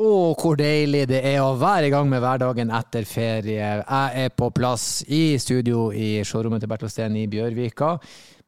Å, 0.00 0.32
hvor 0.32 0.56
deilig 0.56 1.02
det 1.10 1.18
er 1.28 1.42
å 1.44 1.58
være 1.60 1.90
i 1.90 1.92
gang 1.92 2.06
med 2.08 2.22
hverdagen 2.24 2.70
etter 2.72 3.04
ferie. 3.04 3.66
Jeg 3.82 4.22
er 4.22 4.30
på 4.32 4.46
plass 4.56 5.02
i 5.12 5.34
studio 5.36 5.90
i 5.92 6.22
showrommet 6.24 6.62
til 6.64 6.70
Bertil 6.72 6.88
Steen 6.88 7.18
i 7.20 7.26
Bjørvika. 7.28 7.90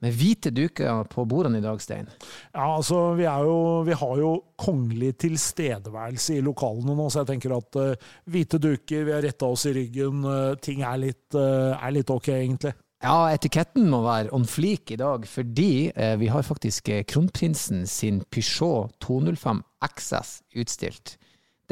Med 0.00 0.16
hvite 0.16 0.48
duker 0.56 1.02
på 1.12 1.26
bordene 1.28 1.60
i 1.60 1.64
dag, 1.64 1.76
Stein. 1.84 2.08
Ja, 2.54 2.70
altså, 2.78 3.02
vi, 3.18 3.26
jo, 3.28 3.58
vi 3.84 3.98
har 4.00 4.22
jo 4.22 4.32
kongelig 4.64 5.12
tilstedeværelse 5.26 6.38
i 6.38 6.46
lokalene 6.46 6.96
nå, 6.96 7.10
så 7.12 7.20
jeg 7.20 7.34
tenker 7.34 7.54
at 7.58 7.78
uh, 7.78 8.08
hvite 8.32 8.56
duker, 8.62 9.04
vi 9.10 9.14
har 9.14 9.22
retta 9.22 9.52
oss 9.52 9.68
i 9.68 9.76
ryggen, 9.76 10.24
uh, 10.24 10.56
ting 10.56 10.80
er 10.88 11.04
litt, 11.04 11.26
uh, 11.36 11.76
er 11.76 11.92
litt, 11.98 12.10
ok, 12.16 12.32
egentlig. 12.32 12.72
Ja, 13.04 13.28
etiketten 13.28 13.92
må 13.92 14.00
være 14.06 14.32
on 14.32 14.48
fleak 14.48 14.94
i 14.94 14.98
dag, 14.98 15.26
fordi 15.28 15.90
vi 16.20 16.28
har 16.30 16.46
faktisk 16.46 16.86
kronprinsen 17.10 17.82
sin 17.90 18.22
Peugeot 18.30 18.94
205 19.02 19.58
XS 19.90 20.38
utstilt. 20.62 21.18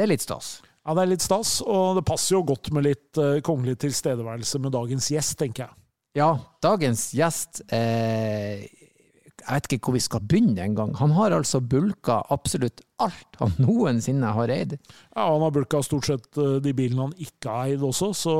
Det 0.01 0.07
er 0.07 0.15
litt 0.15 0.25
stas. 0.25 0.47
Ja, 0.81 0.95
det 0.97 1.03
er 1.03 1.11
litt 1.11 1.21
stas, 1.21 1.59
og 1.61 1.99
det 1.99 2.07
passer 2.09 2.39
jo 2.39 2.47
godt 2.49 2.71
med 2.73 2.87
litt 2.87 3.19
uh, 3.21 3.37
kongelig 3.45 3.77
tilstedeværelse 3.83 4.57
med 4.65 4.73
dagens 4.73 5.11
gjest, 5.13 5.35
tenker 5.43 5.67
jeg. 5.67 5.77
Ja, 6.17 6.31
dagens 6.65 7.03
gjest 7.15 7.61
eh, 7.71 8.65
Jeg 8.65 9.45
vet 9.47 9.69
ikke 9.69 9.91
hvor 9.91 9.95
vi 9.95 10.03
skal 10.03 10.25
begynne 10.25 10.65
engang. 10.65 10.95
Han 10.99 11.13
har 11.15 11.37
altså 11.37 11.61
bulka 11.61 12.17
absolutt 12.33 12.81
alt 12.99 13.37
han 13.39 13.53
noensinne 13.61 14.33
har 14.35 14.51
eid. 14.57 14.79
Ja, 15.13 15.29
han 15.29 15.45
har 15.45 15.53
bulka 15.53 15.83
stort 15.85 16.09
sett 16.09 16.41
uh, 16.41 16.57
de 16.65 16.73
bilene 16.73 17.11
han 17.11 17.15
ikke 17.21 17.53
har 17.53 17.75
eid 17.75 17.85
også, 17.85 18.11
så 18.17 18.35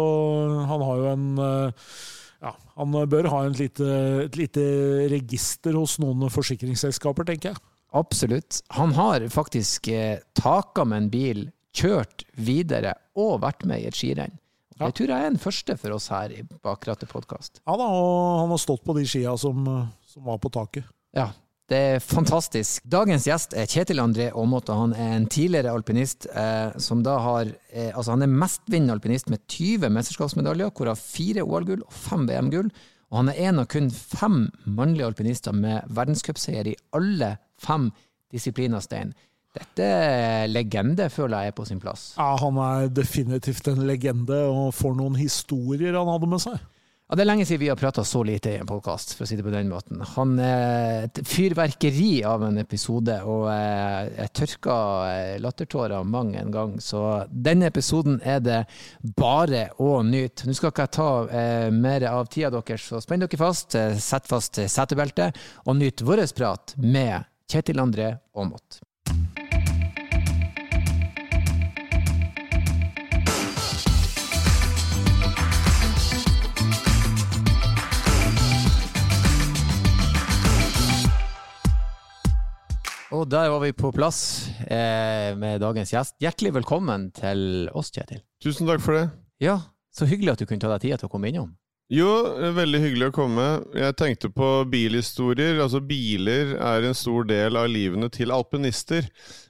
han 0.73 0.87
har 0.89 1.05
jo 1.05 1.13
en 1.13 1.29
eh, 1.45 1.93
ja, 2.41 2.57
han 2.81 2.97
bør 3.13 3.29
ha 3.35 3.45
lite, 3.53 3.85
et 4.25 4.41
lite 4.41 4.65
register 5.13 5.77
hos 5.77 5.99
noen 6.01 6.33
forsikringsselskaper, 6.33 7.29
tenker 7.29 7.53
jeg. 7.53 7.65
Absolutt. 7.93 8.63
Han 8.79 8.93
har 8.97 9.29
faktisk 9.29 9.89
eh, 9.89 10.19
taka 10.33 10.85
med 10.85 11.03
en 11.03 11.11
bil, 11.11 11.51
kjørt 11.77 12.25
videre 12.37 12.95
og 13.19 13.41
vært 13.45 13.67
med 13.69 13.83
i 13.83 13.91
et 13.91 13.97
skirenn. 13.97 14.37
Ja. 14.81 14.89
Det 14.89 14.97
tror 14.97 15.13
jeg 15.13 15.27
er 15.27 15.29
en 15.29 15.41
første 15.41 15.77
for 15.77 15.93
oss 15.93 16.09
her 16.09 16.33
i 16.33 16.41
Bakrattet 16.65 17.11
podkast. 17.11 17.61
Ja 17.67 17.77
da, 17.77 17.85
og 17.93 18.41
han 18.41 18.53
har 18.55 18.61
stått 18.63 18.85
på 18.87 18.97
de 18.97 19.05
skia 19.09 19.35
som, 19.39 19.67
som, 20.09 20.25
var 20.25 20.41
på 20.41 20.49
taket. 20.55 20.87
Ja, 21.17 21.27
det 21.69 21.81
er 21.91 22.01
fantastisk. 22.01 22.87
Dagens 22.89 23.27
gjest 23.29 23.53
er 23.59 23.69
Kjetil 23.69 24.01
André 24.01 24.31
Aamodt. 24.33 24.73
Han 24.73 24.95
er 24.97 25.19
en 25.19 25.29
tidligere 25.31 25.75
alpinist 25.77 26.27
eh, 26.33 26.73
som 26.81 27.05
da 27.05 27.19
har 27.21 27.53
eh, 27.69 27.91
Altså, 27.93 28.15
han 28.15 28.25
er 28.25 28.33
mestvinnende 28.33 28.97
alpinist 28.97 29.29
med 29.31 29.45
20 29.53 29.93
mesterskapsmedaljer, 29.99 30.73
hvorav 30.73 30.99
fire 30.99 31.45
OL-gull 31.45 31.85
og 31.85 31.93
fem 31.95 32.25
VM-gull. 32.31 32.73
Og 33.11 33.21
han 33.21 33.31
er 33.35 33.43
en 33.51 33.61
av 33.61 33.69
kun 33.69 33.91
fem 33.93 34.47
mannlige 34.65 35.13
alpinister 35.13 35.53
med 35.53 35.85
verdenscupseier 35.93 36.73
i 36.73 36.79
alle 36.97 37.35
fem 37.61 37.91
disipliner, 38.33 38.81
Stein. 38.81 39.13
Dette 39.51 39.83
er 39.83 40.51
legende, 40.51 41.09
føler 41.11 41.47
jeg 41.47 41.51
er 41.51 41.55
på 41.59 41.65
sin 41.67 41.81
plass. 41.83 42.13
Ja, 42.15 42.37
han 42.39 42.59
er 42.63 42.91
definitivt 42.95 43.67
en 43.73 43.83
legende, 43.89 44.45
og 44.47 44.69
for 44.79 44.95
noen 44.95 45.17
historier 45.19 45.97
han 45.99 46.11
hadde 46.13 46.29
med 46.31 46.43
seg. 46.45 46.61
Ja, 47.11 47.17
Det 47.19 47.25
er 47.25 47.27
lenge 47.27 47.43
siden 47.49 47.59
vi 47.65 47.69
har 47.73 47.75
prata 47.75 48.05
så 48.07 48.21
lite 48.23 48.53
i 48.53 48.59
en 48.61 48.69
podkast, 48.71 49.17
for 49.19 49.27
å 49.27 49.27
si 49.27 49.35
det 49.35 49.43
på 49.43 49.51
den 49.51 49.67
måten. 49.67 49.99
Han 50.13 50.37
er 50.39 51.09
et 51.09 51.19
fyrverkeri 51.27 52.21
av 52.23 52.45
en 52.47 52.61
episode, 52.63 53.17
og 53.27 53.49
jeg 53.51 54.31
tørka 54.39 54.77
lattertårer 55.43 56.07
mang 56.07 56.31
en 56.39 56.53
gang. 56.55 56.77
Så 56.79 57.01
denne 57.27 57.67
episoden 57.73 58.21
er 58.23 58.39
det 58.47 58.61
bare 59.19 59.65
å 59.83 59.97
nyte. 60.07 60.47
Nå 60.47 60.55
skal 60.55 60.71
ikke 60.71 60.87
jeg 60.87 60.95
ta 61.01 61.09
eh, 61.27 61.73
mer 61.75 62.07
av 62.13 62.31
tida 62.31 62.53
deres, 62.55 62.87
så 62.87 63.03
spenn 63.03 63.27
dere 63.27 63.41
fast, 63.43 63.75
eh, 63.75 63.99
sett 63.99 64.31
fast 64.31 64.63
setebeltet, 64.63 65.43
og 65.67 65.81
nyt 65.83 66.07
vår 66.07 66.23
prat 66.39 66.77
med 66.79 67.27
Kjetil 67.51 67.83
André 67.83 68.13
Aamodt. 68.39 68.79
Og 83.11 83.27
der 83.27 83.49
var 83.51 83.59
vi 83.65 83.73
på 83.75 83.91
plass 83.91 84.47
eh, 84.71 85.35
med 85.39 85.59
dagens 85.65 85.91
gjest. 85.91 86.15
Hjertelig 86.23 86.53
velkommen 86.61 87.09
til 87.17 87.67
oss, 87.75 87.91
Kjetil. 87.91 88.21
Tusen 88.43 88.71
takk 88.71 88.83
for 88.85 88.95
det. 88.95 89.09
Ja, 89.43 89.59
Så 89.91 90.07
hyggelig 90.07 90.37
at 90.37 90.39
du 90.39 90.47
kunne 90.47 90.63
ta 90.63 90.71
deg 90.71 90.85
tid 90.85 91.01
til 91.01 91.09
å 91.09 91.11
komme 91.11 91.33
innom. 91.33 91.49
Jo, 91.91 92.07
veldig 92.55 92.79
hyggelig 92.85 93.09
å 93.09 93.15
komme. 93.17 93.47
Jeg 93.75 93.97
tenkte 93.99 94.31
på 94.31 94.51
bilhistorier. 94.71 95.59
Altså, 95.59 95.81
biler 95.83 96.53
er 96.55 96.87
en 96.87 96.95
stor 96.95 97.27
del 97.27 97.59
av 97.59 97.67
livene 97.67 98.07
til 98.15 98.31
alpinister. 98.31 99.09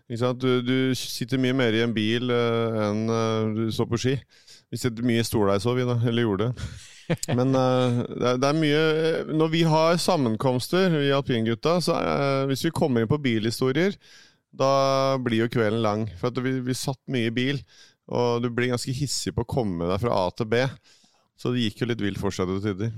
Du, 0.09 0.49
du, 0.65 0.95
sitter 0.97 1.39
mye 1.39 1.53
mer 1.53 1.77
i 1.77 1.85
en 1.85 1.93
bil 1.93 2.33
uh, 2.33 2.81
enn 2.87 3.05
uh, 3.13 3.53
du 3.53 3.67
står 3.69 3.91
på 3.93 4.01
ski. 4.01 4.15
Vi 4.71 4.79
setter 4.79 5.07
mye 5.07 5.23
i 5.23 5.27
så, 5.27 5.75
vi, 5.75 5.85
da. 5.87 5.99
Eller 6.07 6.23
gjorde 6.23 6.49
det. 6.51 6.69
Men 7.39 7.55
uh, 7.57 8.03
det, 8.07 8.27
er, 8.27 8.37
det, 8.39 8.49
er, 8.49 8.59
mye 8.61 8.83
Når 9.35 9.49
vi 9.51 9.63
har 9.67 9.97
sammenkomster, 9.99 10.93
vi 10.95 11.11
alpingutta, 11.11 11.81
så 11.83 11.97
hvis 12.47 12.65
vi 12.69 12.75
kommer 12.75 13.03
inn 13.03 13.11
på 13.11 13.19
bilhistorier, 13.19 13.97
da 14.51 15.19
blir 15.23 15.45
jo 15.45 15.51
kvelden 15.51 15.83
lang. 15.83 16.07
For 16.21 16.35
vi, 16.43 16.59
vi 16.67 16.77
satt 16.79 17.01
mye 17.11 17.31
i 17.31 17.35
bil, 17.35 17.61
og 18.11 18.43
du 18.43 18.51
blir 18.51 18.73
ganske 18.73 18.95
hissig 18.95 19.35
på 19.35 19.45
å 19.45 19.51
komme 19.51 19.91
deg 19.91 20.03
fra 20.03 20.25
A 20.25 20.31
til 20.35 20.51
B. 20.51 20.65
Så 21.41 21.55
det 21.55 21.67
gikk 21.67 21.83
jo 21.83 21.91
litt 21.91 22.03
vilt 22.05 22.21
for 22.21 22.35
seg 22.35 22.51
til 22.51 22.63
tider. 22.65 22.91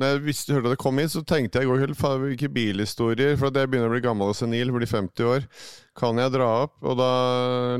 Når 0.00 0.08
jeg 0.08 0.22
visste, 0.24 0.54
hørte 0.54 0.70
at 0.70 0.74
det 0.74 0.82
kom 0.82 0.98
hit, 1.00 1.12
så 1.12 1.22
tenkte 1.24 1.60
jeg 1.60 1.68
i 1.68 1.70
går 1.70 1.82
kveld 1.82 2.22
hvilke 2.22 2.48
bilhistorier 2.52 3.36
For 3.36 3.52
jeg 3.52 3.68
begynner 3.70 3.90
å 3.90 3.94
bli 3.94 4.04
gammel 4.04 4.32
og 4.32 4.36
senil, 4.36 4.72
blir 4.74 4.88
50 4.88 5.28
år. 5.28 5.46
Kan 5.98 6.20
jeg 6.20 6.32
dra 6.32 6.48
opp? 6.64 6.78
Og 6.86 6.96
da 6.96 7.10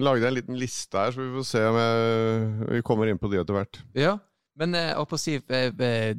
lagde 0.03 0.25
jeg 0.25 0.33
en 0.33 0.39
liten 0.41 0.59
liste 0.61 0.99
her, 0.99 1.15
så 1.15 1.23
vi 1.23 1.33
får 1.39 1.47
se 1.49 1.63
om 1.69 1.79
jeg, 1.81 2.51
vi 2.77 2.85
kommer 2.85 3.09
inn 3.09 3.21
på 3.21 3.31
de 3.33 3.41
etter 3.41 3.57
hvert. 3.57 3.81
Ja, 3.97 4.19
men 4.61 4.77
jeg 4.77 5.09
på 5.09 5.17
å 5.17 5.21
si 5.21 5.39
eh, 5.41 5.71
eh, 5.73 6.13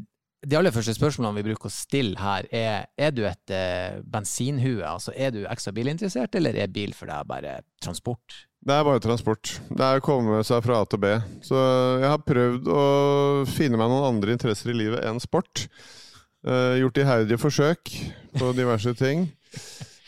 de 0.43 0.57
aller 0.59 0.73
første 0.75 0.95
spørsmålene 0.95 1.39
vi 1.39 1.51
bruker 1.51 1.69
å 1.69 1.73
stille 1.73 2.19
her, 2.19 2.47
er 2.51 2.87
er 2.99 3.13
du 3.15 3.21
et 3.27 3.53
eh, 3.53 4.01
bensinhue? 4.03 4.81
Altså, 4.83 5.13
er 5.15 5.31
du 5.31 5.43
ekstra 5.45 5.71
bilinteressert, 5.75 6.35
eller 6.35 6.57
er 6.59 6.73
bil 6.73 6.95
for 6.97 7.11
deg 7.11 7.29
bare 7.29 7.61
transport? 7.83 8.41
Det 8.63 8.75
er 8.75 8.85
bare 8.87 9.03
transport. 9.03 9.53
Det 9.69 9.83
er 9.83 9.99
å 9.99 10.03
komme 10.03 10.39
seg 10.47 10.63
fra 10.63 10.81
A 10.81 10.87
til 10.87 11.01
B. 11.03 11.13
Så 11.43 11.59
jeg 11.99 12.07
har 12.07 12.23
prøvd 12.23 12.69
å 12.71 12.83
finne 13.51 13.79
meg 13.79 13.91
noen 13.91 14.07
andre 14.07 14.35
interesser 14.35 14.71
i 14.71 14.77
livet 14.77 15.03
enn 15.03 15.19
sport. 15.19 15.65
Uh, 16.43 16.75
gjort 16.79 16.99
iherdige 16.99 17.39
forsøk 17.39 17.91
på 18.39 18.51
diverse 18.55 18.95
ting. 18.99 19.27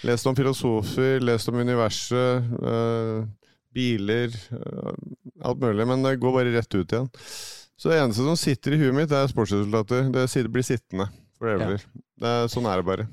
Lest 0.06 0.28
om 0.30 0.36
filosofer, 0.38 1.20
lest 1.20 1.50
om 1.50 1.56
universet, 1.58 2.46
uh, 2.62 3.26
biler 3.74 4.34
uh, 4.54 4.94
Alt 5.42 5.60
mulig. 5.60 5.88
Men 5.88 6.04
det 6.04 6.16
går 6.22 6.34
bare 6.34 6.54
rett 6.54 6.76
ut 6.76 6.94
igjen. 6.94 7.10
Så 7.78 7.90
det 7.90 8.00
eneste 8.00 8.24
som 8.24 8.38
sitter 8.38 8.76
i 8.76 8.80
huet 8.80 8.96
mitt, 8.96 9.12
er 9.12 9.28
sportsresultater. 9.28 10.08
Det 10.14 10.48
blir 10.50 10.64
sittende 10.66 11.10
forever. 11.40 11.82
Ja. 11.82 12.02
Det 12.16 12.32
er, 12.32 12.48
sånn 12.48 12.68
er 12.72 12.80
det 12.80 12.88
bare. 12.88 13.08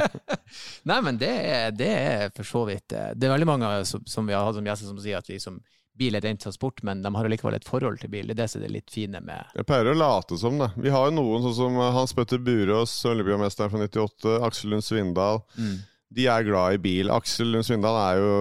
Nei, 0.88 1.00
men 1.04 1.18
det 1.20 1.28
er, 1.28 1.74
det 1.76 1.90
er, 1.92 2.30
for 2.32 2.48
så 2.48 2.62
vidt 2.70 2.94
eh, 2.96 3.10
Det 3.12 3.28
er 3.28 3.34
veldig 3.34 3.48
mange 3.50 3.68
som, 3.84 4.00
som 4.08 4.24
vi 4.24 4.32
har 4.32 4.46
hatt 4.46 4.56
som 4.56 4.64
gjester 4.64 4.88
som 4.88 5.02
sier 5.04 5.20
at 5.20 5.28
vi 5.28 5.36
som 5.42 5.58
bil 5.94 6.16
er 6.16 6.24
rent 6.24 6.40
transport, 6.42 6.80
men 6.88 7.04
de 7.04 7.12
har 7.14 7.28
likevel 7.28 7.58
et 7.58 7.68
forhold 7.68 8.00
til 8.00 8.10
bil. 8.10 8.26
Det 8.26 8.34
er 8.34 8.40
det 8.40 8.50
som 8.50 8.64
er 8.64 8.72
litt 8.72 8.90
fine 8.90 9.20
med 9.22 9.52
Jeg 9.54 9.68
pleier 9.68 9.92
å 9.92 9.98
late 9.98 10.38
som 10.40 10.56
det. 10.58 10.72
Vi 10.80 10.90
har 10.90 11.10
jo 11.10 11.18
noen 11.20 11.44
sånn 11.44 11.58
som 11.60 11.76
Hans 11.98 12.16
Petter 12.16 12.40
Burås, 12.42 12.96
olympiamesteren 13.12 13.70
fra 13.70 13.84
98, 13.84 14.38
Aksel 14.48 14.72
Lund 14.72 14.86
Svindal. 14.88 15.44
Mm 15.60 15.82
de 16.14 16.26
er 16.30 16.46
glad 16.46 16.76
i 16.76 16.82
bil. 16.82 17.10
Aksel 17.10 17.52
Lund 17.54 17.66
Svindal 17.66 17.96
er 17.98 18.20
jo 18.20 18.34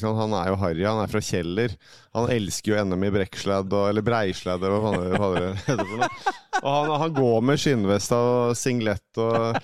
sant, 0.00 0.18
han 0.18 0.34
er 0.36 0.50
jo 0.52 0.58
harry. 0.60 0.82
Han 0.84 1.02
er 1.02 1.12
fra 1.12 1.22
Kjeller. 1.24 1.76
Han 2.14 2.30
elsker 2.30 2.72
jo 2.72 2.82
NM 2.86 3.08
i 3.08 3.12
brekksledd, 3.14 3.72
eller 3.88 4.04
breisledd, 4.06 4.62
eller 4.62 4.78
hva 4.78 4.92
faen 4.94 5.34
det 5.34 5.48
heter 5.66 5.88
for 5.88 6.02
noe. 6.02 6.34
Og 6.60 6.68
han, 6.70 6.92
han, 7.02 7.14
går 7.16 7.40
med 7.44 7.58
skinnvest 7.60 8.12
og 8.14 8.54
singlet, 8.56 9.02
og, 9.18 9.56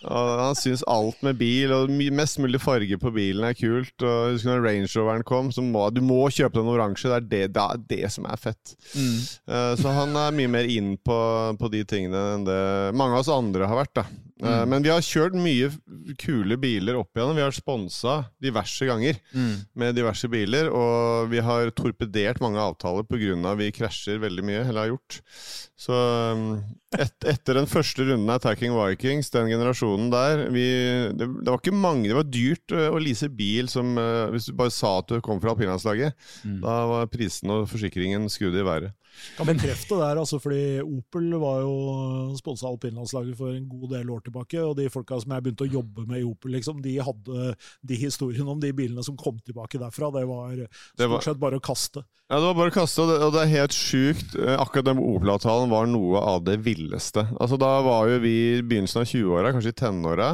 og 0.00 0.32
han 0.40 0.58
syns 0.58 0.82
alt 0.90 1.22
med 1.22 1.38
bil 1.38 1.70
og 1.76 1.92
mest 2.12 2.40
mulig 2.42 2.58
farge 2.60 2.98
på 2.98 3.12
bilen 3.14 3.46
er 3.46 3.54
kult. 3.56 3.94
Og 4.02 4.34
husker 4.34 4.50
når 4.50 4.66
Range 4.66 4.90
Roveren 4.90 5.24
kom, 5.28 5.52
så 5.54 5.64
må 5.64 5.86
du 5.94 6.02
må 6.04 6.24
kjøpe 6.34 6.58
den 6.58 6.72
oransje. 6.72 7.12
Det 7.12 7.16
er 7.16 7.30
det, 7.30 7.44
det, 7.54 7.62
er 7.62 7.86
det 7.94 8.12
som 8.16 8.26
er 8.26 8.42
fett. 8.42 8.74
Mm. 8.96 9.16
Uh, 9.46 9.72
så 9.78 9.94
han 9.94 10.18
er 10.26 10.36
mye 10.36 10.52
mer 10.58 10.68
inn 10.68 10.96
på, 10.98 11.22
på 11.60 11.72
de 11.72 11.86
tingene 11.88 12.26
enn 12.34 12.50
det 12.50 12.60
mange 12.98 13.14
av 13.14 13.22
oss 13.22 13.32
andre 13.32 13.70
har 13.70 13.84
vært. 13.84 14.02
da 14.02 14.06
Eh, 14.42 14.58
mm. 14.62 14.68
Men 14.68 14.82
vi 14.82 14.90
har 14.90 15.04
kjørt 15.04 15.36
mye 15.38 15.70
kule 16.20 16.58
biler 16.60 16.98
opp 16.98 17.16
igjen. 17.16 17.34
Vi 17.36 17.44
har 17.44 17.54
sponsa 17.54 18.16
diverse 18.42 18.86
ganger 18.88 19.18
mm. 19.30 19.52
med 19.78 19.96
diverse 19.98 20.30
biler. 20.32 20.70
Og 20.72 21.30
vi 21.30 21.42
har 21.44 21.70
torpedert 21.92 22.40
mange 22.40 22.60
avtaler 22.60 23.04
pga. 23.04 23.54
vi 23.56 23.70
krasjer 23.72 24.18
veldig 24.22 24.44
mye, 24.44 24.64
eller 24.64 24.80
har 24.80 24.92
gjort. 24.92 25.20
Så 25.82 25.96
um, 25.96 26.60
et, 26.94 27.14
etter 27.26 27.58
den 27.58 27.66
første 27.70 28.04
runden 28.06 28.30
av 28.30 28.38
Attacking 28.38 28.74
Vikings, 28.76 29.32
den 29.34 29.50
generasjonen 29.50 30.12
der 30.12 30.44
vi, 30.54 30.64
det, 31.10 31.26
det, 31.26 31.48
var 31.48 31.58
ikke 31.58 31.74
mange 31.74 32.10
Det 32.10 32.18
var 32.18 32.28
dyrt 32.28 32.74
uh, 32.76 32.88
å 32.92 33.00
lease 33.02 33.30
bil 33.32 33.70
som 33.72 33.96
uh, 33.98 34.30
Hvis 34.30 34.50
du 34.50 34.54
bare 34.58 34.74
sa 34.74 34.98
at 35.00 35.10
du 35.10 35.18
kom 35.24 35.40
fra 35.42 35.56
alpinlandslaget, 35.56 36.14
mm. 36.46 36.60
da 36.62 36.76
var 36.90 37.10
prisen 37.10 37.50
og 37.50 37.66
forsikringen 37.70 38.28
skrudd 38.30 38.58
i 38.58 38.66
været. 38.66 38.94
Kan 39.36 39.48
bekrefte 39.48 39.98
der, 39.98 40.18
altså, 40.22 40.38
fordi 40.40 40.80
Opel 40.82 41.34
var 41.40 41.60
jo 41.64 41.74
sponsa 42.38 42.68
alpinlandslaget 42.70 43.36
for 43.38 43.52
en 43.52 43.66
god 43.68 43.92
del 43.96 44.10
år 44.14 44.22
tilbake. 44.24 44.62
Og 44.62 44.76
de 44.78 44.88
folka 44.92 45.18
som 45.20 45.34
jeg 45.34 45.44
begynte 45.44 45.66
å 45.66 45.72
jobbe 45.80 46.06
med 46.08 46.22
i 46.22 46.26
Opel, 46.26 46.54
liksom, 46.56 46.80
de 46.84 46.96
hadde 47.04 47.52
de 47.88 48.00
historiene 48.00 48.54
om 48.54 48.62
de 48.62 48.72
bilene 48.76 49.04
som 49.04 49.18
kom 49.20 49.38
tilbake 49.44 49.80
derfra. 49.82 50.12
Det 50.16 50.24
var 50.30 50.64
stort 50.96 51.28
sett 51.28 51.42
bare 51.42 51.60
å 51.60 51.64
kaste. 51.64 52.04
Ja, 52.32 52.38
det 52.38 52.46
var 52.48 52.54
bare 52.56 52.72
å 52.72 52.74
kaste, 52.78 53.04
og 53.04 53.10
det, 53.10 53.16
og 53.26 53.34
det 53.34 53.40
er 53.42 53.50
helt 53.50 53.74
sjukt. 53.76 54.36
Eh, 54.40 54.54
akkurat 54.56 54.86
den 54.88 55.00
Opel-avtalen 55.02 55.71
var 55.72 55.88
noe 55.90 56.20
av 56.20 56.44
det 56.46 56.58
villeste. 56.64 57.24
Altså, 57.40 57.58
Da 57.60 57.72
var 57.84 58.12
jo 58.12 58.20
vi 58.22 58.36
i 58.58 58.62
begynnelsen 58.62 59.02
av 59.02 59.08
20-åra, 59.10 59.52
kanskje 59.54 59.74
i 59.74 59.80
tenåra. 59.82 60.30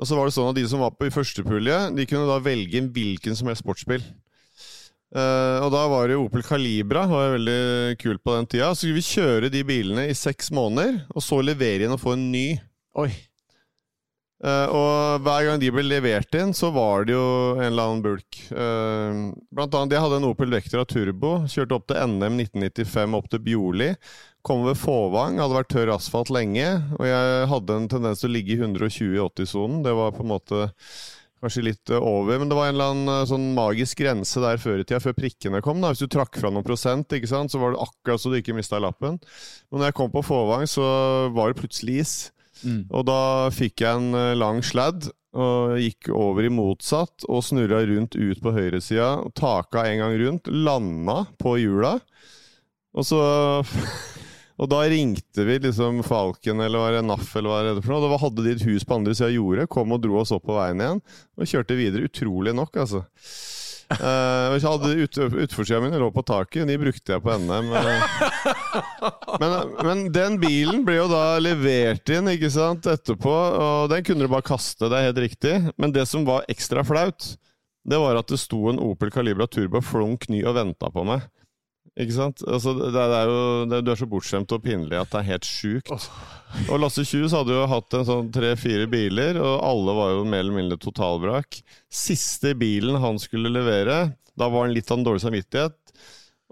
Og 0.00 0.08
så 0.08 0.18
var 0.18 0.26
det 0.26 0.34
sånn 0.34 0.50
at 0.50 0.58
De 0.58 0.66
som 0.70 0.82
var 0.82 0.94
på 0.96 1.06
i 1.06 1.14
første 1.14 1.44
pulje, 1.46 1.78
de 1.94 2.06
kunne 2.10 2.26
da 2.30 2.40
velge 2.42 2.86
hvilken 2.94 3.38
som 3.38 3.50
helst 3.50 3.62
sportsbil. 3.62 4.02
Uh, 5.12 5.60
og 5.60 5.68
da 5.74 5.82
var 5.92 6.08
det 6.08 6.16
Opel 6.16 6.40
Calibra, 6.46 7.04
var 7.04 7.34
veldig 7.34 7.98
kult 8.00 8.22
på 8.24 8.32
den 8.38 8.48
tida. 8.48 8.70
Så 8.72 8.86
skulle 8.86 8.96
vi 8.96 9.10
kjøre 9.10 9.52
de 9.52 9.60
bilene 9.68 10.06
i 10.08 10.16
seks 10.16 10.48
måneder, 10.56 11.02
og 11.12 11.24
så 11.24 11.42
levere 11.44 11.84
inn 11.84 11.92
og 11.92 12.00
få 12.00 12.16
en 12.16 12.30
ny. 12.32 12.46
Oi. 13.02 13.10
Uh, 14.42 14.66
og 14.74 15.22
hver 15.22 15.44
gang 15.46 15.60
de 15.62 15.68
ble 15.70 15.84
levert 15.86 16.34
inn, 16.34 16.50
så 16.56 16.72
var 16.74 17.04
det 17.06 17.14
jo 17.14 17.26
en 17.60 17.68
eller 17.68 17.84
annen 17.84 18.02
bulk. 18.02 18.40
Uh, 18.50 19.36
blant 19.54 19.76
annet, 19.78 19.94
jeg 19.94 20.02
hadde 20.06 20.18
en 20.18 20.30
Opel 20.32 20.56
Vectra 20.56 20.86
Turbo. 20.88 21.34
Kjørte 21.46 21.76
opp 21.76 21.86
til 21.92 22.00
NM 22.16 22.40
1995, 22.48 23.18
opp 23.20 23.28
til 23.30 23.44
Bjorli. 23.44 23.92
Kom 24.42 24.64
ved 24.66 24.78
Fåvang, 24.80 25.38
hadde 25.38 25.54
vært 25.54 25.70
tørr 25.70 25.94
asfalt 25.94 26.32
lenge. 26.34 26.66
Og 26.98 27.06
jeg 27.06 27.48
hadde 27.52 27.78
en 27.78 27.90
tendens 27.90 28.22
til 28.22 28.32
å 28.32 28.36
ligge 28.36 28.56
i 28.56 28.60
120 28.60 29.16
i 29.16 29.22
80-sonen. 29.22 29.82
Det 29.86 29.94
var 29.98 30.14
på 30.16 30.24
en 30.26 30.32
måte 30.34 30.64
Kanskje 31.42 31.64
litt 31.66 31.90
eh, 31.90 31.98
over, 31.98 32.36
men 32.38 32.50
det 32.50 32.54
var 32.54 32.68
en 32.68 32.76
eller 32.76 32.90
annen 32.92 33.10
eh, 33.10 33.24
sånn 33.26 33.48
magisk 33.56 33.98
grense 33.98 34.38
der 34.38 34.60
før 34.62 34.78
i 34.78 34.84
tida, 34.86 35.00
før 35.02 35.16
prikkene 35.16 35.58
kom. 35.64 35.80
da. 35.82 35.90
Hvis 35.90 36.04
du 36.04 36.12
trakk 36.12 36.38
fra 36.38 36.52
noen 36.54 36.66
prosent, 36.66 37.10
ikke 37.10 37.30
sant, 37.30 37.50
så 37.50 37.58
var 37.58 37.74
det 37.74 37.82
akkurat 37.82 38.22
så 38.22 38.30
du 38.30 38.36
ikke 38.38 38.54
mista 38.54 38.78
lappen. 38.78 39.18
Men 39.66 39.82
når 39.82 39.90
jeg 39.90 39.96
kom 39.98 40.12
på 40.14 40.22
Fåvang, 40.22 40.68
så 40.70 40.84
var 41.34 41.50
det 41.50 41.58
plutselig 41.58 41.98
is. 42.04 42.14
Mm. 42.62 42.84
Og 42.94 43.02
da 43.10 43.18
fikk 43.50 43.82
jeg 43.82 43.90
en 43.90 44.14
eh, 44.14 44.36
lang 44.38 44.62
sladd 44.62 45.10
og 45.32 45.80
gikk 45.80 46.12
over 46.14 46.46
i 46.46 46.52
motsatt 46.52 47.24
og 47.26 47.42
snurra 47.42 47.80
rundt 47.88 48.14
ut 48.14 48.38
på 48.44 48.54
høyresida. 48.54 49.10
Taka 49.34 49.88
en 49.88 50.02
gang 50.04 50.16
rundt, 50.22 50.50
landa 50.52 51.22
på 51.42 51.56
hjula, 51.58 51.96
og 52.92 53.08
så 53.08 53.22
Og 54.62 54.68
da 54.70 54.84
ringte 54.86 55.42
vi 55.46 55.56
liksom 55.58 56.04
Falken 56.06 56.62
eller 56.62 56.84
var 56.84 56.94
det 56.94 57.06
NAF 57.06 57.32
eller 57.38 57.50
hva 57.50 57.62
det 57.66 57.82
for 57.82 57.96
noe. 57.96 58.10
Da 58.12 58.20
hadde 58.22 58.44
de 58.44 58.52
et 58.54 58.66
hus 58.68 58.86
på 58.86 58.98
andre 59.00 59.16
sida 59.16 59.32
av 59.32 59.34
jordet, 59.34 59.70
kom 59.72 59.94
og 59.96 60.04
dro 60.04 60.20
oss 60.20 60.30
opp 60.34 60.46
på 60.46 60.54
veien 60.54 60.82
igjen. 60.84 61.02
Og 61.34 61.50
kjørte 61.50 61.78
videre. 61.78 62.06
Utrolig 62.06 62.54
nok, 62.54 62.78
altså. 62.84 63.02
Uh, 63.92 64.54
jeg 64.56 64.62
hadde 64.64 64.92
ut, 65.02 65.56
mine 65.82 65.98
lå 66.00 66.08
på 66.14 66.22
taket, 66.24 66.64
de 66.68 66.78
brukte 66.80 67.12
jeg 67.12 67.22
på 67.24 67.34
NM. 67.42 67.72
Men, 69.42 69.56
men, 69.84 70.00
den 70.14 70.38
bilen 70.40 70.82
ble 70.86 70.96
jo 70.96 71.08
da 71.10 71.36
levert 71.42 72.08
inn 72.12 72.30
ikke 72.32 72.50
sant, 72.52 72.88
etterpå, 72.88 73.32
og 73.32 73.90
den 73.92 74.04
kunne 74.06 74.24
du 74.24 74.32
bare 74.32 74.46
kaste, 74.46 74.88
det 74.88 74.98
er 74.98 75.10
helt 75.10 75.22
riktig. 75.26 75.54
Men 75.80 75.92
det 75.94 76.06
som 76.08 76.24
var 76.28 76.46
ekstra 76.52 76.84
flaut, 76.86 77.34
det 77.88 77.98
var 78.00 78.20
at 78.20 78.30
det 78.30 78.40
sto 78.40 78.68
en 78.70 78.80
Opel 78.80 79.12
Calibra 79.12 79.48
Turbo 79.50 79.82
flunk 79.84 80.28
ny 80.32 80.44
og 80.46 80.56
venta 80.60 80.92
på 80.92 81.04
meg. 81.08 81.26
Ikke 82.00 82.14
sant? 82.16 82.40
Altså, 82.48 82.72
det, 82.78 82.88
det, 82.94 83.02
er 83.04 83.28
jo, 83.28 83.40
det, 83.68 83.80
du 83.84 83.90
er 83.92 83.98
så 84.00 84.08
bortskjemt 84.08 84.52
og 84.56 84.62
pinlig 84.64 84.96
at 84.96 85.10
det 85.12 85.18
er 85.20 85.28
helt 85.34 85.48
sjukt. 85.48 85.92
Og 86.68 86.80
Lasse 86.80 87.04
Kjus 87.04 87.34
hadde 87.36 87.52
jo 87.52 87.66
hatt 87.68 87.96
en 87.98 88.06
sånn 88.08 88.30
tre-fire 88.32 88.86
biler, 88.92 89.36
og 89.40 89.58
alle 89.66 89.96
var 89.98 90.14
jo 90.14 90.24
mer 90.24 90.44
eller 90.44 90.56
mindre 90.56 90.80
totalvrak. 90.80 91.60
Siste 91.92 92.54
bilen 92.56 92.96
han 93.02 93.20
skulle 93.20 93.52
levere, 93.52 94.14
da 94.36 94.48
var 94.48 94.66
han 94.66 94.72
litt 94.76 94.88
av 94.88 95.00
en 95.00 95.06
dårlig 95.10 95.24
samvittighet. 95.26 95.76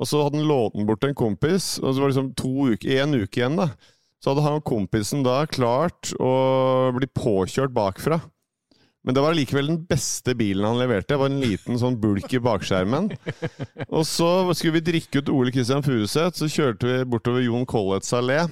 Og 0.01 0.09
så 0.09 0.21
hadde 0.25 0.41
han 0.41 0.49
lånt 0.49 0.77
den 0.77 0.89
bort 0.89 1.01
til 1.03 1.13
en 1.13 1.21
kompis, 1.23 1.75
og 1.81 1.93
så 1.93 2.01
var 2.01 2.09
det 2.09 2.15
liksom 2.15 2.31
to 2.41 2.69
uker, 2.73 2.93
en 3.01 3.17
uke 3.21 3.41
igjen. 3.41 3.57
da. 3.61 3.71
Så 4.21 4.33
hadde 4.33 4.45
han 4.45 4.65
kompisen 4.65 5.25
da 5.25 5.43
klart 5.49 6.13
å 6.21 6.33
bli 6.97 7.09
påkjørt 7.17 7.73
bakfra. 7.77 8.21
Men 9.07 9.17
det 9.17 9.23
var 9.25 9.37
likevel 9.37 9.71
den 9.71 9.79
beste 9.89 10.35
bilen 10.37 10.67
han 10.67 10.81
leverte. 10.81 11.15
Det 11.15 11.21
var 11.23 11.31
en 11.33 11.41
liten 11.41 11.79
sånn 11.81 11.97
bulk 12.01 12.35
i 12.37 12.43
bakskjermen. 12.45 13.09
Og 13.89 14.05
så 14.05 14.29
skulle 14.53 14.77
vi 14.77 14.89
drikke 14.91 15.23
ut 15.23 15.31
Ole 15.33 15.55
Kristian 15.55 15.85
Furuseth, 15.85 16.37
så 16.37 16.51
kjørte 16.53 16.89
vi 16.89 17.07
bortover 17.09 17.47
Jon 17.47 17.65
Colletts 17.69 18.13
allé. 18.17 18.43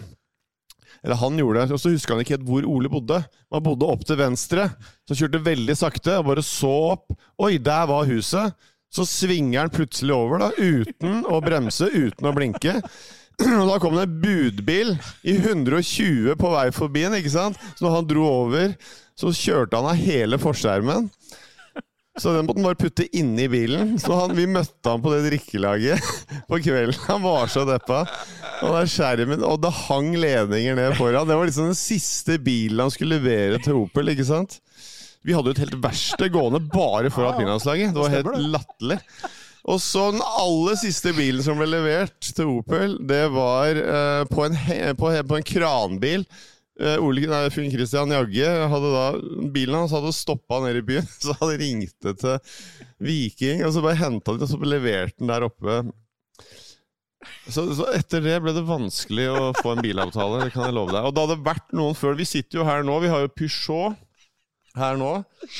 Eller 1.05 1.21
han 1.21 1.37
gjorde 1.39 1.67
det, 1.67 1.77
og 1.77 1.83
så 1.83 1.93
huska 1.93 2.17
han 2.17 2.25
ikke 2.25 2.39
helt 2.39 2.49
hvor 2.49 2.65
Ole 2.67 2.91
bodde. 2.91 3.21
Han 3.53 3.65
bodde 3.65 3.93
opp 3.93 4.09
til 4.09 4.19
venstre. 4.19 4.71
Så 5.07 5.19
kjørte 5.21 5.45
veldig 5.45 5.77
sakte 5.79 6.17
og 6.19 6.31
bare 6.33 6.45
så 6.47 6.73
opp. 6.95 7.13
Oi, 7.45 7.57
der 7.63 7.87
var 7.91 8.09
huset! 8.09 8.57
Så 8.89 9.05
svinger 9.05 9.67
han 9.67 9.73
plutselig 9.73 10.15
over, 10.17 10.41
da, 10.41 10.47
uten 10.57 11.27
å 11.29 11.43
bremse, 11.45 11.91
uten 11.93 12.25
å 12.25 12.33
blinke. 12.33 12.79
Og 13.45 13.69
da 13.69 13.77
kom 13.83 13.99
det 13.99 14.07
en 14.07 14.15
budbil 14.23 14.95
i 15.29 15.35
120 15.37 16.33
på 16.41 16.55
vei 16.55 16.71
forbi 16.75 17.05
en, 17.05 17.19
ikke 17.21 17.35
sant? 17.37 17.61
Så 17.77 17.93
han 17.93 18.09
dro 18.09 18.25
over 18.27 18.73
så 19.19 19.35
kjørte 19.35 19.79
han 19.79 19.91
av 19.91 19.99
hele 19.99 20.39
forskjermen. 20.39 21.09
Så 22.19 22.33
den 22.35 22.47
måtte 22.47 22.59
han 22.59 22.67
bare 22.67 22.79
putte 22.79 23.07
inni 23.15 23.47
bilen. 23.51 23.95
Så 24.03 24.15
han, 24.19 24.35
vi 24.35 24.47
møtte 24.51 24.91
han 24.91 25.03
på 25.03 25.13
det 25.15 25.25
drikkelaget 25.29 26.03
på 26.51 26.61
kvelden. 26.65 26.99
Han 27.07 27.23
var 27.23 27.51
så 27.51 27.65
deppa. 27.69 28.03
Og 28.67 28.79
skjermen, 28.91 29.45
og 29.47 29.61
det 29.63 29.75
hang 29.87 30.13
ledninger 30.19 30.79
ned 30.79 30.97
foran. 30.99 31.29
Det 31.29 31.39
var 31.39 31.51
liksom 31.51 31.71
den 31.71 31.79
siste 31.79 32.41
bilen 32.43 32.83
han 32.83 32.95
skulle 32.95 33.21
levere 33.21 33.63
til 33.63 33.79
Opel. 33.85 34.15
ikke 34.15 34.27
sant? 34.27 34.59
Vi 35.27 35.35
hadde 35.35 35.51
jo 35.51 35.57
et 35.57 35.65
helt 35.65 35.79
verksted 35.83 36.33
gående 36.35 36.63
bare 36.73 37.11
for 37.15 37.29
alpinlandslaget. 37.29 37.95
Det 37.95 38.03
var 38.03 38.15
helt 38.15 38.53
latterlig. 38.55 38.99
Og 39.69 39.81
så 39.85 40.09
den 40.15 40.23
aller 40.25 40.79
siste 40.81 41.13
bilen 41.13 41.45
som 41.45 41.59
ble 41.61 41.69
levert 41.69 42.31
til 42.35 42.55
Opel, 42.59 42.97
det 43.05 43.27
var 43.35 43.79
uh, 43.79 44.23
på, 44.31 44.47
en, 44.47 44.57
på, 44.97 45.11
på 45.29 45.39
en 45.39 45.51
kranbil 45.51 46.25
Ole 46.79 47.27
nei, 47.27 47.45
Finn 47.51 47.73
Christian 47.73 48.13
Jagge 48.15 48.51
hadde 48.71 48.91
da 48.93 49.07
Bilen 49.55 49.81
hans 49.81 49.95
hadde 49.97 50.13
stoppa 50.15 50.61
nede 50.63 50.83
i 50.83 50.87
byen, 50.87 51.09
så 51.25 51.35
han 51.41 51.57
ringte 51.59 52.15
til 52.21 52.37
Viking, 53.03 53.65
og 53.67 53.73
så 53.75 53.83
bare 53.85 53.99
henta 53.99 54.37
de 54.37 54.47
og 54.47 54.53
så 54.53 54.61
leverte 54.63 55.19
den 55.19 55.33
der 55.33 55.47
oppe. 55.49 55.81
Så, 57.49 57.65
så, 57.75 57.89
etter 57.97 58.23
det 58.23 58.37
ble 58.45 58.53
det 58.55 58.63
vanskelig 58.69 59.27
å 59.33 59.41
få 59.59 59.75
en 59.75 59.83
bilavtale, 59.83 60.45
det 60.45 60.53
kan 60.55 60.69
jeg 60.69 60.77
love 60.77 60.95
deg. 60.95 61.03
Og 61.09 61.15
det 61.15 61.25
hadde 61.25 61.47
vært 61.49 61.75
noen 61.77 61.97
før. 61.99 62.15
Vi 62.19 62.29
sitter 62.29 62.61
jo 62.61 62.69
her 62.69 62.87
nå, 62.87 62.99
vi 63.03 63.11
har 63.11 63.25
jo 63.25 63.33
Peugeot 63.35 63.99
her 64.79 65.01
nå, 65.01 65.11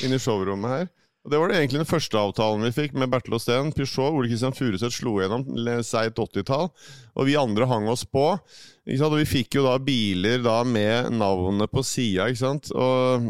inne 0.05 0.19
i 0.19 0.23
showrommet 0.23 0.75
her. 0.75 0.87
Og 1.29 1.33
Det 1.33 1.39
var 1.39 1.51
det 1.51 1.57
egentlig 1.59 1.79
den 1.83 1.85
første 1.85 2.17
avtalen 2.17 2.63
vi 2.65 2.71
fikk 2.73 2.95
med 2.97 3.11
Bertil 3.13 3.35
Osten. 3.37 3.67
Peugeot, 3.77 4.15
Ole 4.17 4.31
Kristian 4.31 4.55
Furuseth 4.57 4.95
slo 4.95 5.11
gjennom 5.21 5.43
seigt 5.85 6.17
80-tall, 6.17 6.71
og 7.13 7.27
vi 7.27 7.35
andre 7.37 7.67
hang 7.69 7.85
oss 7.91 8.01
på. 8.01 8.23
Og 8.33 9.13
vi 9.13 9.27
fikk 9.29 9.59
jo 9.59 9.67
da 9.67 9.75
biler 9.77 10.41
da 10.41 10.63
med 10.65 11.11
navnet 11.13 11.69
på 11.69 11.83
sida, 11.85 12.25
ikke 12.31 12.41
sant. 12.41 12.71
Og 12.73 13.27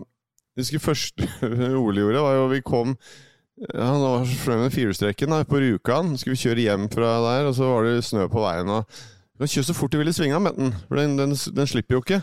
skulle 0.63 0.85
første 0.85 1.27
Ole 1.83 2.05
gjorde, 2.05 2.21
var 2.23 2.37
jo 2.37 2.45
vi 2.53 2.61
kom 2.63 2.95
ja, 2.95 3.83
Han 3.83 4.05
var 4.05 4.23
så 4.31 4.55
med 4.61 4.71
firehjulstrekken 4.77 5.35
på 5.51 5.59
Rjukan. 5.59 6.13
Skulle 6.15 6.37
vi 6.37 6.43
kjøre 6.45 6.65
hjem 6.69 6.87
fra 6.93 7.11
der, 7.25 7.49
og 7.49 7.57
så 7.59 7.67
var 7.67 7.83
det 7.83 8.07
snø 8.07 8.29
på 8.31 8.45
veien. 8.45 8.71
og 8.71 8.87
Du 9.35 9.43
så 9.51 9.75
fort 9.75 9.91
du 9.91 9.99
vil 9.99 10.13
i 10.13 10.15
svingene 10.15 10.39
med 10.47 10.55
den, 10.55 10.71
for 10.87 11.03
den, 11.03 11.19
den, 11.19 11.35
den 11.35 11.67
slipper 11.67 11.99
jo 11.99 12.03
ikke. 12.07 12.21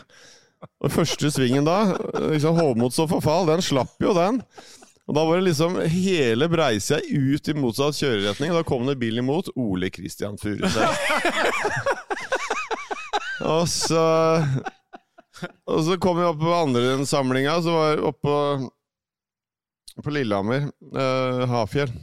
Og 0.81 0.89
første 0.89 1.29
svingen 1.29 1.69
da, 1.69 1.93
liksom 2.31 2.57
Hovmods 2.57 2.97
og 2.97 3.11
forfall, 3.13 3.45
den 3.45 3.61
slapp 3.61 4.01
jo 4.01 4.17
den. 4.17 4.41
Og 5.07 5.15
Da 5.15 5.23
var 5.23 5.39
det 5.39 5.47
liksom 5.47 5.77
hele 5.87 6.49
breisida 6.51 6.99
ut 6.99 7.47
i 7.47 7.55
motsatt 7.55 7.95
kjøreretning, 7.95 8.51
og 8.51 8.59
da 8.59 8.67
kom 8.67 8.87
det 8.89 8.97
bil 8.99 9.21
imot. 9.21 9.53
Ole 9.55 9.89
Kristian 9.93 10.35
Furuseth. 10.41 10.99
og 13.53 13.63
så 13.71 14.03
Og 15.69 15.79
så 15.85 15.95
kom 16.01 16.19
vi 16.19 16.27
opp 16.27 16.41
på 16.41 16.51
andre 16.51 17.05
samlinga, 17.07 17.55
så 17.63 17.71
var 17.75 17.95
vi 17.95 18.05
oppe 18.09 18.25
på, 18.27 18.37
på 20.03 20.13
Lillehammer, 20.15 20.67
eh, 20.91 21.43
Hafjell. 21.51 21.93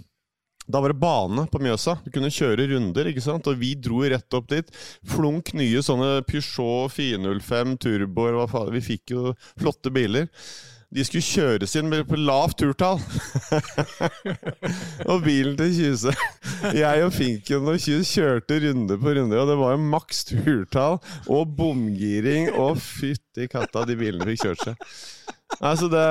Da 0.66 0.80
var 0.80 0.94
det 0.94 1.00
bane 1.02 1.44
på 1.52 1.61
Mjøsa. 1.61 1.99
Du 2.04 2.11
kunne 2.14 2.32
kjøre 2.32 2.68
runder, 2.70 3.11
ikke 3.11 3.20
sant? 3.20 3.49
og 3.50 3.58
vi 3.61 3.75
dro 3.76 4.00
rett 4.00 4.37
opp 4.38 4.49
dit. 4.49 4.70
Flunk 5.12 5.52
nye 5.58 5.82
sånne 5.84 6.23
Peugeot 6.25 6.94
405 6.94 7.75
turboer. 7.84 8.38
Vi 8.73 8.80
fikk 8.87 9.12
jo 9.12 9.34
flotte 9.61 9.92
biler. 9.92 10.30
De 10.94 11.02
skulle 11.02 11.26
kjøres 11.26 11.72
inn 11.78 11.90
på 12.06 12.18
lavt 12.20 12.60
turtall. 12.60 13.00
og 15.10 15.24
bilen 15.24 15.56
til 15.58 15.72
Kjuse 15.74 16.12
Jeg 16.76 17.02
og 17.02 17.10
Finken 17.16 17.70
og 17.72 17.80
Kjus 17.82 18.12
kjørte 18.14 18.60
runde 18.62 18.98
på 19.02 19.14
runde, 19.18 19.40
og 19.40 19.50
det 19.50 19.56
var 19.58 19.74
jo 19.74 19.88
maks 19.94 20.22
turtall 20.30 21.00
og 21.26 21.56
bomgiring 21.58 22.52
og 22.52 22.78
fytti 22.78 23.48
katta, 23.50 23.82
de 23.88 23.98
bilene 23.98 24.28
fikk 24.30 24.46
kjørt 24.46 24.68
seg. 24.68 24.86
Altså, 25.58 25.90
det, 25.90 26.04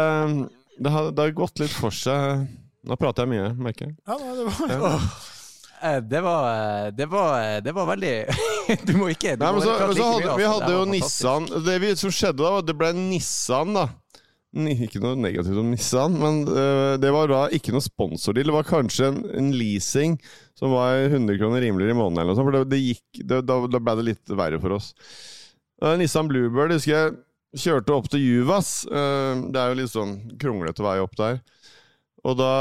det, 0.80 0.92
har, 0.92 1.14
det 1.16 1.30
har 1.30 1.38
gått 1.38 1.64
litt 1.64 1.74
for 1.74 1.96
seg. 1.96 2.44
Nå 2.84 3.00
prater 3.00 3.24
jeg 3.24 3.38
mye, 3.38 3.54
merker 3.56 3.88
jeg. 3.88 3.96
Ja, 4.04 4.20
det 4.20 4.50
var... 4.50 4.76
Ja. 4.76 4.98
Eh, 5.84 5.98
det 6.00 6.22
var, 6.24 6.92
det 6.96 7.06
var, 7.12 7.62
det 7.62 7.72
var 7.76 7.88
veldig 7.90 8.12
Du 8.88 8.94
må 8.96 9.10
ikke 9.12 9.34
du 9.36 9.42
Nei, 9.44 9.50
men 9.52 9.66
så, 9.66 9.74
så 9.76 10.06
hadde, 10.14 10.22
Vi 10.40 10.46
altså. 10.46 10.52
hadde 10.54 10.70
jo. 10.72 10.86
Nissan 10.88 11.48
Det 11.66 11.74
vi, 11.84 11.90
som 12.00 12.14
skjedde 12.16 12.40
da, 12.40 12.52
var 12.54 12.64
at 12.64 12.70
det 12.70 12.76
ble 12.80 12.92
Nissan, 12.96 13.76
da. 13.76 13.84
Ikke 14.54 15.02
noe 15.02 15.18
negativt 15.18 15.58
om 15.58 15.72
Nissan, 15.74 16.14
men 16.22 16.44
uh, 16.46 16.94
det 17.02 17.10
var 17.14 17.32
da 17.32 17.42
ikke 17.58 17.74
noe 17.74 17.82
sponsordeal. 17.82 18.52
Det 18.52 18.54
var 18.54 18.68
kanskje 18.70 19.08
en, 19.10 19.22
en 19.34 19.52
leasing 19.58 20.20
som 20.60 20.76
var 20.76 21.08
100 21.08 21.40
kroner 21.42 21.64
rimeligere 21.66 21.96
i 21.96 21.98
måneden, 21.98 22.22
eller 22.22 22.34
noe 22.34 22.38
sånt, 22.38 22.50
for 22.52 22.60
det, 22.60 22.68
det 22.70 22.82
gikk, 22.84 23.24
det, 23.24 23.40
da, 23.50 23.58
da 23.66 23.82
ble 23.82 23.96
det 23.98 24.08
litt 24.12 24.34
verre 24.38 24.62
for 24.62 24.78
oss. 24.78 24.92
Uh, 25.82 25.96
Nissan 25.98 26.30
Bluebird 26.30 26.76
husker 26.76 26.94
jeg 26.94 27.64
kjørte 27.66 27.98
opp 27.98 28.12
til 28.14 28.22
Juvas. 28.22 28.76
Uh, 28.94 29.50
det 29.50 29.58
er 29.58 29.74
jo 29.74 29.80
litt 29.82 29.94
sånn 29.96 30.16
kronglete 30.42 30.86
vei 30.86 31.00
opp 31.02 31.18
der. 31.18 31.42
Og 32.24 32.38
da 32.40 32.52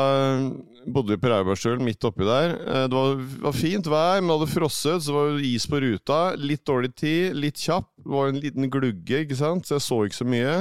bodde 0.91 1.15
vi 1.15 1.21
på 1.23 1.31
Raubergstølen, 1.31 1.85
midt 1.87 2.03
oppi 2.07 2.27
der. 2.27 2.57
Eh, 2.59 2.87
Det 2.91 2.97
var, 2.97 3.21
var 3.45 3.55
fint 3.55 3.87
vær, 3.87 4.21
men 4.21 4.33
hadde 4.35 4.51
frosset, 4.51 5.05
så 5.05 5.15
var 5.15 5.31
det 5.37 5.47
is 5.47 5.67
på 5.71 5.79
ruta. 5.83 6.35
Litt 6.35 6.65
dårlig 6.67 6.91
tid, 6.99 7.37
litt 7.39 7.61
kjapp. 7.63 7.87
Det 8.03 8.11
var 8.11 8.33
en 8.33 8.41
liten 8.43 8.67
glugge, 8.73 9.23
ikke 9.23 9.39
sant, 9.39 9.69
så 9.69 9.77
jeg 9.79 9.85
så 9.87 10.01
ikke 10.07 10.19
så 10.19 10.27
mye. 10.27 10.57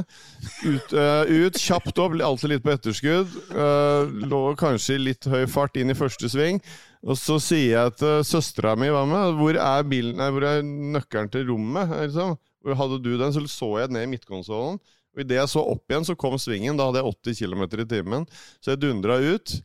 Ut, 0.67 0.93
uh, 0.93 1.25
ut 1.25 1.57
kjapt 1.57 2.03
opp, 2.03 2.19
alltid 2.21 2.53
litt 2.53 2.65
på 2.67 2.75
etterskudd. 2.75 3.33
Uh, 3.49 4.05
lå 4.29 4.43
kanskje 4.61 4.99
i 4.99 5.03
litt 5.09 5.25
høy 5.25 5.47
fart 5.49 5.81
inn 5.81 5.89
i 5.89 5.97
første 5.97 6.29
sving. 6.29 6.61
Og 7.01 7.17
så 7.17 7.39
sier 7.41 7.71
jeg 7.79 7.97
til 7.97 8.21
søstera 8.29 8.75
mi 8.77 8.91
hva 8.93 9.07
med, 9.09 9.39
hvor 9.41 9.57
er, 9.57 9.85
bilen, 9.89 10.19
nei, 10.21 10.29
hvor 10.29 10.45
er 10.45 10.61
nøkkelen 10.61 11.33
til 11.33 11.49
rommet? 11.49 11.89
Liksom? 12.05 12.37
Hadde 12.77 13.01
du 13.01 13.15
den? 13.17 13.33
Så 13.33 13.41
så 13.49 13.71
jeg 13.81 13.89
ned 13.89 14.05
i 14.05 14.11
midtkonsollen. 14.13 14.77
Og 15.11 15.23
Idet 15.23 15.39
jeg 15.41 15.51
så 15.51 15.63
opp 15.73 15.91
igjen, 15.91 16.07
så 16.07 16.15
kom 16.19 16.37
svingen. 16.39 16.77
Da 16.79 16.87
hadde 16.87 17.01
jeg 17.01 17.15
80 17.35 17.41
km 17.41 17.65
i 17.67 17.87
timen. 17.95 18.29
Så 18.63 18.73
jeg 18.73 18.83
dundra 18.83 19.19
ut. 19.19 19.57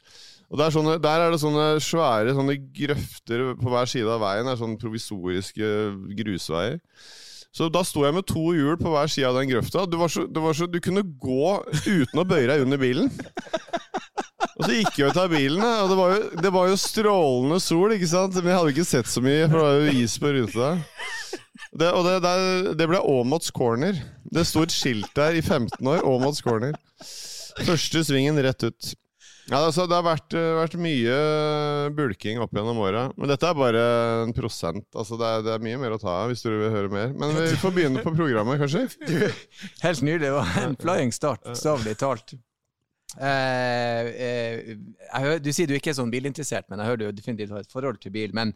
Og 0.47 0.63
er 0.63 0.75
sånne, 0.75 0.97
der 1.03 1.25
er 1.25 1.33
det 1.35 1.43
sånne 1.43 1.67
svære 1.83 2.35
sånne 2.37 2.55
grøfter 2.75 3.49
på 3.59 3.71
hver 3.73 3.89
side 3.91 4.11
av 4.11 4.23
veien. 4.23 4.47
Det 4.47 4.55
er 4.55 4.61
sånne 4.63 4.83
provisoriske 4.83 5.71
grusveier. 6.21 6.79
Så 7.57 7.71
da 7.73 7.81
sto 7.89 8.03
jeg 8.05 8.13
med 8.13 8.27
to 8.29 8.51
hjul 8.53 8.77
på 8.79 8.91
hver 8.93 9.09
side 9.11 9.31
av 9.31 9.39
den 9.39 9.49
grøfta. 9.49 9.87
Du, 9.89 9.97
så, 10.13 10.27
du, 10.29 10.41
så, 10.55 10.69
du 10.69 10.77
kunne 10.85 11.03
gå 11.03 11.55
uten 11.87 12.21
å 12.21 12.27
bøye 12.29 12.51
deg 12.51 12.67
under 12.67 12.81
bilen. 12.81 13.09
Og 14.57 14.65
så 14.65 14.73
gikk 14.73 14.99
jeg 15.01 15.13
ut 15.13 15.19
av 15.21 15.33
bilen, 15.33 15.61
og 15.61 15.91
det 15.91 15.97
var, 15.99 16.13
jo, 16.15 16.21
det 16.45 16.51
var 16.53 16.69
jo 16.71 16.77
strålende 16.81 17.59
sol, 17.61 17.93
ikke 17.93 18.09
sant? 18.09 18.37
Men 18.41 18.53
jeg 18.53 18.61
hadde 18.61 18.73
ikke 18.73 18.87
sett 18.89 19.11
så 19.11 19.21
mye, 19.25 19.49
for 19.51 19.59
det 19.59 19.65
var 19.67 19.75
jo 19.77 20.05
is 20.05 20.15
på 20.21 20.33
ruta. 20.33 20.71
Det, 21.77 21.89
og 21.93 22.05
det, 22.07 22.15
der- 22.25 22.75
det 22.79 22.87
ble 22.91 23.01
Åmots 23.05 23.51
corner. 23.55 23.99
Det 24.33 24.47
sto 24.49 24.63
et 24.67 24.73
skilt 24.75 25.11
der 25.17 25.37
i 25.39 25.43
15 25.45 25.81
år. 25.87 26.05
Åmots 26.09 26.41
corner. 26.45 26.73
Første 27.67 28.03
svingen 28.05 28.39
rett 28.45 28.65
ut. 28.69 28.95
Ja, 29.47 29.61
altså, 29.63 29.85
det 29.87 29.95
har 29.95 30.03
vært, 30.03 30.35
eh, 30.35 30.57
vært 30.59 30.73
mye 30.83 31.17
bulking 31.95 32.41
opp 32.43 32.51
gjennom 32.57 32.81
åra. 32.83 33.05
Men 33.17 33.31
dette 33.31 33.47
er 33.47 33.55
bare 33.55 33.83
en 34.25 34.33
prosent. 34.35 34.83
Altså, 34.99 35.15
det, 35.21 35.29
er, 35.37 35.45
det 35.47 35.53
er 35.55 35.63
mye 35.63 35.79
mer 35.79 35.95
å 35.95 36.01
ta 36.03 36.17
av 36.25 36.33
hvis 36.33 36.43
du 36.43 36.49
vil 36.51 36.73
høre 36.75 36.91
mer. 36.91 37.13
Men 37.15 37.37
vi 37.39 37.53
får 37.61 37.75
begynne 37.77 38.03
på 38.03 38.11
programmet, 38.17 38.59
kanskje? 38.59 38.89
Helt 39.85 40.03
nydelig. 40.03 40.27
Det 40.27 40.33
var 40.35 40.51
en 40.65 40.75
flying 40.83 41.15
start, 41.15 41.45
bokstavelig 41.47 41.95
talt. 42.03 42.35
Eh, 43.17 44.09
eh, 44.27 44.73
jeg 44.77 45.25
hører, 45.25 45.39
du 45.41 45.49
sier 45.55 45.69
du 45.71 45.77
ikke 45.77 45.93
er 45.93 45.99
sånn 45.99 46.13
bilinteressert, 46.13 46.67
men 46.69 46.83
jeg 46.83 46.91
hører 46.91 47.01
du 47.03 47.21
definitivt 47.21 47.55
har 47.55 47.65
et 47.65 47.73
forhold 47.73 48.01
til 48.03 48.13
bil. 48.15 48.35
Men 48.37 48.53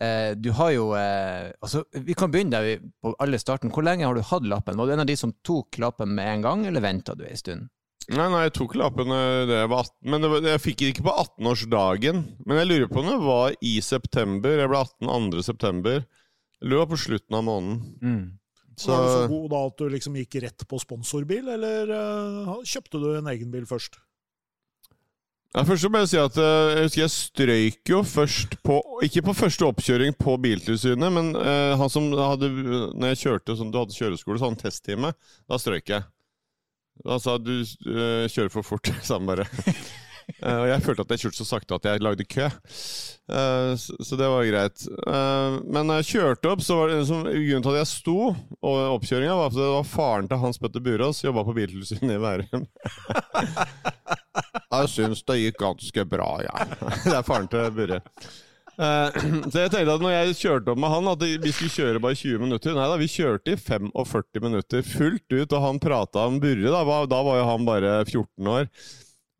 eh, 0.00 0.32
du 0.38 0.50
har 0.58 0.72
jo 0.74 0.88
eh, 0.98 1.52
altså, 1.62 1.84
Vi 1.94 2.16
kan 2.18 2.32
begynne 2.32 2.58
der 2.58 2.82
på 3.02 3.14
alle 3.22 3.38
starten. 3.42 3.72
Hvor 3.74 3.86
lenge 3.86 4.08
har 4.08 4.18
du 4.18 4.24
hatt 4.26 4.48
lappen? 4.48 4.78
Var 4.78 4.90
du 4.90 4.96
en 4.96 5.04
av 5.04 5.10
de 5.10 5.18
som 5.18 5.34
tok 5.46 5.78
lappen 5.82 6.16
med 6.16 6.32
en 6.32 6.44
gang, 6.48 6.66
eller 6.66 6.84
venta 6.84 7.16
du 7.18 7.24
en 7.28 7.38
stund? 7.38 7.70
Nei, 8.10 8.26
nei, 8.26 8.46
jeg 8.48 8.56
tok 8.58 8.74
lappen 8.80 9.14
eh, 9.14 9.44
da 9.46 9.62
jeg 9.62 9.70
var 9.70 9.86
18. 9.86 9.96
Men 10.10 10.24
det 10.24 10.32
var, 10.32 10.50
jeg 10.50 10.64
fikk 10.64 10.80
det 10.80 10.92
ikke 10.96 11.06
på 11.06 11.16
18-årsdagen. 11.22 12.24
Men 12.46 12.62
jeg 12.62 12.70
lurer 12.72 12.90
på 12.90 13.02
om 13.04 13.10
det 13.12 13.20
var 13.22 13.56
i 13.62 13.76
september. 13.84 14.58
Jeg 14.58 14.72
ble 14.72 14.82
18 14.82 15.32
2. 15.36 15.46
september. 15.46 16.06
Det 16.62 16.78
var 16.78 16.88
på 16.90 16.98
slutten 16.98 17.38
av 17.38 17.46
måneden. 17.46 17.82
Så 18.78 18.92
var 18.92 19.02
du 19.04 19.10
så 19.12 19.26
god 19.32 19.50
da 19.52 19.60
at 19.68 19.76
du 19.78 19.84
liksom 19.92 20.16
gikk 20.20 20.38
rett 20.44 20.64
på 20.68 20.80
sponsorbil, 20.80 21.50
eller 21.54 21.92
uh, 21.92 22.56
kjøpte 22.64 23.00
du 23.02 23.10
en 23.18 23.30
egen 23.34 23.52
bil 23.52 23.68
først? 23.68 23.98
Ja, 25.52 25.66
først 25.68 25.84
så 25.84 25.90
må 25.92 26.00
jeg 26.00 26.08
si 26.08 26.16
at 26.16 26.36
eh, 26.40 26.70
jeg 26.78 26.86
husker 26.86 27.02
jeg 27.02 27.12
strøyk 27.12 27.90
jo 27.92 27.98
først 28.08 28.54
på 28.64 28.78
Ikke 29.04 29.20
på 29.26 29.34
første 29.36 29.66
oppkjøring 29.68 30.14
på 30.16 30.38
Biltilsynet, 30.40 31.12
men 31.12 31.34
uh, 31.36 31.74
han 31.76 31.92
som 31.92 32.06
hadde 32.16 32.48
Når 32.48 33.12
jeg 33.12 33.20
kjørte 33.26 33.58
sånn, 33.58 33.68
du 33.68 33.76
hadde 33.82 33.96
kjøreskole, 33.98 34.40
så 34.40 34.48
hadde 34.48 34.56
han 34.56 34.62
testtime. 34.62 35.12
Da 35.50 35.58
strøyk 35.60 35.92
jeg. 35.92 36.08
Da 37.04 37.18
sa 37.20 37.36
du 37.36 37.52
uh, 37.60 38.24
kjører 38.32 38.52
for 38.54 38.64
fort, 38.64 38.88
sa 39.04 39.18
han 39.18 39.28
bare. 39.28 39.44
Eh, 40.40 40.58
og 40.58 40.68
jeg 40.70 40.84
følte 40.84 41.04
at 41.04 41.14
jeg 41.14 41.22
kjørte 41.24 41.40
så 41.40 41.46
sakte 41.48 41.78
at 41.78 41.88
jeg 41.88 42.02
lagde 42.04 42.26
kø. 42.26 42.46
Eh, 42.48 43.72
så, 43.78 44.18
det 44.18 44.30
var 44.32 44.48
greit. 44.48 44.84
Eh, 44.88 45.58
men 45.62 45.88
når 45.88 46.00
jeg 46.00 46.10
kjørte 46.12 46.52
opp, 46.52 46.64
så 46.64 46.78
var 46.78 46.90
det 46.90 47.00
liksom, 47.02 47.26
grunnen 47.28 47.66
til 47.66 47.74
at 47.74 47.80
jeg 47.82 47.90
sto, 47.92 48.18
og 48.32 48.78
oppkjøringa, 48.98 49.38
var 49.38 49.50
at 49.52 49.58
det 49.58 49.72
var 49.74 49.90
faren 49.92 50.30
til 50.30 50.42
Hans 50.42 50.62
Petter 50.62 50.84
Burås, 50.84 51.24
jobba 51.24 51.44
på 51.48 51.56
Biltilsynet 51.58 52.16
i 52.16 52.22
Bærum. 52.22 52.68
Jeg 54.72 54.88
syns 54.88 55.20
det 55.28 55.34
gikk 55.36 55.58
ganske 55.60 56.04
bra, 56.08 56.28
jeg. 56.40 56.76
Det 57.04 57.12
er 57.12 57.26
faren 57.26 57.48
til 57.52 57.68
Burre. 57.76 57.98
Så 59.52 59.60
jeg 59.60 59.70
tenkte 59.70 59.92
at 59.92 60.02
når 60.02 60.14
jeg 60.14 60.36
kjørte 60.38 60.72
opp 60.72 60.80
med 60.80 60.88
han, 60.88 61.10
at 61.12 61.24
vi 61.44 61.52
skulle 61.52 61.74
kjøre 61.74 62.00
bare 62.02 62.16
20 62.16 62.40
minutter. 62.40 62.72
Nei 62.76 62.86
da, 62.88 62.96
vi 62.96 63.10
kjørte 63.12 63.52
i 63.52 63.60
45 63.60 64.40
minutter 64.40 64.86
fullt 64.86 65.36
ut, 65.36 65.52
og 65.52 65.64
han 65.66 65.80
prata 65.82 66.24
om 66.30 66.40
Burre. 66.42 66.72
Da 66.72 66.80
da 67.12 67.20
var 67.28 67.40
jo 67.42 67.48
han 67.50 67.68
bare 67.68 67.92
14 68.08 68.48
år. 68.54 68.70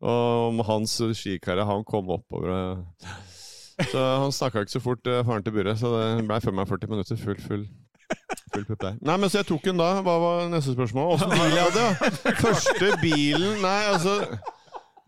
Om 0.03 0.59
hans 0.67 0.97
skikarriere, 1.15 1.63
han 1.69 1.85
kom 1.87 2.09
oppover. 2.11 2.83
Så 3.91 4.01
han 4.19 4.33
snakka 4.35 4.63
ikke 4.63 4.75
så 4.75 4.83
fort, 4.83 5.07
eh, 5.07 5.23
faren 5.25 5.45
til 5.45 5.55
Burre. 5.55 5.75
Så 5.79 5.91
det 5.95 6.27
ble 6.27 6.39
45 6.43 6.91
minutter 6.91 7.19
full, 7.19 7.39
full. 7.41 7.65
Nei, 9.01 9.15
men 9.17 9.29
så 9.31 9.39
jeg 9.41 9.49
tok 9.49 9.63
den 9.65 9.79
da. 9.81 10.01
Hva 10.05 10.17
var 10.21 10.49
neste 10.51 10.75
spørsmål? 10.75 11.15
Åssen 11.15 11.31
bil 11.33 11.55
jeg 11.55 11.69
hadde? 11.69 11.85
ja? 11.87 12.33
Første 12.43 12.89
bilen 13.01 13.63
Nei, 13.63 13.79
altså 13.89 14.17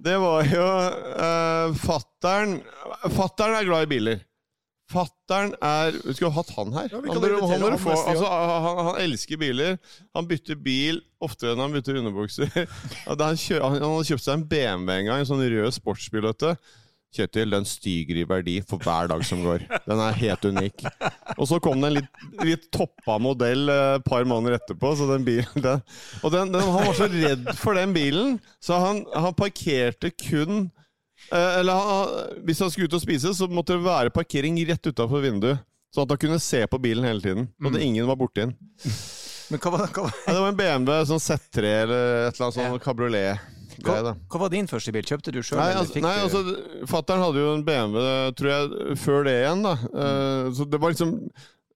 Det 0.01 0.15
var 0.21 0.49
jo 0.49 0.63
uh, 0.65 1.75
Fattern 1.77 2.57
Fattern 3.13 3.53
er 3.59 3.67
glad 3.67 3.85
i 3.85 3.91
biler. 3.91 4.23
Fattern 4.91 5.55
er 5.65 5.95
Vi 5.97 6.13
skulle 6.13 6.31
hatt 6.35 6.51
han 6.55 6.73
her. 6.75 6.91
Ja, 6.91 6.99
han, 7.01 7.09
invitere 7.09 7.41
han, 7.41 7.67
han 7.73 7.81
få, 7.81 7.95
altså, 7.95 8.29
han, 8.29 8.79
han 8.89 9.01
elsker 9.01 9.41
biler. 9.41 9.77
Han 10.17 10.29
bytter 10.29 10.59
bil 10.61 11.01
oftere 11.25 11.55
enn 11.55 11.63
han 11.63 11.73
bytter 11.73 11.97
underbukser. 12.01 12.51
Han, 13.07 13.21
han, 13.21 13.37
han 13.39 13.81
hadde 13.81 14.07
kjøpt 14.11 14.25
seg 14.25 14.33
en 14.35 14.47
BMW 14.49 14.91
en 14.99 15.07
gang, 15.09 15.21
en 15.21 15.29
sånn 15.29 15.41
rød 15.41 15.73
sportsbil. 15.73 16.27
Kjetil, 17.15 17.53
den 17.53 17.65
stiger 17.67 18.17
i 18.19 18.25
verdi 18.27 18.55
for 18.67 18.81
hver 18.83 19.07
dag 19.07 19.21
som 19.25 19.43
går. 19.45 19.63
Den 19.85 20.01
er 20.03 20.17
helt 20.19 20.45
unik. 20.45 20.83
Og 21.37 21.47
så 21.47 21.61
kom 21.63 21.79
det 21.79 21.89
en 21.89 21.97
litt, 22.01 22.23
litt 22.43 22.65
toppa 22.75 23.15
modell 23.23 23.71
eh, 23.71 23.95
et 23.99 24.07
par 24.07 24.25
måneder 24.27 24.57
etterpå. 24.59 24.91
Så 24.99 25.07
den 25.09 25.25
bilen, 25.27 25.61
den, 25.65 25.83
og 26.21 26.33
den, 26.35 26.51
den, 26.53 26.65
han 26.65 26.89
var 26.89 26.97
så 26.97 27.07
redd 27.11 27.53
for 27.59 27.79
den 27.79 27.95
bilen, 27.95 28.35
så 28.59 28.81
han, 28.83 29.05
han 29.15 29.37
parkerte 29.37 30.11
kun 30.11 30.65
eh, 30.65 30.84
Eller 31.31 32.39
hvis 32.45 32.59
han 32.63 32.71
skulle 32.73 32.89
ut 32.89 32.97
og 32.97 33.01
spise, 33.03 33.31
så 33.37 33.47
måtte 33.49 33.75
det 33.77 33.85
være 33.85 34.13
parkering 34.13 34.57
rett 34.69 34.91
utafor 34.91 35.23
vinduet. 35.25 35.63
Sånn 35.95 36.03
at 36.05 36.13
han 36.15 36.21
kunne 36.25 36.39
se 36.43 36.59
på 36.67 36.79
bilen 36.83 37.05
hele 37.07 37.23
tiden. 37.23 37.47
Og 37.63 37.71
at 37.71 37.81
ingen 37.81 38.07
var 38.09 38.17
borti 38.19 38.43
den. 38.43 38.55
Men 39.51 39.61
hva 39.61 39.71
var, 39.75 39.87
hva, 39.93 40.03
var- 40.07 40.15
Ja, 40.27 40.33
det 40.33 40.41
var 40.41 40.49
en 40.51 40.57
BMW 40.59 41.03
sånn 41.05 41.21
Z3 41.23 41.63
eller 41.85 42.27
et 42.27 42.35
eller 42.35 42.47
annet 42.47 42.57
sånn 42.57 42.71
Ja. 42.73 42.79
kabriolet. 42.83 43.39
hva, 43.85 44.15
hva 44.15 44.39
var 44.39 44.49
din 44.49 44.67
første 44.67 44.91
bil? 44.95 45.03
Kjøpte 45.03 45.31
du 45.31 45.41
sjøl? 45.43 45.59
Nei, 45.59 45.73
altså, 45.75 46.01
nei, 46.01 46.15
altså 46.23 46.87
Fattern 46.89 47.19
hadde 47.21 47.41
jo 47.43 47.53
en 47.55 47.63
BMW, 47.67 48.31
tror 48.39 48.49
jeg, 48.51 48.97
før 48.97 49.23
det 49.27 49.35
igjen, 49.43 49.61
da. 49.63 49.73
Uh, 49.93 50.51
så 50.55 50.65
det 50.69 50.79
var 50.81 50.91
liksom 50.95 51.29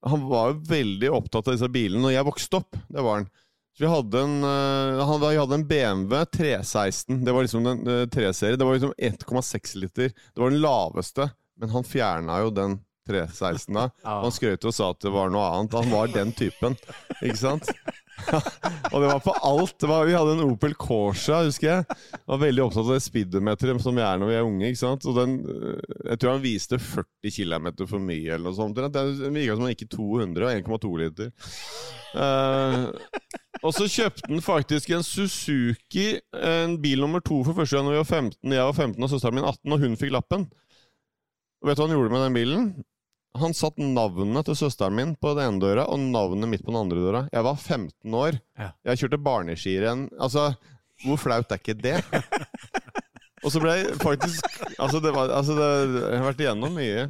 Han 0.07 0.21
var 0.29 0.53
jo 0.53 0.59
veldig 0.63 1.09
opptatt 1.11 1.47
av 1.49 1.53
disse 1.57 1.67
bilene 1.69 1.99
når 2.01 2.13
jeg 2.15 2.23
vokste 2.25 2.55
opp. 2.61 2.71
Det 2.87 3.03
var 3.03 3.17
han. 3.17 3.25
Vi 3.79 3.87
hadde 3.87 4.19
en, 4.19 4.43
eh, 4.43 5.05
han, 5.05 5.21
vi 5.21 5.37
hadde 5.37 5.55
en 5.55 5.67
BMW 5.67 6.25
316. 6.25 7.25
Det 7.25 7.31
var 7.31 7.41
liksom 7.41 7.63
den 7.63 7.87
uh, 7.87 8.05
3-serie. 8.07 8.55
Det 8.55 8.65
var 8.65 8.73
liksom 8.73 8.93
1,6 8.97 9.77
liter. 9.77 10.11
Det 10.35 10.41
var 10.41 10.49
den 10.49 10.61
laveste, 10.61 11.29
men 11.55 11.69
han 11.69 11.83
fjerna 11.83 12.41
jo 12.41 12.49
den 12.49 12.79
316 13.07 13.73
da. 13.73 13.89
Han 14.03 14.35
skrøt 14.35 14.67
og 14.67 14.75
sa 14.75 14.91
at 14.91 14.99
det 15.01 15.13
var 15.15 15.31
noe 15.31 15.47
annet. 15.47 15.77
Han 15.79 15.95
var 15.95 16.11
den 16.11 16.35
typen, 16.35 16.75
ikke 17.23 17.39
sant? 17.39 17.71
og 18.93 18.97
det 19.01 19.09
var 19.09 19.21
på 19.23 19.33
alt. 19.49 19.85
Var, 19.91 20.07
vi 20.07 20.15
hadde 20.17 20.35
en 20.35 20.45
Opel 20.45 20.75
Corsa, 20.79 21.41
husker 21.47 21.69
jeg. 21.69 21.99
Var 22.29 22.41
veldig 22.43 22.63
opptatt 22.65 22.85
av 22.85 22.93
det 22.95 23.03
speedometeret 23.05 23.83
som 23.83 23.97
vi 23.97 24.05
er 24.05 24.19
når 24.21 24.31
vi 24.31 24.37
er 24.39 24.47
unge. 24.47 24.69
ikke 24.69 24.81
sant? 24.81 25.07
Og 25.09 25.17
den, 25.17 25.37
øh, 25.49 25.79
Jeg 26.09 26.19
tror 26.19 26.35
han 26.35 26.43
viste 26.43 26.79
40 26.79 27.35
km 27.37 27.69
for 27.85 28.03
mye, 28.03 28.35
eller 28.35 28.49
noe 28.49 28.57
sånt. 28.57 28.79
Det 28.79 29.05
virka 29.35 29.55
som 29.55 29.65
han 29.65 29.73
gikk 29.73 29.87
i 29.87 29.91
200 29.95 30.49
og 30.49 30.81
1,2 30.81 30.93
liter. 31.03 31.33
Uh, 32.09 32.89
og 33.61 33.73
så 33.75 33.85
kjøpte 33.85 34.25
han 34.25 34.41
faktisk 34.41 34.89
en 34.95 35.05
Suzuki, 35.05 36.07
en 36.33 36.79
bil 36.81 37.03
nummer 37.03 37.21
to 37.21 37.43
for 37.45 37.57
første 37.57 37.77
gang 37.77 37.89
da 37.89 37.93
vi 37.93 38.01
var 38.01 38.07
15. 38.09 38.55
Jeg 38.55 38.69
var 38.71 38.73
15 38.73 39.03
og 39.03 39.11
søsteren 39.11 39.37
min 39.37 39.45
18, 39.45 39.75
og 39.75 39.83
hun 39.83 39.99
fikk 39.99 40.15
lappen. 40.15 40.47
Og 41.59 41.69
vet 41.69 41.77
du 41.77 41.83
hva 41.83 41.89
han 41.89 41.97
gjorde 41.97 42.13
med 42.15 42.25
den 42.25 42.37
bilen? 42.37 42.69
Han 43.37 43.53
satt 43.53 43.77
navnet 43.77 44.47
til 44.49 44.57
søsteren 44.57 44.95
min 44.97 45.13
på 45.19 45.35
den 45.37 45.45
ene 45.45 45.61
døra 45.61 45.85
og 45.91 46.01
navnet 46.01 46.49
mitt 46.49 46.63
på 46.65 46.73
den 46.73 46.81
andre 46.81 47.03
døra. 47.03 47.21
Jeg 47.33 47.45
var 47.45 47.59
15 47.61 48.17
år. 48.17 48.39
Ja. 48.57 48.71
Jeg 48.89 49.03
kjørte 49.03 49.21
barneskirenn. 49.21 50.07
Altså, 50.17 50.49
hvor 51.05 51.21
flaut 51.21 51.53
er 51.53 51.61
ikke 51.61 51.77
det? 51.77 51.99
Og 53.39 53.53
så 53.53 53.61
ble 53.63 53.71
jeg 53.77 53.93
faktisk 54.01 54.47
Altså, 54.79 54.99
det 55.03 55.13
var, 55.15 55.31
altså 55.31 55.55
det, 55.55 55.67
jeg 56.01 56.19
har 56.19 56.25
vært 56.25 56.41
igjennom 56.43 56.75
mye. 56.75 57.05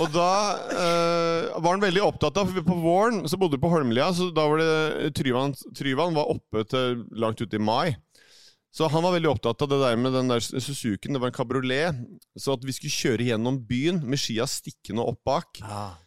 Og 0.00 0.08
da 0.14 0.30
eh, 0.72 1.50
var 1.60 1.74
han 1.74 1.84
veldig 1.84 2.02
opptatt 2.04 2.40
av 2.40 2.48
for 2.48 2.64
På 2.66 2.78
våren 2.80 3.26
så 3.28 3.38
bodde 3.40 3.58
vi 3.58 3.64
på 3.64 3.70
Holmlia, 3.72 4.08
så 4.16 4.30
da 4.34 4.46
var 4.48 4.62
det 4.62 5.12
Tryvann, 5.16 5.52
Tryvann 5.76 6.16
var 6.16 6.32
oppe 6.32 6.64
til 6.70 7.02
langt 7.20 7.40
ute 7.42 7.58
i 7.58 7.62
mai. 7.62 7.96
Så 8.76 8.90
han 8.92 9.04
var 9.06 9.14
veldig 9.16 9.30
opptatt 9.30 9.62
av 9.64 9.70
det 9.72 9.78
der 9.80 9.96
med 9.96 10.12
den 10.12 10.28
der 10.28 10.42
Suzuken. 10.44 11.14
Det 11.16 11.20
var 11.22 11.30
en 11.32 11.36
kabriolet. 11.38 11.96
Så 12.36 12.52
at 12.58 12.64
vi 12.68 12.74
skulle 12.76 12.92
kjøre 12.92 13.24
gjennom 13.30 13.56
byen 13.68 14.02
med 14.04 14.20
skia 14.20 14.44
stikkende 14.50 15.06
opp 15.08 15.22
bak. 15.24 15.62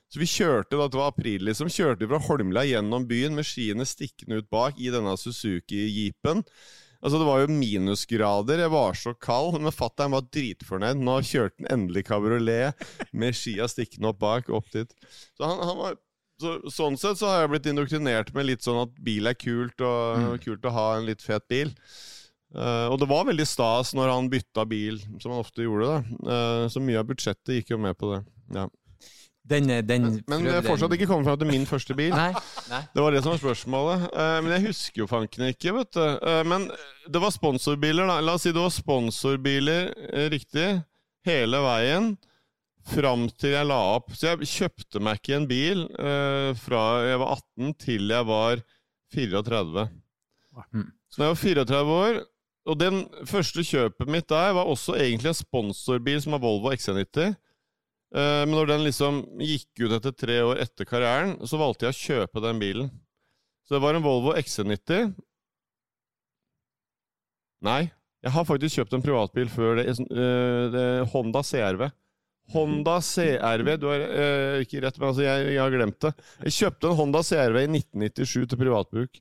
Så 0.09 0.21
vi 0.21 0.27
kjørte 0.29 0.77
da 0.77 0.85
det 0.89 0.97
var 0.97 1.09
april 1.11 1.43
liksom, 1.45 1.69
kjørte 1.69 2.01
vi 2.05 2.09
fra 2.09 2.19
Holmlia 2.27 2.63
gjennom 2.65 3.03
byen 3.09 3.33
med 3.37 3.45
skiene 3.45 3.85
stikkende 3.89 4.39
ut 4.43 4.47
bak 4.53 4.77
i 4.81 4.89
denne 4.93 5.15
Suzuki-jeepen. 5.17 6.43
Altså 6.99 7.19
Det 7.21 7.27
var 7.29 7.39
jo 7.45 7.53
minusgrader, 7.55 8.59
jeg 8.59 8.71
var 8.73 8.97
så 8.97 9.13
kald, 9.15 9.55
men 9.63 9.71
fatter'n 9.71 10.11
var 10.11 10.25
dritfornøyd. 10.33 10.99
Nå 10.99 11.19
kjørte 11.23 11.61
han 11.63 11.71
endelig 11.77 12.03
kabriolet 12.09 12.85
med 13.15 13.37
skia 13.37 13.69
stikkende 13.71 14.11
opp 14.11 14.19
bak, 14.19 14.49
opp 14.51 14.69
dit. 14.73 14.91
Så 15.37 15.45
han, 15.47 15.61
han 15.63 15.77
var 15.79 15.97
så, 16.41 16.57
sånn 16.71 16.97
sett 16.99 17.19
så 17.19 17.29
har 17.31 17.41
jeg 17.45 17.53
blitt 17.53 17.69
indoktrinert 17.71 18.33
med 18.35 18.49
litt 18.49 18.65
sånn 18.65 18.81
at 18.85 18.93
bil 19.03 19.27
er 19.31 19.37
kult, 19.39 19.79
og 19.81 20.19
Mm. 20.19 20.39
kult 20.43 20.65
å 20.69 20.75
ha 20.75 20.87
en 20.97 21.05
litt 21.07 21.21
fet 21.23 21.47
bil. 21.51 21.71
Eh, 22.55 22.87
og 22.89 22.97
det 23.01 23.07
var 23.09 23.27
veldig 23.29 23.45
stas 23.45 23.93
når 23.97 24.09
han 24.09 24.29
bytta 24.31 24.65
bil, 24.69 24.99
som 25.21 25.33
han 25.33 25.41
ofte 25.43 25.65
gjorde. 25.65 25.89
da 25.89 26.19
Uh, 26.29 26.67
Så 26.69 26.81
mye 26.81 26.99
av 27.01 27.09
budsjettet 27.09 27.59
gikk 27.59 27.75
jo 27.75 27.81
med 27.81 27.97
på 27.97 28.13
det. 28.13 28.23
Ja. 28.55 28.67
Den, 29.49 29.67
den 29.87 30.03
Men 30.03 30.21
prøvde 30.27 30.51
jeg 30.51 30.57
har 30.59 30.67
fortsatt 30.67 30.93
ikke 30.93 31.07
kommet 31.09 31.25
fram 31.25 31.39
til 31.41 31.49
min 31.49 31.65
første 31.65 31.95
bil. 31.97 32.13
Nei, 32.21 32.31
nei. 32.69 32.81
Det 32.93 33.01
var 33.01 33.15
det 33.15 33.21
som 33.23 33.33
var 33.33 33.41
spørsmålet. 33.41 34.07
Uh, 34.13 34.37
men 34.43 34.53
jeg 34.55 34.65
husker 34.67 35.03
jo 35.03 35.09
fanken 35.09 35.47
ikke, 35.49 35.73
vet 35.79 35.91
du. 35.95 36.05
Eh, 36.05 36.41
men 36.45 36.67
det 37.09 37.21
var 37.23 37.33
sponsorbiler, 37.33 38.09
da. 38.09 38.19
La 38.21 38.35
oss 38.37 38.45
si 38.45 38.53
det 38.53 38.61
var 38.61 38.73
sponsorbiler, 38.73 39.93
eh, 40.11 40.27
riktig, 40.33 40.67
hele 41.25 41.61
veien. 41.65 42.11
Fram 42.89 43.27
til 43.37 43.55
jeg 43.55 43.69
la 43.69 43.79
opp. 43.95 44.13
Så 44.17 44.31
jeg 44.31 44.49
kjøpte 44.49 45.01
meg 45.03 45.19
ikke 45.19 45.37
en 45.39 45.49
bil 45.49 45.85
eh, 45.97 46.51
fra 46.57 46.83
jeg 47.05 47.21
var 47.21 47.39
18 47.39 47.73
til 47.81 48.13
jeg 48.13 48.29
var 48.29 48.63
34. 49.15 49.87
Mm. 50.73 50.89
Så 51.09 51.21
da 51.21 51.29
jeg 51.29 51.33
var 51.33 51.41
34 51.41 51.97
år 52.03 52.21
Og 52.69 52.77
den 52.77 53.03
første 53.25 53.63
kjøpet 53.65 54.09
mitt 54.13 54.27
der 54.29 54.51
var 54.57 54.69
også 54.69 54.93
egentlig 54.99 55.31
en 55.31 55.39
sponsorbil 55.39 56.19
som 56.21 56.35
var 56.35 56.43
Volvo 56.43 56.69
XC90. 56.75 57.31
Eh, 58.13 58.41
Men 58.45 58.55
når 58.55 58.69
den 58.73 58.85
liksom 58.85 59.23
gikk 59.41 59.85
ut 59.85 59.95
etter 59.97 60.13
tre 60.13 60.39
år 60.45 60.61
etter 60.65 60.85
karrieren, 60.89 61.35
så 61.49 61.57
valgte 61.61 61.87
jeg 61.89 61.95
å 61.95 62.01
kjøpe 62.03 62.43
den 62.45 62.61
bilen. 62.61 62.91
Så 63.65 63.77
det 63.77 63.83
var 63.83 63.97
en 63.97 64.05
Volvo 64.05 64.35
XC90. 64.37 65.11
Nei, 67.65 67.81
jeg 68.23 68.31
har 68.35 68.45
faktisk 68.47 68.79
kjøpt 68.79 68.95
en 68.97 69.03
privatbil 69.03 69.49
før 69.51 69.79
det. 69.81 69.89
eh, 69.91 70.65
det 70.73 70.85
Honda 71.13 71.41
CRV. 71.43 71.89
Honda 72.49 72.95
CRV 73.05 73.75
Du 73.77 73.85
har 73.91 74.01
eh, 74.01 74.61
ikke 74.63 74.81
rett, 74.81 74.97
men 74.97 75.11
altså 75.11 75.25
jeg, 75.25 75.51
jeg 75.53 75.61
har 75.61 75.73
glemt 75.75 75.99
det. 76.01 76.13
Jeg 76.47 76.55
kjøpte 76.55 76.89
en 76.89 76.97
Honda 76.97 77.21
CRV 77.25 77.59
i 77.61 77.67
1997 77.69 78.47
til 78.49 78.61
privatbruk. 78.63 79.19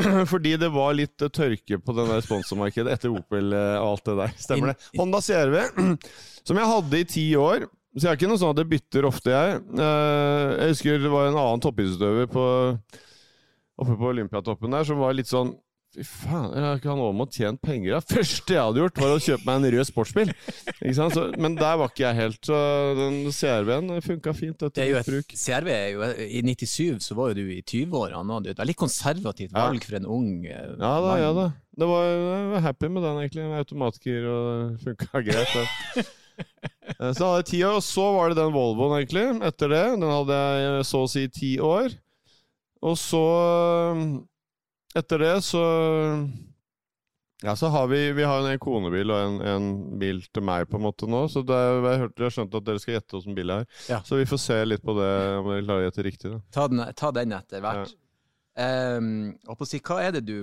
Fordi 0.32 0.54
det 0.60 0.70
var 0.72 0.94
litt 0.96 1.20
eh, 1.24 1.30
tørke 1.32 1.78
på 1.82 1.94
den 1.96 2.08
der 2.08 2.22
sponsormarkedet 2.24 2.94
etter 2.94 3.12
Opel 3.12 3.52
eh, 3.52 3.76
og 3.82 3.90
alt 3.96 4.08
det 4.08 4.16
der. 4.22 4.34
Stemmer 4.40 4.72
det. 4.72 4.76
Honda 4.98 5.20
CRV, 5.24 5.56
som 6.48 6.60
jeg 6.62 6.70
hadde 6.72 7.00
i 7.02 7.08
ti 7.12 7.26
år. 7.36 7.66
Så 7.92 8.06
jeg 8.06 8.10
er 8.14 8.16
ikke 8.16 8.30
noe 8.30 8.40
sånn 8.40 8.54
at 8.54 8.60
det 8.62 8.68
bytter 8.70 9.04
ofte, 9.04 9.34
jeg. 9.34 9.58
Eh, 9.76 10.52
Jeg 10.62 10.72
husker 10.72 11.02
det 11.02 11.10
var 11.12 11.28
en 11.28 11.36
annen 11.42 11.60
toppidrettsutøver 11.60 12.30
oppe 13.82 13.96
på 13.98 14.08
Olympiatoppen 14.14 14.72
der 14.72 14.86
som 14.88 15.00
var 15.02 15.12
litt 15.16 15.28
sånn 15.28 15.52
Fy 15.92 16.04
faen, 16.08 16.54
jeg 16.56 16.62
har 16.64 16.78
ikke 16.80 16.94
noe 16.96 17.12
med 17.12 17.26
å 17.28 17.34
tjene 17.36 17.60
penger 17.60 17.98
Det 17.98 18.14
første 18.16 18.54
jeg 18.54 18.62
hadde 18.64 18.80
gjort, 18.80 19.00
var 19.02 19.10
å 19.12 19.18
kjøpe 19.20 19.44
meg 19.44 19.58
en 19.58 19.66
rød 19.74 19.88
sportsbil. 19.90 20.30
Ikke? 20.80 21.08
Så, 21.12 21.24
men 21.44 21.58
der 21.58 21.74
var 21.82 21.90
ikke 21.92 22.06
jeg 22.06 22.16
helt. 22.16 22.38
Så 22.48 22.60
den 22.96 23.18
CRV-en 23.36 23.90
funka 24.06 24.32
fint 24.38 24.64
Det 24.72 24.86
er 24.86 24.88
jo 24.94 25.00
et. 25.02 25.34
CRV 25.36 25.68
er 25.74 25.90
jo 25.92 26.08
I 26.24 26.40
97 26.48 27.04
så 27.04 27.18
var 27.18 27.34
jo 27.34 27.42
du 27.42 27.52
i 27.52 27.60
20-årene. 27.60 28.38
og 28.38 28.46
Det 28.46 28.54
er 28.54 28.62
veldig 28.62 28.78
konservativt 28.86 29.52
Ja. 29.52 29.66
valg 29.68 29.84
for 29.84 29.98
en 30.00 30.08
ung 30.16 30.32
eh, 30.48 30.64
Ja 30.80 30.94
da, 30.96 30.96
mann. 31.10 31.20
ja 31.26 31.30
da. 31.36 31.46
Det 31.76 31.88
var, 31.92 32.08
jeg 32.08 32.48
var 32.54 32.66
happy 32.70 32.88
med 32.96 33.06
den, 33.10 33.20
egentlig. 33.26 33.44
Med 33.52 33.60
automatgir 33.66 34.26
og 34.32 34.80
funka 34.88 35.22
greit. 35.28 35.54
Det. 35.60 36.06
Eh, 36.96 37.12
Så 37.12 37.28
hadde 37.28 37.36
jeg 37.42 37.50
ti 37.52 37.62
år, 37.68 37.76
og 37.82 37.84
så 37.84 38.08
var 38.16 38.32
det 38.32 38.40
den 38.40 38.56
Volvoen, 38.56 38.96
egentlig. 39.02 39.28
Etter 39.44 39.76
det. 39.76 39.84
Den 40.00 40.08
hadde 40.16 40.40
jeg 40.64 40.88
så 40.88 41.04
å 41.04 41.12
si 41.18 41.28
ti 41.28 41.52
år. 41.60 41.92
Og 42.82 42.96
så 42.98 43.22
Etter 44.98 45.18
det 45.22 45.34
så 45.46 45.62
Ja, 47.42 47.56
så 47.56 47.66
har 47.74 47.86
vi 47.90 48.12
Vi 48.12 48.22
har 48.22 48.44
en 48.50 48.58
konebil 48.62 49.10
og 49.10 49.18
en, 49.24 49.38
en 49.42 49.98
bil 49.98 50.20
til 50.32 50.44
meg, 50.46 50.68
på 50.70 50.78
en 50.78 50.84
måte, 50.86 51.08
nå. 51.10 51.24
Så 51.32 51.42
det, 51.46 51.56
er- 51.56 51.88
jeg 51.90 52.02
hørte 52.04 52.20
jeg 52.22 52.28
har 52.28 52.34
skjønt 52.36 52.54
at 52.60 52.66
dere 52.68 52.82
skal 52.82 52.94
gjette 52.98 53.16
hvilken 53.18 53.34
bil 53.38 53.50
det 53.50 53.56
er. 53.62 53.66
Ja. 53.88 53.98
Så 54.06 54.20
vi 54.20 54.28
får 54.30 54.38
se 54.44 54.58
litt 54.68 54.84
på 54.86 54.94
det, 55.00 55.10
om 55.40 55.48
dere 55.50 55.64
klarer 55.66 55.82
å 55.82 55.88
gjette 55.88 56.04
riktig. 56.06 56.30
da. 56.36 56.38
Ta 56.54 56.68
den, 56.70 56.84
ta 56.94 57.10
den 57.10 57.34
etter 57.38 57.64
hvert. 57.64 57.96
Um, 58.52 59.10
og 59.48 59.56
på 59.58 59.64
å 59.64 59.68
si, 59.72 59.80
hva 59.80 60.02
er 60.04 60.12
det 60.18 60.26
du 60.28 60.36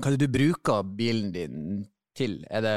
Hva 0.00 0.06
er 0.08 0.14
det 0.16 0.24
du 0.24 0.32
bruker 0.38 0.82
bilen 0.96 1.32
din 1.34 1.82
til? 2.16 2.38
Er 2.50 2.62
det 2.64 2.74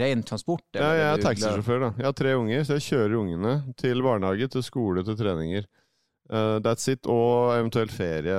ren 0.00 0.22
transport? 0.26 0.64
Ja, 0.74 0.90
jeg 0.96 1.08
er 1.12 1.22
taxisjåfør, 1.22 1.80
da. 1.86 1.90
Jeg 2.00 2.08
har 2.08 2.16
tre 2.18 2.32
unger, 2.40 2.64
så 2.64 2.76
jeg 2.78 2.86
kjører 2.90 3.16
ungene 3.20 3.52
til 3.80 4.00
barnehage, 4.02 4.48
til 4.50 4.64
skole, 4.66 5.04
til 5.06 5.16
treninger. 5.16 5.66
Uh, 6.28 6.58
that's 6.64 6.88
it. 6.90 7.04
Og 7.06 7.52
eventuelt 7.54 7.92
ferie, 7.92 8.38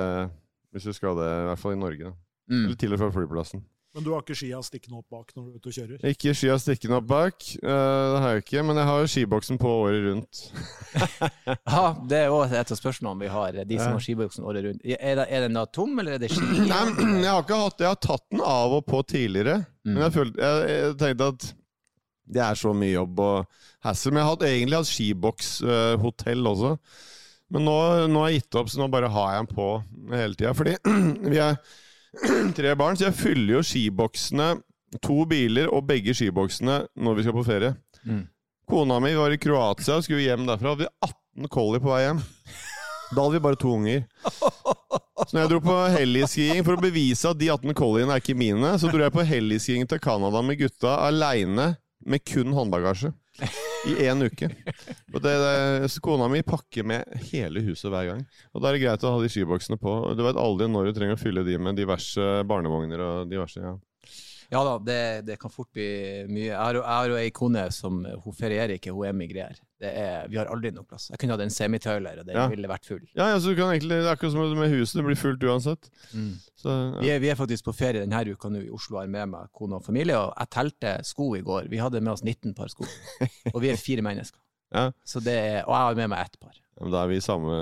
hvis 0.76 0.86
du 0.90 0.92
skal 0.96 1.16
det, 1.18 1.30
i 1.32 1.48
hvert 1.50 1.62
fall 1.64 1.74
i 1.74 1.80
Norge. 1.80 2.12
da. 2.12 2.18
Mm. 2.52 2.60
Eller 2.68 2.76
til 2.78 2.92
og 2.94 3.00
fra 3.00 3.08
flyplassen. 3.16 3.64
Men 3.96 4.04
du 4.04 4.10
har 4.12 4.20
ikke 4.20 4.34
skia 4.36 4.58
stikkende 4.60 4.98
opp 5.00 5.06
bak 5.08 5.30
når 5.32 5.44
du 5.46 5.48
er 5.48 5.56
ute 5.56 5.70
og 5.70 5.76
kjører? 5.78 6.02
Ikke 6.10 6.34
skia 6.36 6.58
stikkende 6.60 6.98
opp 6.98 7.06
bak, 7.08 7.46
uh, 7.64 7.70
det 8.12 8.18
har 8.20 8.34
jeg 8.34 8.42
ikke, 8.44 8.64
men 8.68 8.76
jeg 8.76 8.88
har 8.90 9.06
skiboksen 9.08 9.60
på 9.62 9.70
året 9.72 10.02
rundt. 10.04 10.40
Ja, 11.72 11.84
det 12.08 12.18
er 12.18 12.32
også 12.34 12.58
et 12.60 12.72
av 12.74 12.78
spørsmålene 12.78 13.24
vi 13.24 13.30
har, 13.32 13.56
de 13.70 13.78
som 13.80 13.94
har 13.96 14.02
skiboksen 14.04 14.44
året 14.44 14.66
rundt. 14.68 14.84
Er, 14.84 15.16
det, 15.22 15.24
er 15.32 15.46
den 15.46 15.56
da 15.56 15.64
tom, 15.72 15.96
eller 16.02 16.18
er 16.18 16.22
det 16.22 16.28
ski? 16.34 16.44
Nei, 16.68 16.82
jeg 17.22 17.30
har 17.30 17.40
ikke 17.46 17.58
hatt 17.62 17.80
Jeg 17.86 17.90
har 17.94 18.00
tatt 18.04 18.24
den 18.34 18.44
av 18.44 18.76
og 18.80 18.84
på 18.90 19.00
tidligere, 19.08 19.62
Mm. 19.86 19.92
men 19.94 20.02
jeg, 20.02 20.12
følte, 20.16 20.42
jeg, 20.42 20.70
jeg 20.82 20.94
tenkte 20.98 21.26
at 21.30 21.44
det 22.36 22.40
er 22.42 22.56
så 22.58 22.72
mye 22.74 22.90
jobb 22.96 23.20
og 23.22 23.60
hassle. 23.86 24.10
Men 24.10 24.18
jeg 24.18 24.26
har 24.28 24.46
egentlig 24.48 24.78
hatt 24.80 24.88
skibokshotell 24.90 26.48
også. 26.50 26.72
Men 27.54 27.66
nå, 27.68 27.74
nå 28.10 28.22
har 28.22 28.32
jeg 28.32 28.42
gitt 28.42 28.58
opp, 28.58 28.70
så 28.72 28.80
nå 28.80 28.88
bare 28.90 29.10
har 29.12 29.34
jeg 29.34 29.44
den 29.44 29.56
på 29.56 29.66
hele 30.12 30.38
tida. 30.38 30.54
Fordi 30.56 30.76
vi 31.32 31.42
er 31.42 31.58
tre 32.58 32.72
barn, 32.78 32.98
så 32.98 33.08
jeg 33.08 33.20
fyller 33.20 33.58
jo 33.58 33.66
skiboksene 33.66 34.54
To 35.02 35.24
biler 35.28 35.66
og 35.74 35.82
begge 35.88 36.14
skiboksene 36.14 36.76
når 37.02 37.16
vi 37.18 37.24
skal 37.26 37.34
på 37.36 37.44
ferie. 37.46 37.72
Mm. 38.06 38.22
Kona 38.70 39.00
mi 39.02 39.12
var 39.18 39.34
i 39.34 39.38
Kroatia 39.38 39.98
og 39.98 40.06
skulle 40.06 40.24
hjem 40.24 40.46
derfra. 40.46 40.72
Hadde 40.72 40.86
vi 40.86 41.10
18 41.10 41.50
collie 41.52 41.82
på 41.82 41.92
vei 41.92 42.06
hjem. 42.06 42.22
Da 43.06 43.22
hadde 43.22 43.36
vi 43.36 43.42
bare 43.44 43.58
to 43.60 43.70
unger. 43.70 44.00
Så 44.26 45.28
når 45.30 45.44
jeg 45.44 45.50
dro 45.52 45.60
på 45.62 45.74
helligskiing 45.94 46.64
for 46.66 46.74
å 46.74 46.82
bevise 46.82 47.30
at 47.30 47.38
de 47.38 47.52
18 47.54 47.76
colliene 47.78 48.10
er 48.16 48.22
ikke 48.22 48.34
mine, 48.34 48.72
så 48.82 48.90
dro 48.90 49.04
jeg 49.04 49.14
på 49.14 49.26
helligskiing 49.28 49.86
til 49.86 50.00
Canada 50.02 50.42
med 50.42 50.58
gutta 50.58 50.96
aleine 51.06 51.68
med 52.02 52.24
kun 52.26 52.50
håndbagasje. 52.56 53.12
I 53.86 54.06
én 54.08 54.22
uke. 54.24 54.48
Og 55.14 55.20
det, 55.22 55.32
det, 55.42 55.90
kona 56.02 56.28
mi 56.32 56.42
pakker 56.46 56.86
med 56.88 57.18
hele 57.30 57.62
huset 57.66 57.90
hver 57.92 58.08
gang. 58.10 58.22
Og 58.54 58.62
da 58.62 58.70
er 58.70 58.76
det 58.76 58.84
greit 58.84 59.04
å 59.06 59.12
ha 59.14 59.20
de 59.22 59.30
skiboksene 59.32 59.78
på. 59.80 59.96
Du 60.16 60.24
vet 60.26 60.40
aldri 60.40 60.68
når 60.70 60.88
du 60.88 60.96
trenger 60.96 61.18
å 61.18 61.20
fylle 61.20 61.44
de 61.46 61.58
med 61.60 61.78
diverse 61.78 62.26
barnevogner 62.48 63.04
og 63.04 63.30
diverse 63.30 63.62
ja. 63.62 63.76
Ja 64.52 64.60
da, 64.64 64.78
det, 64.78 64.98
det 65.26 65.38
kan 65.42 65.50
fort 65.50 65.68
bli 65.74 65.86
mye. 66.30 66.50
Jeg 66.52 66.56
har, 66.56 66.74
jo- 66.78 66.82
jeg 66.84 66.96
har 67.00 67.08
jo 67.08 67.16
ei 67.18 67.30
kone 67.34 67.64
som 67.74 68.04
hun 68.04 68.32
ferierer 68.36 68.76
ikke, 68.76 68.92
hun 68.94 69.06
emigrerer. 69.08 69.56
Det 69.80 69.90
er, 69.92 70.28
vi 70.32 70.38
har 70.38 70.46
aldri 70.48 70.70
noe 70.72 70.84
plass. 70.88 71.08
Jeg 71.10 71.18
kunne 71.20 71.34
hatt 71.34 71.42
en 71.44 71.50
semitrailer, 71.52 72.20
og 72.22 72.26
den 72.26 72.36
Ja. 72.38 72.46
ville 72.48 72.68
vært 72.70 72.86
full. 72.88 73.02
Ja, 73.14 73.26
ja, 73.32 73.38
så 73.42 73.50
du 73.52 73.56
kan 73.58 73.68
egentlig, 73.74 73.98
Det 74.00 74.06
er 74.06 74.14
akkurat 74.16 74.32
som 74.32 74.58
med 74.58 74.70
huset, 74.72 74.94
det 75.00 75.04
blir 75.04 75.18
fullt 75.20 75.42
uansett. 75.44 75.90
Så, 76.56 76.76
Vi 77.02 77.10
er, 77.10 77.18
vi 77.20 77.28
er 77.28 77.34
faktisk 77.36 77.64
på 77.66 77.74
ferie 77.76 78.00
denne 78.06 78.22
uka 78.32 78.48
nå 78.48 78.62
i 78.64 78.70
Oslo, 78.72 78.98
har 78.98 79.06
med 79.06 79.28
meg 79.34 79.50
kone 79.52 79.76
og 79.76 79.84
familie, 79.84 80.16
og 80.16 80.32
jeg 80.38 80.48
telte 80.50 80.94
sko 81.04 81.34
i 81.36 81.42
går. 81.42 81.68
Vi 81.68 81.76
hadde 81.82 82.00
med 82.00 82.12
oss 82.14 82.22
19 82.24 82.54
par 82.54 82.68
sko, 82.72 82.84
og 83.54 83.60
vi 83.60 83.68
er 83.70 83.76
fire 83.76 84.02
mennesker. 84.02 84.38
Ja. 84.72 84.90
Så 85.04 85.20
det 85.22 85.34
er, 85.36 85.60
og 85.66 85.74
jeg 85.74 85.82
har 85.90 85.94
med 86.00 86.08
meg 86.14 86.24
ett 86.24 86.40
par. 86.40 86.56
Men 86.80 86.90
Da 86.92 87.04
er 87.04 87.08
vi 87.08 87.16
i 87.16 87.20
samme 87.24 87.52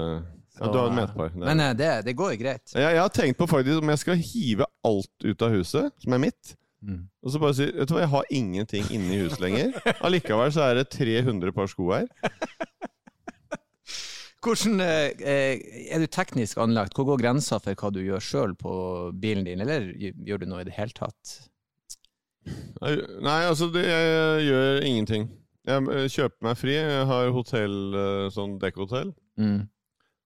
Ja, 0.61 0.69
du 0.71 0.79
har 0.79 0.87
et 0.87 0.95
medpar. 0.95 1.29
Det 1.35 1.43
Men 1.49 1.61
eh, 1.61 1.73
det, 1.75 1.91
det 2.07 2.15
går 2.17 2.37
greit. 2.39 2.71
jeg, 2.75 2.83
jeg 2.95 3.01
har 3.03 3.09
tenkt 3.11 3.37
på 3.39 3.47
faktisk 3.51 3.83
om 3.83 3.89
jeg 3.91 3.99
skal 3.99 4.17
hive 4.23 4.67
alt 4.87 5.25
ut 5.27 5.43
av 5.43 5.51
huset, 5.51 5.91
som 5.99 6.13
er 6.15 6.19
mitt. 6.29 6.55
Mm. 6.85 7.05
Og 7.25 7.33
så 7.33 7.41
bare 7.41 7.57
sier 7.57 7.73
Vet 7.79 7.89
du 7.89 7.95
hva, 7.97 8.03
jeg 8.03 8.13
har 8.13 8.33
ingenting 8.37 8.89
inne 8.93 9.15
i 9.15 9.23
huset 9.23 9.41
lenger. 9.41 9.73
Allikevel 10.05 10.53
så 10.53 10.67
er 10.69 10.81
det 10.81 10.91
300 10.93 11.55
par 11.57 11.71
sko 11.71 11.89
her. 11.95 12.09
Hvordan 14.45 14.81
eh, 14.85 15.15
eh, 15.25 15.61
Er 15.95 16.03
du 16.03 16.07
teknisk 16.07 16.59
anlagt? 16.61 16.95
Hvor 16.97 17.09
går 17.09 17.23
grensa 17.23 17.59
for 17.63 17.77
hva 17.81 17.91
du 17.95 18.03
gjør 18.05 18.21
sjøl 18.21 18.55
på 18.61 18.75
bilen 19.21 19.47
din, 19.49 19.63
eller 19.65 19.89
gjør 19.97 20.43
du 20.43 20.49
noe 20.51 20.61
i 20.61 20.69
det 20.69 20.77
hele 20.77 20.93
tatt? 20.97 21.37
Nei, 22.85 23.39
altså, 23.49 23.71
det, 23.73 23.87
jeg 23.89 24.49
gjør 24.51 24.85
ingenting. 24.85 25.31
Jeg 25.65 25.87
eh, 25.95 26.09
kjøper 26.13 26.49
meg 26.49 26.59
fri. 26.61 26.75
Jeg 26.77 27.07
har 27.09 27.33
hotell, 27.33 27.79
sånn 28.35 28.59
dekkhotell. 28.61 29.15
Mm. 29.41 29.63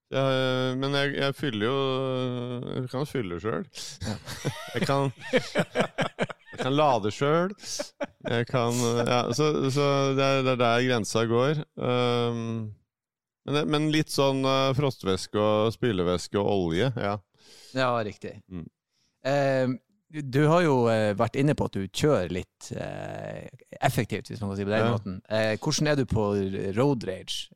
Jeg, 0.09 0.77
men 0.81 0.94
jeg, 0.97 1.11
jeg 1.21 1.35
fyller 1.37 1.66
jo 1.66 1.81
Jeg 2.64 2.87
kan 2.88 3.05
fylle 3.05 3.37
sjøl. 3.42 3.66
Jeg 4.73 4.88
kan 4.88 5.12
Jeg 6.59 6.66
kan 6.66 6.75
lade 6.75 7.12
sjøl. 7.14 7.55
Jeg 8.27 8.49
kan 8.51 8.83
Ja, 9.07 9.21
så, 9.31 9.53
så 9.71 9.87
det, 10.18 10.25
er, 10.25 10.42
det 10.42 10.57
er 10.57 10.61
der 10.64 10.87
grensa 10.88 11.23
går. 11.31 11.62
Um, 11.79 12.75
men, 13.49 13.71
men, 13.71 13.90
litt 13.94 14.11
sånn 14.12 14.42
uh, 14.44 14.75
frostvæske 14.77 15.38
og 15.38 15.73
spylevæske 15.77 16.40
og 16.40 16.51
olje, 16.51 16.90
ja. 16.99 17.14
Ja, 17.77 17.92
riktig. 18.05 18.40
Mm. 18.51 18.66
Uh, 19.25 19.79
du 20.09 20.40
har 20.49 20.62
jo 20.64 20.77
uh, 20.88 21.12
vært 21.18 21.37
inne 21.37 21.53
på 21.57 21.66
at 21.68 21.75
du 21.77 21.83
kjører 21.85 22.31
litt 22.33 22.71
uh, 22.73 23.44
effektivt, 23.85 24.31
hvis 24.31 24.40
man 24.40 24.51
kan 24.53 24.59
si 24.59 24.64
på 24.64 24.73
den 24.73 24.87
ja. 24.87 24.92
måten. 24.94 25.18
Uh, 25.29 25.53
hvordan 25.61 25.90
er 25.92 25.99
du 25.99 26.05
på 26.09 26.25
road 26.79 27.05
rage? 27.09 27.51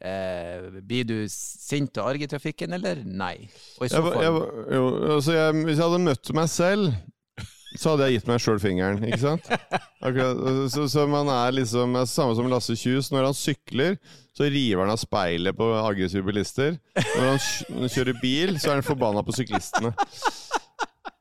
blir 0.84 1.06
du 1.08 1.16
sint 1.32 1.96
og 1.96 2.12
arg 2.12 2.24
i 2.24 2.28
trafikken, 2.28 2.76
eller 2.76 3.00
nei? 3.08 3.48
Og 3.80 3.86
i 3.86 3.92
så 3.92 4.02
fall 4.04 4.20
jeg, 4.20 4.44
jo, 4.76 4.84
altså 5.16 5.36
jeg, 5.36 5.56
Hvis 5.62 5.78
jeg 5.78 5.86
hadde 5.86 6.04
møtt 6.04 6.32
meg 6.36 6.52
selv, 6.52 6.92
så 7.78 7.92
hadde 7.92 8.08
jeg 8.08 8.18
gitt 8.18 8.28
meg 8.30 8.42
sjøl 8.42 8.60
fingeren, 8.62 9.02
ikke 9.06 9.20
sant? 9.22 9.48
Akkurat, 10.02 10.40
så, 10.72 10.86
så, 10.90 11.06
man 11.10 11.30
er 11.32 11.54
liksom 11.56 11.96
Samme 12.10 12.36
som 12.38 12.50
Lasse 12.50 12.76
Kjus. 12.78 13.10
Når 13.14 13.28
han 13.30 13.36
sykler, 13.38 13.98
så 14.36 14.48
river 14.50 14.84
han 14.84 14.92
av 14.94 15.00
speilet 15.00 15.56
på 15.56 15.68
aggressive 15.80 16.26
bilister. 16.26 16.76
Når 16.98 17.28
han 17.30 17.92
kjører 17.92 18.18
bil, 18.22 18.56
så 18.60 18.72
er 18.72 18.80
han 18.80 18.86
forbanna 18.86 19.24
på 19.26 19.36
syklistene. 19.36 19.94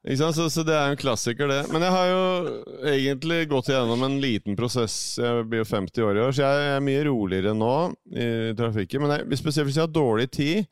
Ikke 0.01 0.17
sant? 0.17 0.37
Så, 0.37 0.47
så, 0.49 0.63
det 0.65 0.73
er 0.73 0.91
en 0.91 0.99
klassiker, 0.99 1.51
det. 1.51 1.59
Men 1.69 1.85
jeg 1.85 1.93
har 1.93 2.07
jo 2.09 2.21
egentlig 2.89 3.43
gått 3.51 3.69
igjennom 3.69 4.01
en 4.07 4.17
liten 4.23 4.57
prosess. 4.57 4.95
Jeg 5.21 5.45
blir 5.49 5.61
jo 5.61 5.69
50 5.69 6.07
år 6.07 6.17
i 6.17 6.23
år, 6.25 6.33
så 6.33 6.47
jeg 6.47 6.71
er 6.71 6.87
mye 6.87 7.03
roligere 7.05 7.53
nå 7.57 7.75
i 8.09 8.31
trafikken. 8.57 9.05
Men 9.05 9.19
jeg, 9.19 9.41
spesielt 9.43 9.69
hvis 9.69 9.77
jeg 9.77 9.85
har 9.85 9.93
dårlig 9.93 10.31
tid 10.33 10.65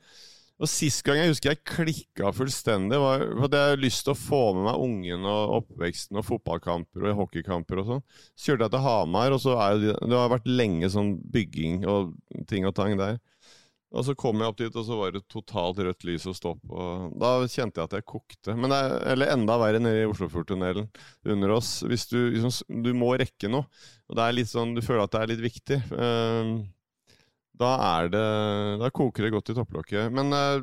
Og 0.60 0.68
Sist 0.68 1.06
gang 1.08 1.22
jeg 1.22 1.32
husker 1.32 1.54
jeg 1.54 1.64
klikka 1.64 2.34
fullstendig, 2.36 3.00
var 3.00 3.24
at 3.24 3.30
jeg 3.56 3.72
hadde 3.72 3.80
lyst 3.80 4.04
til 4.04 4.12
å 4.12 4.20
få 4.20 4.42
med 4.58 4.66
meg 4.68 4.82
ungen 4.84 5.28
og 5.32 5.54
oppveksten 5.62 6.20
og 6.20 6.26
fotballkamper 6.28 7.06
og 7.08 7.22
hockeykamper 7.22 7.80
og 7.80 7.88
sånn. 7.94 8.06
Så 8.36 8.50
kjørte 8.50 8.68
jeg 8.68 8.74
til 8.76 8.84
Hamar, 8.84 9.36
og 9.36 9.40
så 9.44 9.56
er 9.64 9.80
det, 9.80 9.96
det 10.04 10.20
har 10.20 10.34
vært 10.34 10.50
lenge 10.52 10.92
sånn 10.92 11.14
bygging 11.32 11.86
og 11.88 12.12
ting 12.52 12.68
og 12.68 12.76
tang 12.76 13.00
der. 13.00 13.22
Og 13.90 14.04
så 14.06 14.14
kom 14.20 14.38
jeg 14.38 14.52
opp 14.52 14.58
dit, 14.60 14.76
og 14.78 14.86
så 14.86 14.98
var 15.00 15.14
det 15.16 15.24
totalt 15.32 15.80
rødt 15.82 16.06
lys 16.06 16.28
og 16.30 16.36
stopp. 16.38 16.60
Og 16.70 17.16
da 17.24 17.32
kjente 17.50 17.80
jeg 17.80 17.88
at 17.88 17.96
jeg 17.98 18.06
kokte. 18.12 18.54
Men 18.54 18.70
det 18.70 18.82
er, 18.84 18.98
eller 19.16 19.32
enda 19.34 19.56
verre 19.64 19.80
nede 19.82 20.04
i 20.04 20.10
Oslofjordtunnelen 20.12 20.92
under 21.34 21.56
oss. 21.56 21.72
Hvis 21.88 22.06
du, 22.12 22.20
liksom, 22.36 22.84
du 22.84 22.92
må 22.98 23.16
rekke 23.18 23.50
noe, 23.50 23.66
og 24.12 24.20
det 24.20 24.28
er 24.28 24.38
litt 24.38 24.52
sånn, 24.52 24.76
du 24.78 24.84
føler 24.86 25.08
at 25.08 25.16
det 25.16 25.24
er 25.24 25.32
litt 25.34 25.42
viktig, 25.48 25.80
uh, 25.96 26.52
da 27.60 27.76
er 28.00 28.12
det 28.14 28.26
Da 28.82 28.92
koker 28.94 29.26
det 29.26 29.34
godt 29.36 29.52
i 29.52 29.56
topplokket. 29.58 30.12
Men 30.16 30.32
uh, 30.36 30.60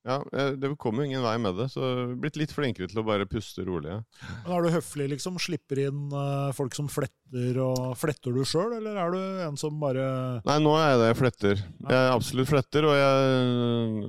ja, 0.00 0.16
det 0.56 0.70
kommer 0.80 1.04
jo 1.04 1.10
ingen 1.10 1.24
vei 1.24 1.34
med 1.42 1.58
det. 1.60 1.66
Så 1.74 1.84
blitt 2.20 2.38
litt 2.40 2.54
flinkere 2.56 2.88
til 2.88 3.02
å 3.02 3.04
bare 3.06 3.28
puste 3.28 3.64
rolig. 3.66 3.92
Ja. 3.92 4.28
Men 4.46 4.54
Er 4.56 4.64
du 4.64 4.70
høflig, 4.72 5.08
liksom? 5.12 5.36
Slipper 5.42 5.82
inn 5.84 6.06
uh, 6.14 6.48
folk 6.56 6.76
som 6.76 6.88
fletter, 6.90 7.60
og 7.62 7.92
fletter 8.00 8.34
du 8.34 8.40
sjøl, 8.48 8.78
eller 8.78 8.96
er 8.96 9.12
du 9.12 9.44
en 9.46 9.60
som 9.60 9.76
bare 9.82 10.06
Nei, 10.48 10.56
nå 10.64 10.72
er 10.78 10.94
jeg 10.94 11.02
det 11.02 11.10
jeg 11.10 11.20
fletter. 11.20 11.62
Jeg 11.84 11.98
er 11.98 12.14
absolutt 12.14 12.50
fletter, 12.50 12.88
og 12.88 12.96
jeg 12.96 14.08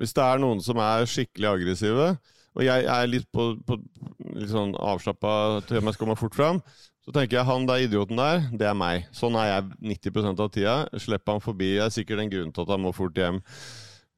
Hvis 0.00 0.16
det 0.16 0.28
er 0.28 0.46
noen 0.46 0.62
som 0.64 0.80
er 0.84 1.10
skikkelig 1.10 1.50
aggressive, 1.50 2.08
og 2.54 2.62
jeg 2.62 2.86
er 2.86 3.10
litt 3.10 3.26
på, 3.34 3.50
på 3.66 3.80
litt 4.38 4.52
sånn 4.52 4.76
avslappa 4.78 5.64
til 5.66 5.80
om 5.80 5.88
jeg 5.90 5.96
skal 5.96 6.06
komme 6.06 6.20
fort 6.20 6.36
fram, 6.38 6.60
så 7.04 7.12
tenker 7.12 7.36
jeg 7.36 7.48
han 7.48 7.66
der 7.68 7.82
idioten 7.84 8.16
der, 8.16 8.46
det 8.56 8.64
er 8.64 8.76
meg. 8.78 9.08
Sånn 9.12 9.34
er 9.36 9.50
jeg 9.50 9.98
90% 10.08 10.40
av 10.40 10.52
tida. 10.52 10.76
Slipper 10.96 11.36
han 11.36 11.44
forbi. 11.44 11.74
Det 11.76 11.82
er 11.84 11.92
sikkert 11.92 12.22
en 12.22 12.32
grunn 12.32 12.54
til 12.54 12.64
at 12.64 12.72
han 12.72 12.80
må 12.80 12.94
fort 12.96 13.18
hjem. 13.20 13.42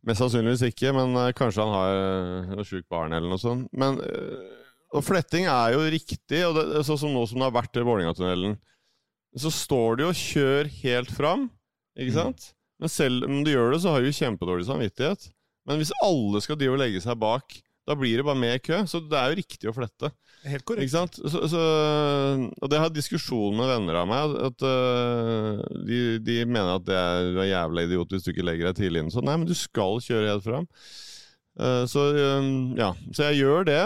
Mest 0.07 0.23
sannsynligvis 0.23 0.63
ikke, 0.69 0.93
men 0.95 1.19
uh, 1.19 1.33
kanskje 1.35 1.65
han 1.65 1.75
har 1.75 1.99
uh, 1.99 2.53
noe 2.55 2.67
sjukt 2.69 2.87
barn 2.93 3.17
eller 3.17 3.27
noe 3.27 3.43
sånt. 3.43 3.67
Men, 3.75 3.99
uh, 3.99 4.71
og 4.95 5.03
fletting 5.03 5.49
er 5.51 5.75
jo 5.75 5.83
riktig, 5.83 6.45
og 6.47 6.55
det, 6.61 6.85
sånn 6.87 7.01
som 7.03 7.17
nå 7.17 7.25
som 7.27 7.43
det 7.43 7.49
har 7.49 7.57
vært 7.57 7.81
i 7.81 7.83
Vålerenga-tunnelen. 7.83 8.55
Så 9.37 9.51
står 9.51 9.99
de 9.99 10.07
og 10.07 10.21
kjører 10.21 10.71
helt 10.85 11.11
fram, 11.13 11.49
ikke 11.99 12.15
mm. 12.15 12.21
sant? 12.21 12.51
Men 12.79 12.93
selv 12.93 13.27
om 13.27 13.43
du 13.43 13.51
gjør 13.51 13.75
det, 13.75 13.83
så 13.83 13.97
har 13.97 14.07
du 14.07 14.15
kjempedårlig 14.15 14.69
samvittighet. 14.71 15.27
Men 15.67 15.83
hvis 15.83 15.95
alle 16.07 16.39
skal 16.45 16.61
drive 16.61 16.77
og 16.77 16.85
legge 16.85 17.03
seg 17.03 17.19
bak 17.19 17.59
da 17.87 17.95
blir 17.95 18.19
det 18.19 18.27
bare 18.27 18.39
mer 18.39 18.59
kø. 18.59 18.81
Så 18.91 19.01
det 19.07 19.19
er 19.19 19.31
jo 19.31 19.39
riktig 19.41 19.71
å 19.71 19.75
flette. 19.77 20.11
Helt 20.47 20.67
korrekt. 20.67 20.87
Ikke 20.87 20.95
sant? 20.95 21.19
Så, 21.19 21.43
så, 21.51 21.63
og 22.51 22.71
det 22.71 22.81
har 22.83 22.93
diskusjon 22.93 23.57
med 23.57 23.71
venner 23.71 24.01
av 24.03 24.09
meg. 24.11 24.37
At 24.49 24.65
uh, 24.67 25.63
de, 25.87 26.01
de, 26.23 26.41
mener 26.45 26.77
at 26.77 26.87
det 26.87 26.99
er, 26.99 27.33
du 27.35 27.43
er 27.43 27.53
jævla 27.53 27.87
idiot 27.87 28.15
hvis 28.15 28.27
du 28.27 28.33
ikke 28.35 28.47
legger 28.47 28.71
deg 28.71 28.81
tidlig 28.81 29.05
inn. 29.05 29.13
Så 29.15 29.23
nei, 29.25 29.37
men 29.39 29.49
du 29.49 29.55
skal 29.59 30.01
kjøre 30.03 30.33
helt 30.35 30.47
fram. 30.47 30.67
Uh, 31.57 31.85
så 31.89 32.09
uh, 32.15 32.51
ja, 32.79 32.91
så 33.15 33.31
jeg 33.31 33.45
gjør 33.45 33.71
det. 33.71 33.83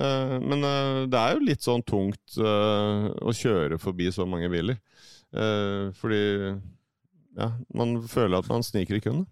men 0.00 0.62
det 1.12 1.18
er 1.18 1.34
jo 1.34 1.44
litt 1.44 1.64
sånn 1.66 1.82
tungt 1.84 2.38
å 2.40 3.32
kjøre 3.36 3.76
forbi 3.82 4.06
så 4.14 4.24
mange 4.24 4.48
biler. 4.48 4.78
fordi 5.98 6.20
ja, 7.36 7.48
man 7.76 7.98
føler 8.08 8.38
at 8.38 8.48
man 8.48 8.64
sniker 8.64 8.96
i 8.96 9.02
køen. 9.04 9.26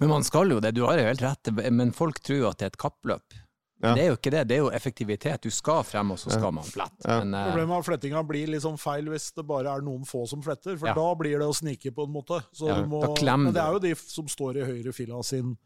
Men 0.00 0.10
man 0.10 0.26
skal 0.26 0.52
jo 0.52 0.60
det, 0.60 0.74
du 0.76 0.84
har 0.84 1.00
jo 1.00 1.08
helt 1.08 1.24
rett, 1.24 1.52
men 1.72 1.94
folk 1.96 2.20
tror 2.20 2.38
jo 2.38 2.50
at 2.50 2.60
det 2.60 2.68
er 2.68 2.74
et 2.74 2.80
kappløp. 2.80 3.38
Ja. 3.82 3.96
Det 3.96 4.02
er 4.04 4.10
jo 4.12 4.16
ikke 4.18 4.30
det, 4.30 4.42
det 4.46 4.54
er 4.54 4.60
jo 4.62 4.68
effektivitet. 4.70 5.42
Du 5.42 5.50
skal 5.50 5.80
frem, 5.82 6.12
og 6.14 6.18
så 6.22 6.30
skal 6.30 6.52
man 6.54 6.66
flette. 6.66 7.02
Ja. 7.02 7.18
Men, 7.24 7.34
uh... 7.34 7.48
Problemet 7.50 7.72
med 7.72 7.86
flettinga 7.88 8.20
blir 8.26 8.52
liksom 8.52 8.76
feil 8.78 9.08
hvis 9.10 9.32
det 9.34 9.42
bare 9.48 9.72
er 9.74 9.82
noen 9.82 10.04
få 10.06 10.22
som 10.30 10.42
fletter, 10.44 10.76
for 10.78 10.92
ja. 10.92 10.94
da 10.94 11.06
blir 11.18 11.42
det 11.42 11.48
å 11.50 11.56
snike, 11.56 11.90
på 11.96 12.06
en 12.06 12.12
måte. 12.14 12.38
Må... 12.86 13.00
Men 13.26 13.50
det 13.50 13.64
er 13.64 13.74
jo 13.74 13.80
de 13.82 13.96
som 13.98 14.28
står 14.30 14.60
i 14.60 14.68
høyre 14.68 14.94
fila 14.94 15.24
sin 15.26 15.56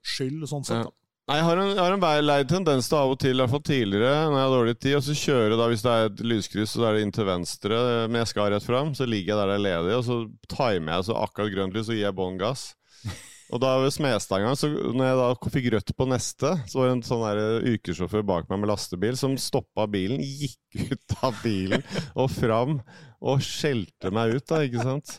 skyld, 0.00 0.46
sånn 0.48 0.64
sett. 0.64 0.88
Nei, 1.26 1.40
Jeg 1.40 1.44
har 1.48 1.58
en, 1.58 1.70
jeg 1.74 1.82
har 1.82 1.98
en 1.98 2.24
lei 2.24 2.38
tendens 2.46 2.88
til 2.88 2.96
av 3.00 3.12
og 3.12 3.20
til, 3.20 3.34
i 3.34 3.42
hvert 3.42 3.52
fall 3.52 3.64
tidligere, 3.66 4.10
når 4.30 4.38
jeg 4.38 4.46
har 4.46 4.52
dårlig 4.56 4.76
tid, 4.78 4.96
og 4.96 5.04
så 5.04 5.20
kjøre 5.26 5.60
da 5.60 5.68
hvis 5.72 5.82
det 5.84 5.92
er 5.92 6.08
et 6.08 6.20
lyskryss, 6.32 6.74
så 6.78 6.84
er 6.86 6.96
det 6.96 7.04
inn 7.04 7.16
til 7.16 7.26
venstre, 7.28 7.80
men 8.06 8.20
jeg 8.22 8.30
skal 8.30 8.52
rett 8.54 8.64
fram, 8.64 8.94
så 8.96 9.08
ligger 9.10 9.34
jeg 9.34 9.40
der 9.42 9.52
det 9.52 9.56
er 9.58 9.64
ledig, 9.66 9.96
og 9.98 10.04
så 10.06 10.20
timer 10.54 10.94
jeg 10.94 11.08
så 11.10 11.20
akkurat 11.26 11.52
grønt 11.52 11.76
lys, 11.76 11.90
og 11.90 11.98
gir 11.98 12.06
jeg 12.06 12.16
bånn 12.16 12.38
gass. 12.40 12.70
Og 13.54 13.62
da 13.62 13.76
ved 13.78 13.92
Smestad 13.94 14.42
så 14.58 14.68
når 14.70 15.04
jeg 15.06 15.18
da 15.20 15.50
fikk 15.54 15.68
rødt 15.74 15.92
på 15.98 16.06
neste, 16.10 16.50
så 16.66 16.80
var 16.80 16.88
det 16.88 16.96
en 16.96 17.04
sånn 17.06 17.22
der 17.22 17.68
ukesjåfør 17.76 18.24
bak 18.26 18.48
meg 18.50 18.62
med 18.62 18.70
lastebil 18.72 19.18
som 19.18 19.36
stoppa 19.38 19.86
bilen, 19.90 20.18
gikk 20.18 20.80
ut 20.92 21.16
av 21.22 21.38
bilen 21.44 21.84
og 22.18 22.32
fram 22.34 22.80
og 23.22 23.44
skjelte 23.44 24.10
meg 24.14 24.34
ut, 24.36 24.46
da, 24.50 24.62
ikke 24.66 24.86
sant? 24.86 25.16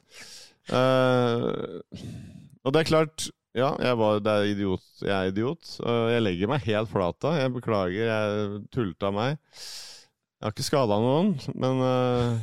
Uh, 0.67 1.79
og 2.67 2.73
det 2.75 2.81
er 2.81 2.89
klart 2.89 3.29
Ja, 3.55 3.71
jeg, 3.79 3.95
var, 3.97 4.19
er 4.19 4.49
idiot, 4.51 4.83
jeg 5.01 5.13
er 5.15 5.31
idiot. 5.31 5.69
Jeg 5.81 6.21
legger 6.21 6.49
meg 6.51 6.65
helt 6.67 6.91
flat 6.91 7.15
da. 7.23 7.31
Jeg 7.39 7.53
beklager, 7.55 8.03
jeg 8.05 8.59
tulta 8.75 9.09
meg. 9.15 9.39
Jeg 10.37 10.45
har 10.45 10.53
ikke 10.53 10.65
skada 10.67 10.99
noen, 11.01 11.31
men 11.57 11.81
uh, 11.81 12.35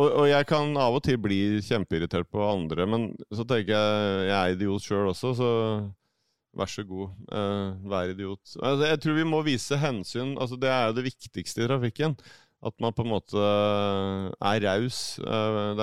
og, 0.00 0.06
og, 0.08 0.26
jeg 0.30 0.46
kan 0.48 0.72
av 0.80 0.96
og 0.96 1.02
til 1.04 1.18
bli 1.20 1.40
kjempeirritert 1.66 2.28
på 2.32 2.42
andre, 2.46 2.86
men 2.88 3.08
så 3.28 3.44
tenker 3.44 3.74
jeg 3.74 4.28
jeg 4.30 4.36
er 4.38 4.54
idiot 4.56 4.86
sjøl 4.86 5.10
også, 5.12 5.34
så 5.38 5.50
vær 6.56 6.70
så 6.70 6.84
god, 6.86 7.10
uh, 7.30 7.90
vær 7.90 8.12
idiot. 8.14 8.54
Altså, 8.58 8.86
jeg 8.88 9.00
tror 9.02 9.18
vi 9.18 9.26
må 9.28 9.42
vise 9.46 9.78
hensyn. 9.78 10.36
Altså, 10.40 10.58
det 10.60 10.70
er 10.70 10.88
jo 10.88 10.96
det 10.98 11.06
viktigste 11.10 11.64
i 11.64 11.68
trafikken. 11.68 12.16
At 12.60 12.74
man 12.82 12.92
på 12.92 13.06
en 13.06 13.12
måte 13.14 13.40
er 13.40 14.64
raus. 14.66 15.18
Uh, 15.22 15.78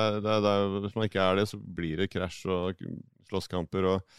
hvis 0.83 0.97
man 0.97 1.07
ikke 1.07 1.23
er 1.23 1.39
det, 1.39 1.47
så 1.49 1.57
blir 1.57 2.03
det 2.03 2.11
krasj 2.13 2.43
og 2.53 2.83
slåsskamper. 3.29 3.87
Og, 3.93 4.17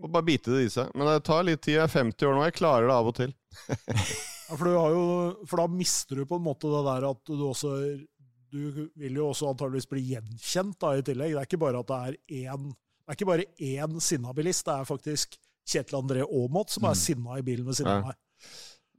må 0.00 0.10
bare 0.10 0.26
bite 0.26 0.56
det 0.56 0.66
i 0.66 0.72
seg. 0.72 0.90
Men 0.96 1.12
det 1.12 1.26
tar 1.28 1.46
litt 1.46 1.62
tid. 1.62 1.78
Jeg 1.78 1.86
er 1.86 1.96
50 2.00 2.30
år 2.30 2.38
nå, 2.38 2.46
jeg 2.48 2.58
klarer 2.58 2.90
det 2.90 2.96
av 2.96 3.10
og 3.12 3.16
til. 3.20 3.36
ja, 4.48 4.56
for, 4.56 4.72
jo, 4.72 5.04
for 5.46 5.62
da 5.62 5.68
mister 5.70 6.20
du 6.20 6.26
på 6.28 6.40
en 6.40 6.48
måte 6.48 6.72
det 6.72 6.82
der 6.88 7.08
at 7.12 7.30
du 7.30 7.46
også 7.46 7.76
du 8.54 8.88
vil 8.94 9.18
jo 9.18 9.30
også 9.32 9.50
antageligvis 9.50 9.88
bli 9.90 10.04
gjenkjent 10.12 10.78
da, 10.80 10.92
i 10.94 11.06
tillegg. 11.06 11.34
Det 11.34 11.40
er 11.42 11.48
ikke 11.48 11.62
bare 11.64 11.80
at 11.82 11.90
det 11.90 12.02
er 12.02 12.44
én, 12.44 12.68
det 12.70 13.10
er 13.10 13.18
ikke 13.18 13.32
bare 13.32 13.48
én 13.58 13.98
sinna 14.02 14.36
bilist, 14.36 14.66
det 14.68 14.76
er 14.76 14.92
faktisk 14.92 15.40
Kjetil 15.64 15.96
André 15.96 16.22
Aamodt 16.26 16.74
som 16.74 16.84
er 16.84 16.92
mm. 16.92 17.00
sinna 17.00 17.40
i 17.40 17.44
bilen 17.44 17.66
ved 17.66 17.78
siden 17.78 17.90
av 17.96 18.10
meg. 18.10 18.20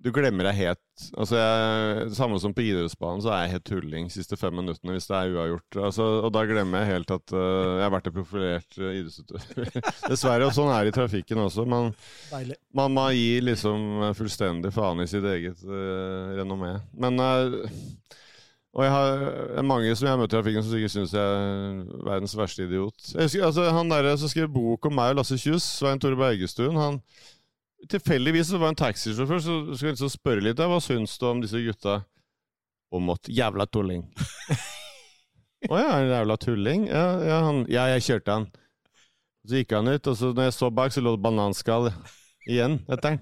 Du 0.05 0.09
glemmer 0.13 0.49
deg 0.49 0.57
helt 0.57 1.03
altså 1.15 1.37
jeg, 1.39 2.09
Samme 2.17 2.37
som 2.41 2.53
på 2.55 2.65
idrettsbanen, 2.65 3.21
så 3.23 3.31
er 3.31 3.45
jeg 3.45 3.53
helt 3.53 3.65
tulling 3.69 4.09
siste 4.11 4.37
fem 4.37 4.53
minuttene 4.57 4.95
hvis 4.95 5.07
det 5.07 5.15
er 5.17 5.31
uavgjort. 5.33 5.77
Altså, 5.87 6.07
og 6.25 6.33
da 6.35 6.43
glemmer 6.49 6.83
jeg 6.83 6.91
helt 6.91 7.13
at 7.15 7.33
uh, 7.35 7.77
jeg 7.77 7.85
har 7.85 7.93
vært 7.93 8.09
en 8.09 8.15
profilert 8.17 8.77
uh, 8.81 8.89
idrettsutøver. 8.91 9.71
Dessverre. 10.11 10.49
Og 10.49 10.53
sånn 10.57 10.73
er 10.73 10.85
det 10.85 10.93
i 10.93 10.97
trafikken 10.99 11.41
også. 11.45 11.65
Man, 11.69 11.93
man 12.75 12.95
må 12.95 13.07
gi 13.15 13.39
liksom 13.45 14.11
fullstendig 14.19 14.73
faen 14.75 15.03
i 15.03 15.09
sitt 15.09 15.25
eget 15.31 15.63
uh, 15.63 16.35
renommé. 16.41 16.75
Men 16.99 17.23
uh, 17.23 17.79
og 18.75 18.83
jeg 18.83 18.91
har 18.91 19.63
mange 19.63 19.93
som 19.95 20.07
jeg 20.07 20.11
har 20.11 20.19
møtt 20.19 20.33
i 20.33 20.35
trafikken 20.35 20.65
som 20.65 20.73
sikkert 20.73 20.91
syns 20.91 21.13
jeg 21.15 21.23
er 21.23 21.77
verdens 22.03 22.35
verste 22.35 22.65
idiot. 22.65 23.05
Jeg 23.13 23.29
husker, 23.29 23.45
altså, 23.47 23.69
Han 23.71 23.93
der 23.93 24.09
som 24.19 24.31
skrev 24.31 24.49
bok 24.51 24.89
om 24.89 24.97
meg 24.99 25.13
og 25.13 25.21
Lasse 25.21 25.39
Kjus, 25.39 25.63
Svein 25.77 26.01
Tore 26.01 26.19
Bergestuen 26.19 26.75
han 26.79 26.99
Tilfeldigvis 27.91 28.49
var 28.57 28.71
en 28.73 28.79
taxisjåfør, 28.79 29.39
så 29.39 29.55
skulle 29.75 29.91
jeg 29.91 29.95
liksom 29.95 30.09
spørre 30.11 30.43
litt 30.43 30.59
hva 30.59 30.79
syns 30.81 31.19
du 31.21 31.27
om 31.29 31.43
disse 31.43 31.59
gutta? 31.61 31.99
Om 32.95 33.11
at 33.13 33.29
Jævla 33.29 33.67
tulling. 33.69 34.07
Å 35.69 35.73
oh, 35.73 35.79
ja, 35.79 35.93
en 35.97 36.11
jævla 36.11 36.35
tulling? 36.37 36.85
Ja, 36.89 37.05
ja, 37.25 37.37
han, 37.47 37.63
ja, 37.71 37.87
jeg 37.95 38.03
kjørte 38.05 38.35
han. 38.35 38.43
Så 39.45 39.61
gikk 39.61 39.73
han 39.73 39.89
ut, 39.89 40.09
og 40.11 40.17
så 40.17 40.29
når 40.33 40.49
jeg 40.49 40.55
så 40.57 40.69
bak, 40.73 40.93
så 40.93 41.01
lå 41.01 41.15
det 41.15 41.23
bananskall 41.25 41.89
igjen 42.45 42.79
etter 42.91 43.15
han. 43.15 43.21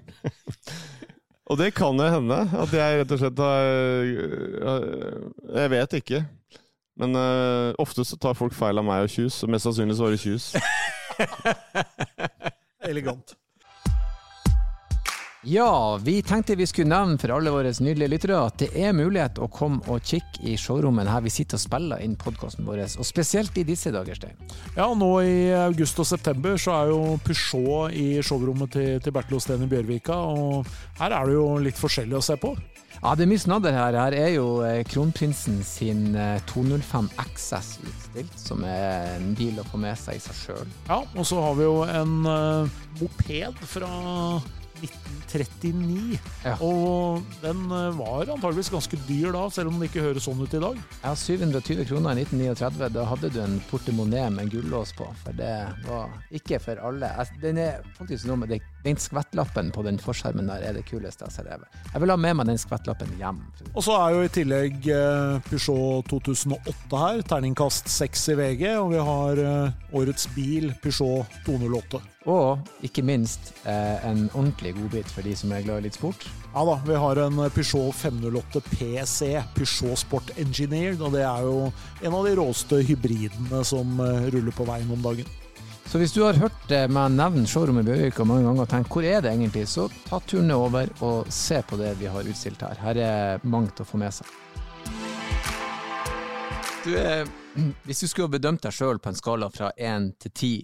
Og 1.44 1.58
det 1.60 1.74
kan 1.76 1.98
jo 2.00 2.06
hende 2.08 2.38
at 2.56 2.72
jeg 2.72 3.00
rett 3.02 3.12
og 3.12 3.20
slett 3.20 3.42
har 3.44 4.86
Jeg 5.60 5.72
vet 5.74 5.96
ikke. 6.00 6.24
Men 6.96 7.18
uh, 7.18 7.74
ofte 7.82 8.04
så 8.06 8.16
tar 8.16 8.36
folk 8.38 8.54
feil 8.54 8.78
av 8.78 8.86
meg 8.86 9.04
og 9.04 9.10
Kjus, 9.10 9.40
og 9.42 9.50
mest 9.50 9.66
sannsynlig 9.66 9.96
så 9.98 10.06
var 10.06 10.14
det 10.14 10.22
Kjus. 10.22 10.52
Elegant. 12.90 13.34
Ja, 15.46 15.98
vi 16.02 16.22
tenkte 16.22 16.54
vi 16.56 16.64
skulle 16.66 16.88
nevne 16.88 17.18
for 17.20 17.28
alle 17.34 17.50
våre 17.52 17.68
nydelige 17.84 18.08
lyttere 18.14 18.38
at 18.46 18.62
det 18.62 18.70
er 18.80 18.94
mulighet 18.96 19.36
å 19.44 19.48
komme 19.52 19.82
og 19.92 20.00
kikke 20.00 20.40
i 20.48 20.54
showrommet 20.56 21.10
her 21.10 21.20
vi 21.20 21.32
sitter 21.34 21.58
og 21.58 21.62
spiller 21.66 22.00
inn 22.00 22.14
podkasten 22.16 22.64
vår, 22.64 22.80
og 22.96 23.04
spesielt 23.04 23.58
i 23.60 23.66
disse 23.68 23.92
dager, 23.92 24.16
Stein. 24.16 24.38
Ja, 24.72 24.86
nå 24.96 25.10
i 25.20 25.50
august 25.58 26.00
og 26.00 26.08
september 26.08 26.56
så 26.56 26.78
er 26.78 26.94
jo 26.94 27.18
Peugeot 27.26 27.92
i 27.92 28.22
showrommet 28.24 28.72
til, 28.72 28.96
til 29.04 29.12
Bertil 29.12 29.36
Osten 29.36 29.66
i 29.66 29.68
Bjørvika, 29.68 30.16
og 30.16 30.72
her 31.02 31.12
er 31.12 31.28
det 31.28 31.36
jo 31.36 31.44
litt 31.66 31.82
forskjellig 31.82 32.16
å 32.16 32.24
se 32.24 32.40
på. 32.40 32.54
Ja, 33.02 33.12
det 33.12 33.26
er 33.26 33.32
mye 33.34 33.44
snadder 33.44 33.76
her. 33.76 34.00
Her 34.00 34.16
er 34.16 34.32
jo 34.38 34.48
eh, 34.64 34.80
kronprinsen 34.88 35.60
sin 35.66 36.14
205 36.48 37.10
eh, 37.10 37.24
XS 37.34 37.72
utstilt, 37.84 38.40
som 38.40 38.64
er 38.64 39.18
en 39.18 39.34
bil 39.36 39.60
å 39.60 39.68
få 39.68 39.82
med 39.82 39.98
seg 40.00 40.16
i 40.16 40.24
seg 40.24 40.40
sjøl. 40.40 40.76
Ja, 40.88 41.02
og 41.04 41.28
så 41.28 41.44
har 41.44 41.58
vi 41.60 41.68
jo 41.68 41.82
en 41.84 42.20
uh, 42.24 42.84
moped 43.02 43.66
fra 43.68 43.92
1939. 44.80 46.18
Ja. 46.44 46.54
Og 46.64 47.22
den 47.42 47.64
eh, 47.70 47.98
var 47.98 48.28
antageligvis 48.34 48.72
ganske 48.74 48.98
dyr 49.08 49.32
da, 49.34 49.46
selv 49.52 49.70
om 49.70 49.78
den 49.78 49.88
ikke 49.88 50.04
høres 50.04 50.26
sånn 50.28 50.42
ut 50.42 50.54
i 50.54 50.62
dag. 50.62 50.78
Ja, 51.02 51.14
720 51.18 51.86
kroner 51.88 52.18
i 52.18 52.24
1939. 52.26 52.90
Da 52.94 53.06
hadde 53.08 53.30
du 53.34 53.40
en 53.44 53.58
portemonee 53.70 54.28
med 54.34 54.46
en 54.46 54.52
gullås 54.56 54.94
på, 54.96 55.08
for 55.22 55.36
det 55.38 55.52
var 55.88 56.12
ikke 56.34 56.60
for 56.62 56.80
alle. 56.90 57.10
Den 57.42 57.60
er 57.62 57.84
faktisk 57.98 58.28
noe 58.30 58.42
med 58.42 58.54
det, 58.54 58.60
den 58.84 59.00
skvettlappen 59.00 59.72
på 59.74 59.84
den 59.86 60.00
forskjermen 60.02 60.50
der 60.50 60.64
er 60.68 60.76
det 60.76 60.84
kuleste 60.88 61.24
jeg 61.24 61.32
har 61.32 61.60
sett. 61.64 61.82
Jeg 61.92 62.02
vil 62.02 62.12
ha 62.12 62.18
med 62.20 62.38
meg 62.38 62.50
den 62.50 62.60
skvettlappen 62.60 63.14
hjem. 63.20 63.40
Og 63.72 63.82
så 63.84 63.96
er 64.00 64.16
jo 64.16 64.24
i 64.24 64.32
tillegg 64.32 64.88
eh, 64.92 65.38
Peugeot 65.48 66.08
2008 66.10 67.02
her, 67.04 67.22
terningkast 67.28 67.90
6 67.92 68.28
i 68.34 68.38
VG, 68.40 68.66
og 68.80 68.90
vi 68.94 69.04
har 69.10 69.44
eh, 69.44 69.96
årets 69.96 70.28
bil 70.36 70.72
Peugeot 70.82 71.40
208. 71.46 72.02
Og 72.30 72.84
ikke 72.86 73.04
minst 73.04 73.52
eh, 73.68 74.00
en 74.08 74.26
ordentlig 74.32 74.72
godbit 74.78 75.10
for 75.12 75.26
de 75.26 75.34
som 75.36 75.52
er 75.52 75.64
glad 75.66 75.82
i 75.82 75.88
litt 75.88 75.98
sport. 75.98 76.24
Ja 76.54 76.62
da, 76.64 76.78
vi 76.86 76.96
har 76.96 77.20
en 77.20 77.40
Peugeot 77.52 77.92
508 77.98 78.62
PC, 78.70 79.30
Peugeot 79.56 80.00
Sport 80.00 80.32
Engineered. 80.40 81.02
Og 81.04 81.12
det 81.12 81.24
er 81.28 81.44
jo 81.44 81.56
en 82.00 82.16
av 82.16 82.28
de 82.28 82.36
råeste 82.38 82.80
hybridene 82.88 83.64
som 83.68 83.98
eh, 84.00 84.28
ruller 84.32 84.56
på 84.56 84.68
veien 84.68 84.92
om 84.94 85.04
dagen. 85.04 85.28
Så 85.84 86.00
hvis 86.00 86.14
du 86.16 86.22
har 86.24 86.38
hørt 86.40 86.72
eh, 86.72 86.88
meg 86.90 87.12
nevne 87.14 87.44
showrommet 87.46 87.84
Bjørvika 87.86 88.24
mange 88.26 88.48
ganger 88.48 88.64
og 88.64 88.70
tenkt 88.72 88.94
hvor 88.94 89.04
er 89.06 89.20
det 89.22 89.34
egentlig, 89.34 89.66
så 89.70 89.84
ta 90.08 90.18
turen 90.24 90.50
over 90.56 90.88
og 91.04 91.28
se 91.30 91.60
på 91.62 91.76
det 91.78 91.92
vi 92.00 92.08
har 92.10 92.30
utstilt 92.30 92.64
her. 92.64 92.80
Her 92.80 93.02
er 93.04 93.44
mangt 93.44 93.84
å 93.84 93.86
få 93.86 94.00
med 94.00 94.16
seg. 94.16 94.32
Du, 96.84 96.96
eh, 96.98 97.28
hvis 97.86 98.00
du 98.00 98.08
skulle 98.08 98.32
bedømt 98.32 98.64
deg 98.64 98.74
sjøl 98.74 98.98
på 98.98 99.12
en 99.12 99.20
skala 99.20 99.50
fra 99.52 99.70
én 99.76 100.10
til 100.18 100.34
ti, 100.34 100.54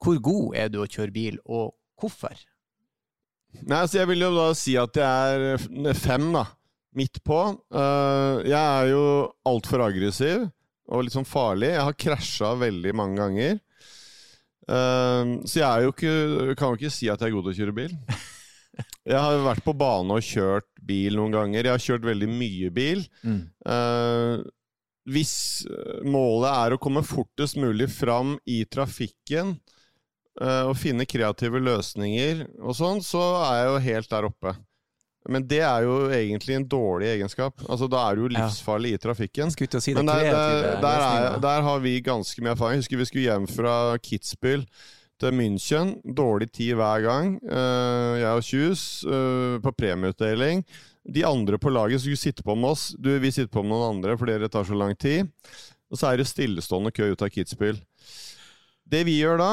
hvor 0.00 0.20
god 0.24 0.56
er 0.56 0.70
du 0.72 0.80
å 0.82 0.88
kjøre 0.88 1.14
bil, 1.14 1.36
og 1.44 1.74
hvorfor? 2.00 2.38
Nei, 3.60 3.82
altså 3.82 4.00
Jeg 4.00 4.10
vil 4.12 4.24
jo 4.24 4.30
da 4.36 4.48
si 4.56 4.76
at 4.78 4.96
jeg 4.96 5.52
er 5.56 5.98
fem, 5.98 6.30
da. 6.34 6.46
Midt 6.96 7.20
på. 7.26 7.38
Uh, 7.70 8.42
jeg 8.42 8.58
er 8.58 8.90
jo 8.90 9.04
altfor 9.46 9.84
aggressiv 9.84 10.48
og 10.90 11.04
litt 11.06 11.14
sånn 11.14 11.28
farlig. 11.28 11.70
Jeg 11.76 11.86
har 11.86 11.98
krasja 12.06 12.54
veldig 12.58 12.94
mange 12.98 13.20
ganger. 13.20 13.60
Uh, 14.70 15.38
så 15.46 15.60
jeg 15.60 15.66
er 15.68 15.86
jo 15.86 15.94
ikke, 15.94 16.14
kan 16.58 16.72
jo 16.72 16.80
ikke 16.80 16.94
si 16.94 17.10
at 17.10 17.22
jeg 17.22 17.30
er 17.30 17.36
god 17.36 17.46
til 17.46 17.54
å 17.54 17.58
kjøre 17.60 17.78
bil. 17.80 17.96
Jeg 19.04 19.18
har 19.18 19.42
vært 19.44 19.64
på 19.64 19.74
bane 19.76 20.14
og 20.14 20.24
kjørt 20.24 20.68
bil 20.86 21.16
noen 21.18 21.34
ganger. 21.34 21.66
Jeg 21.66 21.74
har 21.74 21.82
kjørt 21.82 22.04
veldig 22.06 22.28
mye 22.30 22.68
bil. 22.72 23.02
Mm. 23.26 23.40
Uh, 23.66 24.40
hvis 25.10 25.34
målet 26.06 26.48
er 26.52 26.74
å 26.74 26.80
komme 26.80 27.02
fortest 27.04 27.58
mulig 27.60 27.90
fram 27.92 28.36
i 28.48 28.62
trafikken, 28.70 29.56
Eh, 30.38 30.64
å 30.70 30.74
finne 30.78 31.08
kreative 31.08 31.58
løsninger 31.58 32.44
og 32.62 32.76
sånn, 32.78 33.00
så 33.02 33.20
er 33.42 33.56
jeg 33.58 33.70
jo 33.70 33.80
helt 33.88 34.12
der 34.12 34.28
oppe. 34.28 34.52
Men 35.28 35.44
det 35.44 35.58
er 35.66 35.84
jo 35.84 35.96
egentlig 36.14 36.54
en 36.56 36.68
dårlig 36.70 37.10
egenskap. 37.10 37.58
Altså 37.68 37.90
Da 37.92 38.06
er 38.06 38.16
du 38.16 38.22
jo 38.24 38.30
livsfarlig 38.32 38.94
i 38.96 39.00
trafikken. 39.02 39.50
Si 39.52 39.66
det, 39.66 39.98
Men 39.98 40.08
der, 40.08 40.30
der, 40.30 40.62
der, 40.80 41.02
er, 41.04 41.36
der, 41.42 41.66
har 41.66 41.82
vi 41.84 41.98
ganske 42.00 42.40
mye 42.40 42.54
erfaring. 42.54 42.78
Jeg 42.78 42.86
husker 42.86 43.02
vi 43.02 43.08
skulle 43.10 43.26
hjem 43.26 43.50
fra 43.50 43.74
Kitzbühel 44.00 44.64
til 45.20 45.36
München. 45.36 45.92
Dårlig 46.16 46.48
tid 46.56 46.72
hver 46.80 47.04
gang. 47.04 47.36
Uh, 47.44 48.16
jeg 48.16 48.32
og 48.32 48.48
Kjus 48.48 48.86
uh, 49.04 49.60
på 49.60 49.74
premieutdeling. 49.76 50.64
De 51.04 51.26
andre 51.28 51.60
på 51.60 51.72
laget 51.74 52.00
skulle 52.00 52.20
sitte 52.20 52.46
på 52.46 52.56
med 52.56 52.72
oss. 52.72 52.88
Du, 52.96 53.12
vi 53.20 53.34
sitter 53.34 53.52
på 53.52 53.66
med 53.66 53.74
noen 53.76 53.98
andre 53.98 54.16
fordi 54.16 54.40
det 54.40 54.52
tar 54.56 54.64
så 54.64 54.78
lang 54.78 54.96
tid. 54.96 55.28
Og 55.92 56.00
så 56.00 56.14
er 56.14 56.22
det 56.22 56.30
stillestående 56.32 56.96
kø 56.96 57.12
ut 57.12 57.28
av 57.28 57.28
Kitzbühel. 57.34 57.76
Det 58.88 59.04
vi 59.04 59.20
gjør 59.20 59.36
da, 59.38 59.52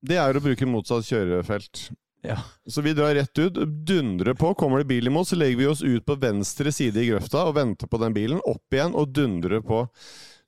det 0.00 0.16
er 0.20 0.36
å 0.36 0.42
bruke 0.44 0.68
motsatt 0.68 1.08
kjørefelt. 1.08 1.90
Ja. 2.22 2.36
Så 2.68 2.82
vi 2.84 2.92
drar 2.92 3.14
rett 3.14 3.38
ut, 3.38 3.54
dundrer 3.86 4.34
på. 4.34 4.54
Kommer 4.54 4.78
det 4.78 4.90
bil 4.90 5.06
imot, 5.06 5.28
så 5.28 5.36
legger 5.36 5.58
vi 5.58 5.66
oss 5.66 5.82
ut 5.82 6.04
på 6.06 6.18
venstre 6.20 6.72
side 6.72 7.00
i 7.00 7.08
grøfta 7.08 7.46
og 7.48 7.56
venter 7.56 7.88
på 7.88 8.00
den 8.02 8.16
bilen. 8.16 8.42
Opp 8.44 8.76
igjen 8.76 8.96
og 8.96 9.12
dundrer 9.16 9.64
på. 9.64 9.86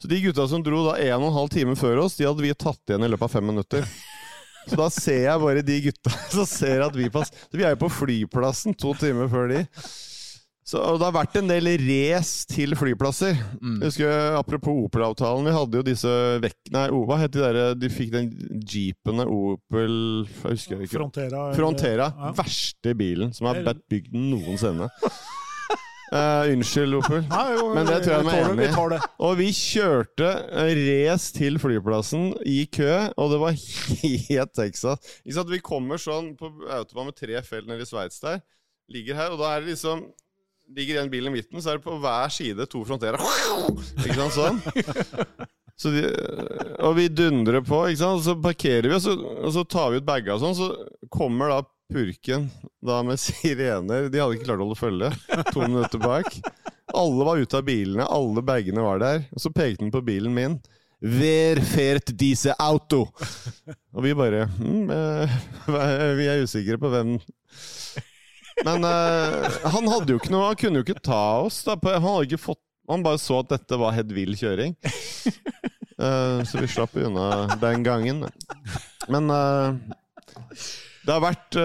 Så 0.03 0.11
de 0.11 0.21
gutta 0.21 0.49
som 0.49 0.65
dro 0.65 0.83
da 0.89 0.99
en 0.99 1.21
og 1.23 1.31
en 1.31 1.39
halv 1.39 1.53
time 1.53 1.77
før 1.79 2.05
oss, 2.05 2.19
de 2.19 2.27
hadde 2.27 2.45
vi 2.45 2.53
tatt 2.55 2.91
igjen 2.91 3.07
i 3.07 3.11
løpet 3.13 3.29
av 3.29 3.37
fem 3.37 3.47
minutter. 3.53 3.87
Så 4.69 4.79
da 4.79 4.87
ser 4.95 5.25
jeg 5.25 5.43
bare 5.43 5.65
de 5.67 5.77
gutta 5.89 6.13
som 6.37 6.47
ser 6.47 6.85
at 6.85 6.97
vi 6.97 7.11
passer. 7.13 7.39
Så 7.49 7.59
vi 7.59 7.67
er 7.67 7.75
jo 7.75 7.83
på 7.85 7.93
flyplassen 8.03 8.77
to 8.79 8.93
timer 8.99 9.31
før 9.33 9.49
de. 9.51 9.63
Så 10.63 10.79
Det 10.79 11.03
har 11.03 11.15
vært 11.15 11.37
en 11.41 11.51
del 11.51 11.67
race 11.83 12.47
til 12.47 12.77
flyplasser. 12.79 13.35
Mm. 13.59 13.81
Jeg 13.83 13.91
husker, 13.91 14.13
Apropos 14.39 14.85
Opel-avtalen, 14.87 15.49
vi 15.49 15.55
hadde 15.57 15.81
jo 15.81 15.87
disse 15.87 16.13
vekk... 16.45 16.59
Nei, 16.77 16.87
hva 16.95 17.19
het 17.19 17.35
de 17.35 17.43
der 17.43 17.75
De 17.79 17.91
fikk 17.91 18.13
den 18.15 18.31
jeepene 18.63 19.27
Opel 19.27 19.97
jeg 20.23 20.55
husker 20.55 20.77
jeg 20.77 20.87
ikke. 20.87 21.01
Frontera. 21.01 21.45
Frontera. 21.59 22.09
Ja. 22.15 22.33
Verste 22.39 22.95
bilen 22.99 23.35
som 23.35 23.51
har 23.51 23.59
blitt 23.59 23.83
bygd 23.91 24.15
noensinne. 24.15 24.87
Uh, 26.13 26.47
unnskyld, 26.55 26.95
Opel. 27.01 27.27
Nei, 27.27 27.45
jo, 27.59 27.67
Men 27.75 27.91
det 27.91 27.99
tror 28.05 28.15
jeg 28.21 28.29
vi 28.29 28.39
er 28.39 28.55
enig 28.55 28.71
i. 28.71 29.03
Og 29.27 29.37
vi 29.43 29.51
kjørte 29.59 30.33
race 30.79 31.35
til 31.35 31.59
flyplassen 31.63 32.33
i 32.47 32.63
kø, 32.71 32.95
og 33.19 33.35
det 33.35 33.43
var 33.43 33.59
helt 34.31 34.55
Texas. 34.55 35.15
Vi 35.27 35.63
kommer 35.65 35.99
sånn 35.99 36.37
på 36.39 36.55
autobahn 36.71 37.11
med 37.11 37.19
tre 37.19 37.43
felt 37.43 37.67
nede 37.67 37.83
i 37.83 37.91
Sveits 37.91 38.23
der. 38.23 38.45
Ligger 38.93 39.19
her, 39.19 39.35
og 39.35 39.43
da 39.43 39.57
er 39.57 39.65
det 39.65 39.75
liksom 39.75 40.07
ligger 40.77 40.99
igjen 40.99 41.11
bilen 41.13 41.33
i 41.33 41.41
midten, 41.41 41.63
så 41.63 41.73
er 41.73 41.81
det 41.81 41.87
på 41.87 41.99
hver 42.03 42.33
side 42.33 42.67
to 42.71 42.85
fronterer. 42.89 43.23
Ikke 44.05 44.19
sant, 44.19 44.39
sånn? 44.39 44.63
Så 45.83 45.91
de, 45.91 46.03
og 46.85 46.93
vi 46.95 47.09
dundrer 47.11 47.63
på, 47.65 47.79
ikke 47.91 47.99
sant? 47.99 48.21
så 48.23 48.37
parkerer 48.39 48.87
vi, 48.87 48.95
og 48.95 49.01
så, 49.03 49.15
og 49.17 49.55
så 49.55 49.65
tar 49.67 49.89
vi 49.91 49.99
ut 49.99 50.07
baga 50.07 50.37
og 50.37 50.43
sånn. 50.45 50.55
Så 50.55 51.09
kommer 51.11 51.51
da 51.51 51.63
purken 51.93 52.45
da 52.85 53.01
med 53.07 53.19
sirener. 53.25 54.07
De 54.13 54.21
hadde 54.21 54.37
ikke 54.37 54.47
klart 54.51 54.63
å 54.63 54.69
holde 54.69 54.79
følge. 54.79 55.11
To 55.51 55.65
minutter 55.65 56.03
bak. 56.03 56.29
Alle 56.93 57.27
var 57.27 57.41
ute 57.41 57.59
av 57.59 57.67
bilene, 57.67 58.07
alle 58.07 58.45
bagene 58.47 58.85
var 58.85 59.03
der. 59.03 59.27
Og 59.33 59.43
så 59.43 59.51
pekte 59.51 59.87
han 59.87 59.95
på 59.95 60.05
bilen 60.07 60.37
min. 60.37 60.61
Wer 61.03 61.59
fährt 61.67 62.13
diese 62.15 62.55
Auto? 62.63 63.09
Og 63.91 64.05
vi 64.05 64.13
bare 64.15 64.45
eh, 64.47 65.33
Vi 66.21 66.29
er 66.31 66.45
usikre 66.45 66.79
på 66.79 66.93
hvem 66.93 67.17
men 68.67 68.85
uh, 68.85 69.49
han 69.73 69.89
hadde 69.91 70.15
jo 70.15 70.21
ikke 70.21 70.33
noe 70.33 70.51
Han 70.51 70.61
kunne 70.61 70.81
jo 70.81 70.87
ikke 70.87 71.03
ta 71.05 71.23
oss. 71.47 71.63
Da. 71.67 71.77
Han 71.81 72.05
hadde 72.05 72.29
ikke 72.29 72.45
fått 72.51 72.63
Han 72.91 73.05
bare 73.05 73.21
så 73.23 73.41
at 73.43 73.53
dette 73.55 73.81
var 73.81 73.97
helt 73.97 74.13
vill 74.15 74.37
kjøring. 74.39 74.77
Uh, 76.03 76.43
så 76.49 76.61
vi 76.61 76.71
slapp 76.71 76.97
unna 76.99 77.57
den 77.63 77.85
gangen. 77.87 78.25
Men 79.13 79.31
uh, 79.31 79.77
det 81.03 81.11
har 81.11 81.23
vært 81.23 81.57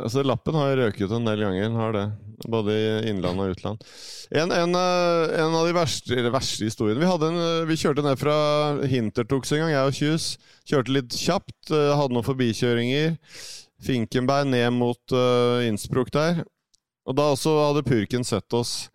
Altså, 0.00 0.24
lappen 0.26 0.56
har 0.58 0.78
røket 0.78 1.12
en 1.14 1.28
del 1.28 1.44
ganger. 1.44 1.76
Har 1.76 1.94
det. 1.94 2.06
Både 2.50 2.74
i 2.74 3.10
innland 3.10 3.42
og 3.42 3.52
utland. 3.52 3.84
En, 4.30 4.50
en, 4.54 4.74
en 4.74 5.54
av 5.58 5.66
de 5.66 5.74
verste, 5.76 6.16
verste 6.32 6.64
historiene 6.64 7.02
Vi, 7.02 7.26
en, 7.26 7.38
vi, 7.68 7.76
kjørte 7.76 8.04
ned 8.06 8.16
fra 8.16 8.36
Hintertux 8.88 9.52
en 9.52 9.64
gang, 9.64 9.72
jeg 9.74 9.90
og 9.90 9.98
Kjus. 9.98 10.28
Kjørte 10.70 10.94
litt 10.96 11.16
kjapt. 11.18 11.58
Hadde 11.70 12.14
noen 12.16 12.26
forbikjøringer. 12.26 13.18
Finkenberg 13.84 14.50
ned 14.52 14.70
mot 14.76 15.14
uh, 15.16 15.60
Innsbruck 15.66 16.12
der. 16.14 16.42
Og 17.08 17.16
da 17.16 17.30
også 17.32 17.56
hadde 17.58 17.86
purken 17.86 18.26
sett 18.26 18.56
oss. 18.56 18.90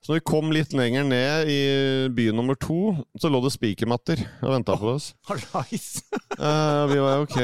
Så 0.00 0.12
når 0.12 0.20
vi 0.20 0.28
kom 0.30 0.52
litt 0.54 0.74
lenger 0.76 1.02
ned 1.06 1.48
i 1.50 1.60
by 2.14 2.28
nummer 2.34 2.54
to, 2.62 2.94
så 3.18 3.30
lå 3.30 3.40
det 3.42 3.50
spikermatter 3.56 4.22
og 4.38 4.52
venta 4.54 4.76
på 4.78 4.92
oss. 4.94 5.12
Uh, 6.36 6.84
vi 6.92 6.98
var 7.00 7.24
ok. 7.24 7.38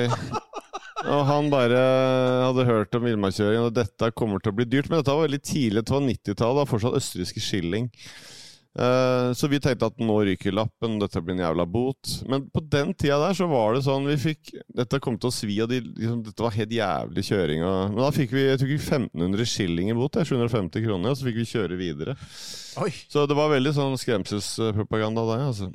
Og 1.02 1.24
han 1.26 1.48
bare 1.50 1.78
hadde 2.46 2.66
hørt 2.68 2.94
om 2.94 3.06
villmarkskjøring, 3.08 3.64
og 3.66 3.74
dette 3.74 4.12
kommer 4.14 4.42
til 4.42 4.52
å 4.52 4.58
bli 4.60 4.68
dyrt. 4.68 4.90
Men 4.90 5.00
dette 5.00 5.14
var 5.16 5.26
veldig 5.26 5.42
tidlig, 5.42 5.82
det 5.82 5.94
var 5.96 6.04
90-tallet, 6.06 6.38
det 6.38 6.60
var 6.60 6.70
fortsatt 6.70 6.98
østerrikske 7.00 7.42
skilling. 7.42 7.88
Eh, 8.78 9.32
så 9.36 9.48
vi 9.52 9.60
tenkte 9.60 9.90
at 9.90 9.98
nå 10.00 10.14
ryker 10.24 10.54
lappen, 10.56 10.96
dette 11.00 11.20
blir 11.20 11.36
en 11.36 11.44
jævla 11.44 11.66
bot. 11.68 12.14
Men 12.30 12.46
på 12.52 12.62
den 12.72 12.94
tida 12.96 13.18
der 13.20 13.36
så 13.36 13.48
var 13.50 13.76
det 13.76 13.84
sånn 13.84 14.08
vi 14.08 14.16
fikk 14.20 14.54
Dette 14.72 15.00
kom 15.04 15.18
til 15.20 15.28
å 15.28 15.34
svi, 15.34 15.58
og 15.64 15.68
de, 15.72 15.82
liksom, 15.84 16.22
dette 16.24 16.46
var 16.46 16.56
helt 16.56 16.72
jævlig 16.76 17.26
kjøring. 17.28 17.66
Og, 17.68 17.78
men 17.92 18.02
da 18.06 18.10
fikk 18.16 18.34
vi 18.36 18.46
jeg 18.46 18.62
tror 18.62 18.72
ikke 18.72 18.88
1500 19.02 19.52
skilling 19.52 19.92
i 19.92 19.98
bot, 19.98 20.16
750 20.16 20.86
kroner, 20.86 21.12
og 21.12 21.20
så 21.20 21.28
fikk 21.28 21.40
vi 21.42 21.48
kjøre 21.52 21.80
videre. 21.80 22.16
Oi. 22.82 22.90
Så 23.12 23.28
det 23.28 23.36
var 23.36 23.52
veldig 23.52 23.76
sånn 23.76 24.00
skremselspropaganda 24.00 25.28
der, 25.34 25.48
altså. 25.52 25.72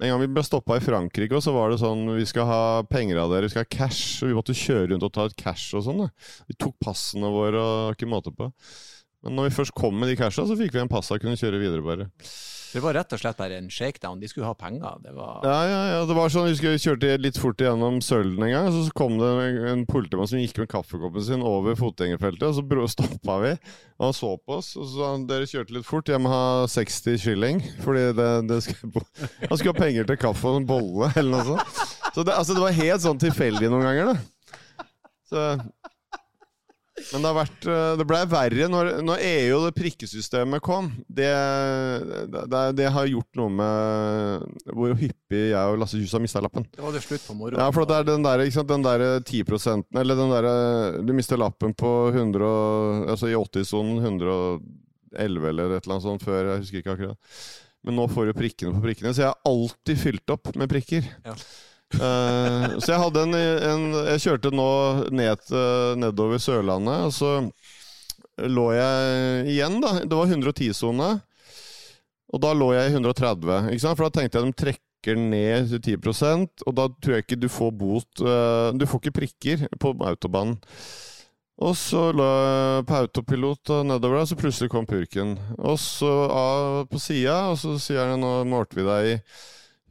En 0.00 0.08
gang 0.08 0.22
vi 0.22 0.30
ble 0.32 0.42
stoppa 0.44 0.78
i 0.78 0.82
Frankrike, 0.82 1.36
og 1.36 1.42
så 1.44 1.52
var 1.52 1.68
det 1.68 1.80
sånn 1.82 2.06
Vi 2.16 2.24
skal 2.24 2.46
ha 2.48 2.60
penger 2.88 3.18
av 3.20 3.34
dere, 3.34 3.44
vi 3.44 3.52
skal 3.52 3.66
ha 3.66 3.68
cash. 3.68 4.22
Og 4.24 4.30
vi 4.30 4.36
måtte 4.38 4.56
kjøre 4.56 4.94
rundt 4.94 5.04
og 5.04 5.12
ta 5.12 5.26
ut 5.28 5.36
cash 5.36 5.76
og 5.76 5.84
sånn. 5.84 6.06
Vi 6.48 6.56
tok 6.56 6.78
passene 6.80 7.28
våre 7.30 7.60
og 7.60 7.98
ikke 7.98 8.08
måte 8.08 8.32
på. 8.32 8.48
Men 9.24 9.36
når 9.36 9.50
vi 9.50 9.56
først 9.58 9.76
kom 9.76 9.98
med 10.00 10.08
de 10.08 10.16
casha, 10.16 10.46
så 10.48 10.56
fikk 10.56 10.72
vi 10.74 10.80
en 10.82 10.90
pass 10.90 11.10
og 11.12 11.20
kunne 11.20 11.36
kjøre 11.36 11.60
videre, 11.60 11.84
bare. 11.84 12.08
Det 12.70 12.78
var 12.78 12.94
rett 12.94 13.10
og 13.16 13.18
slett 13.18 13.38
bare 13.38 13.56
en 13.58 13.66
shakedown. 13.72 14.20
De 14.22 14.28
skulle 14.30 14.46
ha 14.46 14.54
penger. 14.54 15.00
Det 15.02 15.10
var 15.16 15.42
Ja, 15.42 15.56
ja, 15.66 15.80
ja. 15.90 16.02
Det 16.06 16.14
var 16.14 16.30
sånn, 16.30 16.46
Vi 16.54 16.78
kjørte 16.78 17.16
litt 17.18 17.38
fort 17.40 17.58
gjennom 17.60 17.98
Sølden 18.04 18.44
en 18.46 18.52
gang, 18.52 18.68
og 18.70 18.76
så 18.76 18.94
kom 18.94 19.16
det 19.18 19.26
en, 19.26 19.58
en 19.72 19.82
politimann 19.90 20.30
som 20.30 20.38
gikk 20.38 20.60
med 20.62 20.70
kaffekoppen 20.70 21.24
sin 21.26 21.42
over 21.46 21.74
fotgjengerfeltet, 21.78 22.46
og 22.46 22.54
så 22.60 22.86
stoppa 22.94 23.38
vi, 23.42 23.52
og 23.98 24.06
han 24.06 24.16
så 24.16 24.32
på 24.38 24.60
oss, 24.60 24.70
og 24.78 24.86
så 24.86 24.92
sa 24.94 25.10
han 25.16 25.26
dere 25.30 25.50
kjørte 25.50 25.74
litt 25.74 25.88
fort, 25.88 26.12
jeg 26.14 26.22
må 26.22 26.30
ha 26.30 26.44
60 26.70 27.18
shilling. 27.24 27.62
fordi 27.82 28.06
det, 28.20 28.30
det 28.52 28.60
skulle, 28.68 29.04
han 29.50 29.56
skulle 29.56 29.74
ha 29.74 29.80
penger 29.80 30.06
til 30.06 30.22
kaffe 30.28 30.54
og 30.54 30.62
en 30.62 30.70
bolle, 30.70 31.10
eller 31.18 31.40
noe 31.40 31.48
sånt. 31.50 31.86
Så 32.14 32.22
det, 32.22 32.34
altså, 32.38 32.54
det 32.54 32.62
var 32.62 32.78
helt 32.78 33.02
sånn 33.02 33.22
tilfeldig 33.22 33.70
noen 33.70 33.88
ganger, 33.88 34.14
da. 34.14 34.86
Så, 35.30 35.48
men 37.12 37.22
det 37.22 37.30
har 37.30 37.36
vært 37.36 37.66
eh, 37.70 37.92
Det 38.00 38.06
ble 38.08 38.20
verre 38.30 38.68
når, 38.72 38.90
når 39.06 39.22
EU 39.26 39.54
og 39.58 39.64
det 39.66 39.72
prikkesystemet 39.78 40.62
kom. 40.64 40.90
Det, 41.08 41.30
det, 42.32 42.62
det 42.78 42.90
har 42.94 43.10
gjort 43.10 43.40
noe 43.40 43.54
med 43.60 44.74
hvor 44.74 44.94
hyppig 45.00 45.42
jeg 45.52 45.72
og 45.72 45.80
Lasse 45.80 46.00
Kjus 46.00 46.14
har 46.16 46.24
mista 46.24 46.42
lappen. 46.44 46.66
det 46.74 46.84
var 46.84 46.96
det 46.96 47.02
slutt 47.04 47.24
på 47.26 47.36
moro. 47.38 47.58
Ja, 47.60 47.70
for 47.74 47.88
det 47.88 48.00
er 48.00 48.10
den 48.10 48.26
der, 48.26 48.44
ikke 48.44 48.58
sant, 48.60 48.70
den 48.70 48.86
der 48.86 49.06
10% 49.20 50.00
Eller 50.02 50.18
den 50.18 50.34
der 50.34 50.50
Du 51.06 51.14
mister 51.16 51.40
lappen 51.40 51.74
på 51.74 51.94
100 52.12 52.52
Altså 53.10 53.30
i 53.30 53.38
80-sonen 53.38 53.98
111 54.04 55.48
eller 55.50 55.74
et 55.74 55.82
eller 55.82 55.96
annet 55.96 56.06
sånt 56.06 56.22
før. 56.24 56.52
Jeg 56.52 56.62
husker 56.64 56.82
ikke 56.82 56.94
akkurat. 56.94 57.34
Men 57.86 57.96
nå 57.96 58.04
får 58.12 58.28
du 58.28 58.36
prikkene 58.36 58.76
på 58.76 58.84
prikkene, 58.84 59.12
så 59.16 59.24
jeg 59.24 59.32
har 59.32 59.48
alltid 59.48 60.00
fylt 60.00 60.32
opp 60.34 60.52
med 60.60 60.68
prikker. 60.70 61.06
Ja. 61.24 61.34
Eh, 61.94 62.66
så 62.78 62.92
jeg 62.92 63.00
hadde 63.02 63.22
en, 63.26 63.34
en 63.34 63.86
Jeg 64.12 64.22
kjørte 64.22 64.52
nå 64.54 64.70
ned, 65.10 65.50
nedover 65.98 66.38
Sørlandet, 66.42 67.08
og 67.08 67.14
så 67.16 67.32
lå 68.46 68.70
jeg 68.76 69.50
igjen, 69.56 69.80
da. 69.82 69.96
Det 70.04 70.16
var 70.16 70.30
110-sone. 70.30 71.10
Og 72.30 72.42
da 72.42 72.54
lå 72.54 72.70
jeg 72.76 72.92
i 72.92 72.94
130, 72.94 73.72
ikke 73.74 73.82
sant? 73.82 73.98
for 73.98 74.06
da 74.06 74.20
tenkte 74.20 74.38
jeg 74.38 74.46
de 74.46 74.58
trekker 74.64 75.18
ned 75.18 75.70
til 75.82 75.96
10 75.96 76.66
og 76.68 76.74
da 76.76 76.84
tror 77.00 77.16
jeg 77.16 77.24
ikke 77.24 77.38
du 77.40 77.48
får 77.48 77.70
bot 77.72 78.20
eh, 78.20 78.66
Du 78.76 78.84
får 78.86 79.00
ikke 79.00 79.16
prikker 79.16 79.64
på 79.80 79.94
autobanen. 80.06 80.58
Og 81.60 81.74
så 81.76 82.06
lå 82.16 82.24
jeg 82.24 82.84
på 82.88 82.98
autopilot 83.02 83.72
og 83.74 83.88
nedover 83.88 84.20
der, 84.20 84.28
så 84.30 84.36
plutselig 84.38 84.70
kom 84.72 84.86
purken. 84.88 85.34
Og 85.58 85.76
så 85.80 86.12
av 86.32 86.86
på 86.88 87.00
sida, 87.02 87.50
og 87.50 87.58
så 87.60 87.74
sier 87.82 88.14
han 88.14 88.22
nå 88.22 88.38
målte 88.48 88.78
vi 88.78 88.86
deg 88.86 89.08
i 89.10 89.16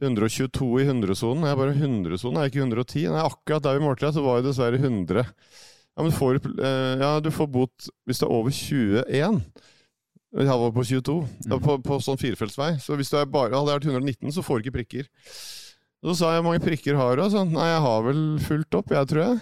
122 0.00 0.68
i 0.80 0.86
100-sonen. 0.88 1.44
Jeg 1.46 1.52
er 1.54 1.58
bare 1.60 1.74
100-sonen, 1.76 2.38
er 2.40 2.50
ikke 2.50 2.62
110? 2.64 3.08
Nei, 3.12 3.24
akkurat 3.26 3.64
der 3.66 3.78
vi 3.78 3.84
målte 3.84 4.12
så 4.14 4.22
var 4.24 4.38
jeg 4.40 4.48
dessverre 4.48 4.80
100. 4.80 5.26
Ja, 5.96 6.04
men 6.06 6.14
får, 6.16 6.38
eh, 6.62 7.02
ja, 7.02 7.10
du 7.20 7.30
får 7.34 7.50
bot 7.52 7.88
hvis 8.08 8.20
det 8.22 8.26
er 8.28 8.32
over 8.32 8.50
21. 8.54 9.40
Jeg 10.30 10.46
var 10.62 10.70
på 10.70 10.84
22, 10.86 11.16
Mm. 11.50 11.56
på, 11.64 11.78
på 11.82 11.96
sånn 12.00 12.20
firefeltsvei. 12.20 12.76
Så 12.80 12.94
hvis 12.96 13.10
du 13.10 13.16
er 13.18 13.26
bare, 13.26 13.50
hadde 13.56 13.72
jeg 13.72 13.80
vært 13.80 13.88
119, 13.90 14.30
så 14.32 14.44
får 14.46 14.60
du 14.60 14.68
ikke 14.68 14.76
prikker. 14.78 15.08
Så 16.00 16.14
sa 16.16 16.30
jeg 16.32 16.40
hvor 16.40 16.52
mange 16.52 16.62
prikker 16.64 16.96
har 16.96 17.16
du? 17.18 17.24
Sånn, 17.28 17.50
Nei, 17.52 17.66
jeg 17.72 17.80
har 17.84 18.04
vel 18.06 18.22
fulgt 18.40 18.76
opp, 18.78 18.92
jeg 18.94 19.10
tror 19.10 19.24
jeg. 19.24 19.40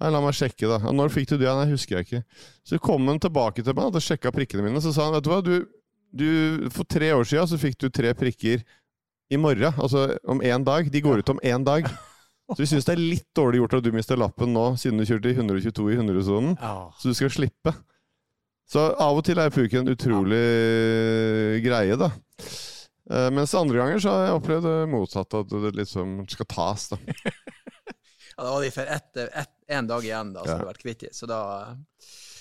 Nei, 0.00 0.10
La 0.14 0.20
meg 0.22 0.34
sjekke, 0.38 0.70
da. 0.70 0.78
Når 0.94 1.10
fikk 1.12 1.28
du 1.34 1.36
det? 1.42 1.50
Nei, 1.50 1.66
husker 1.74 1.98
jeg 1.98 2.06
ikke. 2.06 2.22
Så 2.64 2.78
kom 2.80 3.04
han 3.10 3.20
tilbake 3.20 3.62
til 3.66 3.74
meg, 3.76 3.90
og 3.92 4.00
sjekka 4.02 4.32
prikkene 4.32 4.64
mine, 4.64 4.80
så 4.80 4.94
sa 4.94 5.08
han 5.10 5.16
vet 5.18 5.26
du 5.26 5.30
hva, 5.34 5.42
du, 5.44 5.66
du, 6.14 6.70
for 6.70 6.86
tre 6.88 7.10
år 7.12 7.26
siden 7.28 7.50
så 7.50 7.58
fikk 7.60 7.76
du 7.82 7.90
tre 7.90 8.14
prikker 8.16 8.62
i 9.32 9.38
morgen, 9.40 9.72
altså 9.80 10.06
om 10.28 10.42
én 10.44 10.64
dag. 10.66 10.90
De 10.92 11.00
går 11.04 11.22
ut 11.22 11.32
om 11.32 11.40
én 11.42 11.64
dag. 11.64 11.86
Så 12.52 12.58
vi 12.60 12.66
syns 12.68 12.84
det 12.84 12.92
er 12.96 13.00
litt 13.00 13.28
dårlig 13.36 13.62
gjort 13.62 13.78
at 13.78 13.84
du 13.86 13.92
mister 13.94 14.18
lappen 14.20 14.52
nå, 14.52 14.64
siden 14.80 14.98
du 15.00 15.06
kjørte 15.08 15.30
i 15.30 15.36
122 15.38 15.86
i 15.94 15.96
100-sonen. 15.96 16.56
Så 17.00 17.12
du 17.12 17.16
skal 17.16 17.32
slippe. 17.32 17.72
Så 18.68 18.82
av 19.00 19.16
og 19.18 19.24
til 19.26 19.40
er 19.40 19.52
purken 19.52 19.86
en 19.86 19.92
utrolig 19.94 20.42
greie, 21.64 21.96
da. 22.00 22.10
Eh, 23.12 23.28
Mens 23.34 23.52
andre 23.58 23.80
ganger 23.80 24.00
så 24.00 24.12
har 24.14 24.26
jeg 24.26 24.36
opplevd 24.38 24.66
det 24.68 24.76
motsatte, 24.92 25.40
at 25.44 25.50
det 25.64 25.72
liksom 25.80 26.20
skal 26.32 26.48
tas, 26.52 26.90
da. 26.94 27.00
Ja, 28.32 28.46
da 28.46 28.52
var 28.54 28.62
de 28.64 28.70
for 28.72 28.88
ett, 28.88 29.18
en 29.76 29.88
dag 29.90 30.04
igjen, 30.06 30.30
da, 30.32 30.40
så 30.46 30.48
Ja. 30.48 30.54
du 30.56 30.62
det 30.64 30.70
vært 30.70 30.80
kvitt 30.82 31.02
de. 31.04 31.10
Så 31.12 31.26
da 31.28 31.40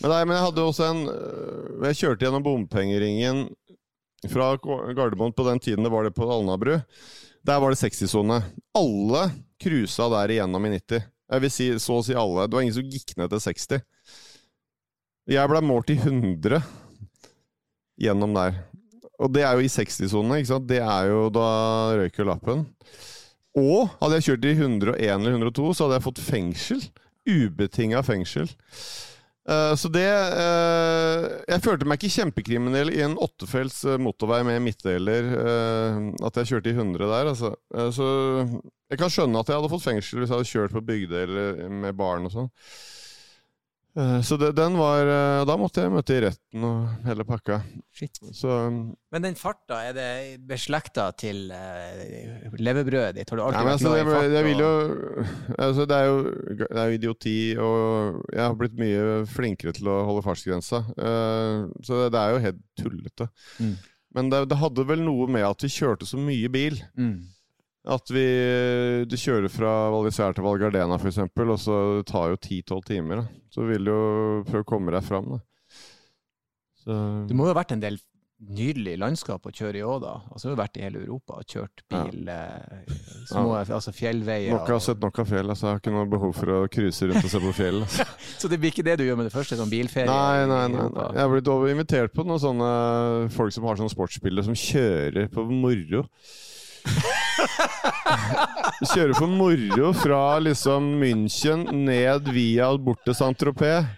Men, 0.02 0.10
nei, 0.14 0.22
men 0.24 0.38
jeg 0.38 0.46
hadde 0.46 0.64
også 0.64 0.86
en 0.88 1.02
øh, 1.12 1.84
Jeg 1.90 1.98
kjørte 2.00 2.26
gjennom 2.26 2.46
bompengeringen 2.46 3.42
fra 4.30 4.54
Gardermoen 4.58 5.34
på 5.34 5.46
den 5.48 5.62
tiden 5.64 5.86
det 5.86 5.92
var 5.94 6.06
det 6.06 6.14
på 6.14 6.28
Alnabru. 6.30 6.78
Der 7.42 7.62
var 7.62 7.74
det 7.74 7.80
60-sone. 7.82 8.42
Alle 8.78 9.24
cruisa 9.62 10.10
der 10.14 10.36
igjennom 10.36 10.66
i 10.68 10.76
90. 10.76 11.08
Jeg 11.32 11.44
vil 11.46 11.54
si 11.54 11.70
så 11.80 11.98
å 11.98 12.06
si 12.06 12.18
alle. 12.18 12.46
Det 12.46 12.58
var 12.58 12.66
ingen 12.66 12.78
som 12.78 12.92
gikk 12.92 13.16
ned 13.18 13.32
til 13.32 13.42
60. 13.42 13.82
Jeg 15.32 15.52
ble 15.52 15.62
målt 15.64 15.94
i 15.94 15.98
100 15.98 16.60
gjennom 18.02 18.36
der. 18.36 18.60
Og 19.22 19.30
det 19.34 19.46
er 19.46 19.58
jo 19.58 19.66
i 19.66 19.72
60-sone, 19.72 20.42
ikke 20.42 20.52
sant. 20.52 20.68
Det 20.70 20.82
er 20.82 21.12
jo 21.12 21.30
Da 21.34 21.48
røyker 22.00 22.28
lappen. 22.28 22.66
Og 23.58 23.90
hadde 24.00 24.18
jeg 24.18 24.28
kjørt 24.30 24.48
i 24.48 24.54
101 24.56 24.98
eller 25.18 25.38
102, 25.38 25.72
så 25.76 25.86
hadde 25.86 25.98
jeg 26.00 26.06
fått 26.08 26.24
fengsel. 26.26 26.84
Ubetinga 27.28 28.02
fengsel. 28.06 28.50
Eh, 29.50 29.74
så 29.76 29.90
det 29.90 30.06
uh, 30.06 31.24
Jeg 31.50 31.64
følte 31.66 31.88
meg 31.90 31.98
ikke 31.98 32.14
kjempekriminell 32.14 32.92
i 32.94 33.02
en 33.02 33.18
åttefelts 33.18 33.80
eh, 33.90 33.98
motorvei 34.02 34.42
med 34.46 34.62
midtdeler. 34.68 35.32
Uh, 35.34 36.12
at 36.28 36.38
jeg 36.42 36.54
kjørte 36.54 36.74
i 36.74 36.78
100 36.78 37.10
der, 37.10 37.32
altså. 37.34 37.54
Så 37.96 38.08
jeg 38.92 39.02
kan 39.02 39.14
skjønne 39.14 39.42
at 39.42 39.50
jeg 39.50 39.58
hadde 39.58 39.72
fått 39.72 39.88
fengsel 39.88 40.22
hvis 40.22 40.30
jeg 40.30 40.38
hadde 40.38 40.52
kjørt 40.52 40.76
på 40.76 40.86
Bygdøy 40.86 41.70
med 41.82 41.98
barn 41.98 42.28
og 42.30 42.36
sånn. 42.36 42.52
Eh, 43.92 44.22
så 44.24 44.38
det, 44.40 44.54
den 44.56 44.78
var 44.80 45.04
eh, 45.04 45.42
Da 45.44 45.58
måtte 45.60 45.84
jeg 45.84 45.92
møte 45.92 46.16
i 46.16 46.22
retten 46.24 46.64
og 46.64 47.08
hele 47.08 47.26
pakka. 47.28 47.60
Shit. 47.92 48.22
Så 48.32 48.48
Men 48.72 49.26
den 49.26 49.36
farta, 49.36 49.82
er 49.84 49.96
det 49.98 50.12
beslekta 50.48 51.10
til 51.20 51.52
uh, 51.52 52.56
levebrødet 52.56 53.18
ditt? 53.20 53.34
Har 53.34 53.42
du 53.42 53.44
alltid 53.44 53.60
Nei, 53.60 53.66
men 53.68 53.74
vært 53.74 53.82
altså, 53.82 53.92
glad 53.92 54.02
i 54.02 54.14
fart? 54.16 54.36
jeg 54.38 54.48
vil 54.48 54.64
jo 54.64 54.72
altså, 55.68 55.88
det, 55.92 55.98
er 55.98 56.08
jo 56.08 56.22
det 56.62 56.70
er 56.72 56.88
jo 56.88 57.00
idioti, 57.02 57.38
og 57.60 58.22
jeg 58.32 58.44
har 58.46 58.58
blitt 58.64 58.80
mye 58.80 59.04
flinkere 59.28 59.76
til 59.76 59.92
å 59.92 60.00
holde 60.08 60.24
fartsgrensa. 60.26 60.84
Uh, 60.96 61.68
så 61.84 62.06
det, 62.06 62.10
det 62.16 62.24
er 62.24 62.36
jo 62.36 62.44
helt 62.48 62.64
tullete. 62.80 63.28
Mm. 63.60 63.76
Men 64.16 64.32
det, 64.32 64.46
det 64.52 64.60
hadde 64.60 64.88
vel 64.88 65.04
noe 65.04 65.28
med 65.32 65.46
at 65.48 65.68
vi 65.68 65.72
kjørte 65.72 66.08
så 66.08 66.20
mye 66.20 66.52
bil. 66.52 66.80
Mm. 67.00 67.20
At 67.90 68.12
vi 68.14 68.26
Du 69.10 69.16
kjører 69.18 69.50
fra 69.50 69.72
Valisær 69.90 70.36
til 70.38 70.46
Val 70.46 70.60
Gardena, 70.62 71.00
for 71.02 71.10
eksempel, 71.10 71.50
og 71.50 71.60
så 71.62 71.80
det 72.00 72.06
tar 72.12 72.30
jo 72.30 72.38
10-12 72.38 72.84
timer. 72.92 73.24
Da. 73.24 73.42
Så 73.52 73.66
vil 73.66 73.90
du 73.90 73.92
jo 73.92 74.06
prøve 74.46 74.66
å 74.68 74.70
komme 74.70 74.94
deg 74.94 75.04
fram, 75.06 75.40
Det 76.86 77.36
må 77.38 77.46
jo 77.46 77.54
ha 77.54 77.58
vært 77.58 77.74
en 77.76 77.82
del 77.82 77.98
nydelig 78.42 78.96
landskap 78.98 79.46
å 79.46 79.52
kjøre 79.54 79.78
i 79.78 79.84
òg, 79.86 80.00
da. 80.02 80.14
Altså, 80.34 80.48
du 80.48 80.56
har 80.56 80.64
vært 80.64 80.80
i 80.80 80.84
hele 80.86 81.02
Europa 81.04 81.38
og 81.38 81.46
kjørt 81.46 81.84
bil. 81.94 82.24
ja. 82.26 82.96
små, 83.30 83.54
altså 83.62 83.94
fjellveier. 83.94 84.56
Nok 84.56 84.72
har 84.74 84.82
sett 84.82 85.04
nok 85.04 85.22
av 85.22 85.30
fjell. 85.30 85.54
Altså, 85.54 85.68
jeg 85.68 85.76
har 85.76 85.82
ikke 85.84 85.94
noe 85.94 86.10
behov 86.10 86.34
for 86.38 86.54
å 86.56 86.60
cruise 86.74 87.10
rundt 87.10 87.22
og 87.22 87.34
se 87.34 87.42
på 87.44 87.54
fjell. 87.60 87.82
Altså. 87.86 88.08
Så 88.42 88.50
det 88.50 88.58
blir 88.62 88.74
ikke 88.74 88.86
det 88.88 88.98
du 88.98 89.06
gjør 89.06 89.20
med 89.22 89.30
det 89.30 89.36
første, 89.36 89.60
sånn 89.60 89.70
bilferie? 89.72 90.10
Nei, 90.10 90.48
nei, 90.50 90.64
nei, 90.74 90.88
nei. 90.90 91.08
Jeg 91.14 91.22
har 91.22 91.34
blitt 91.36 91.52
invitert 91.76 92.18
på 92.18 92.26
noen 92.26 92.42
sånne 92.42 92.72
folk 93.36 93.54
som 93.54 93.70
har 93.70 93.82
sånne 93.82 93.94
sportsbiler 93.94 94.50
som 94.50 94.58
kjører 94.58 95.30
på 95.34 95.46
moro. 95.52 96.08
kjører 98.92 99.16
for 99.18 99.30
moro 99.30 99.92
fra 99.98 100.22
liksom 100.44 100.94
München 101.02 101.66
ned 101.86 102.30
via 102.34 102.72
bort 102.78 103.04
til 103.06 103.18
Saint-Tropez. 103.18 103.90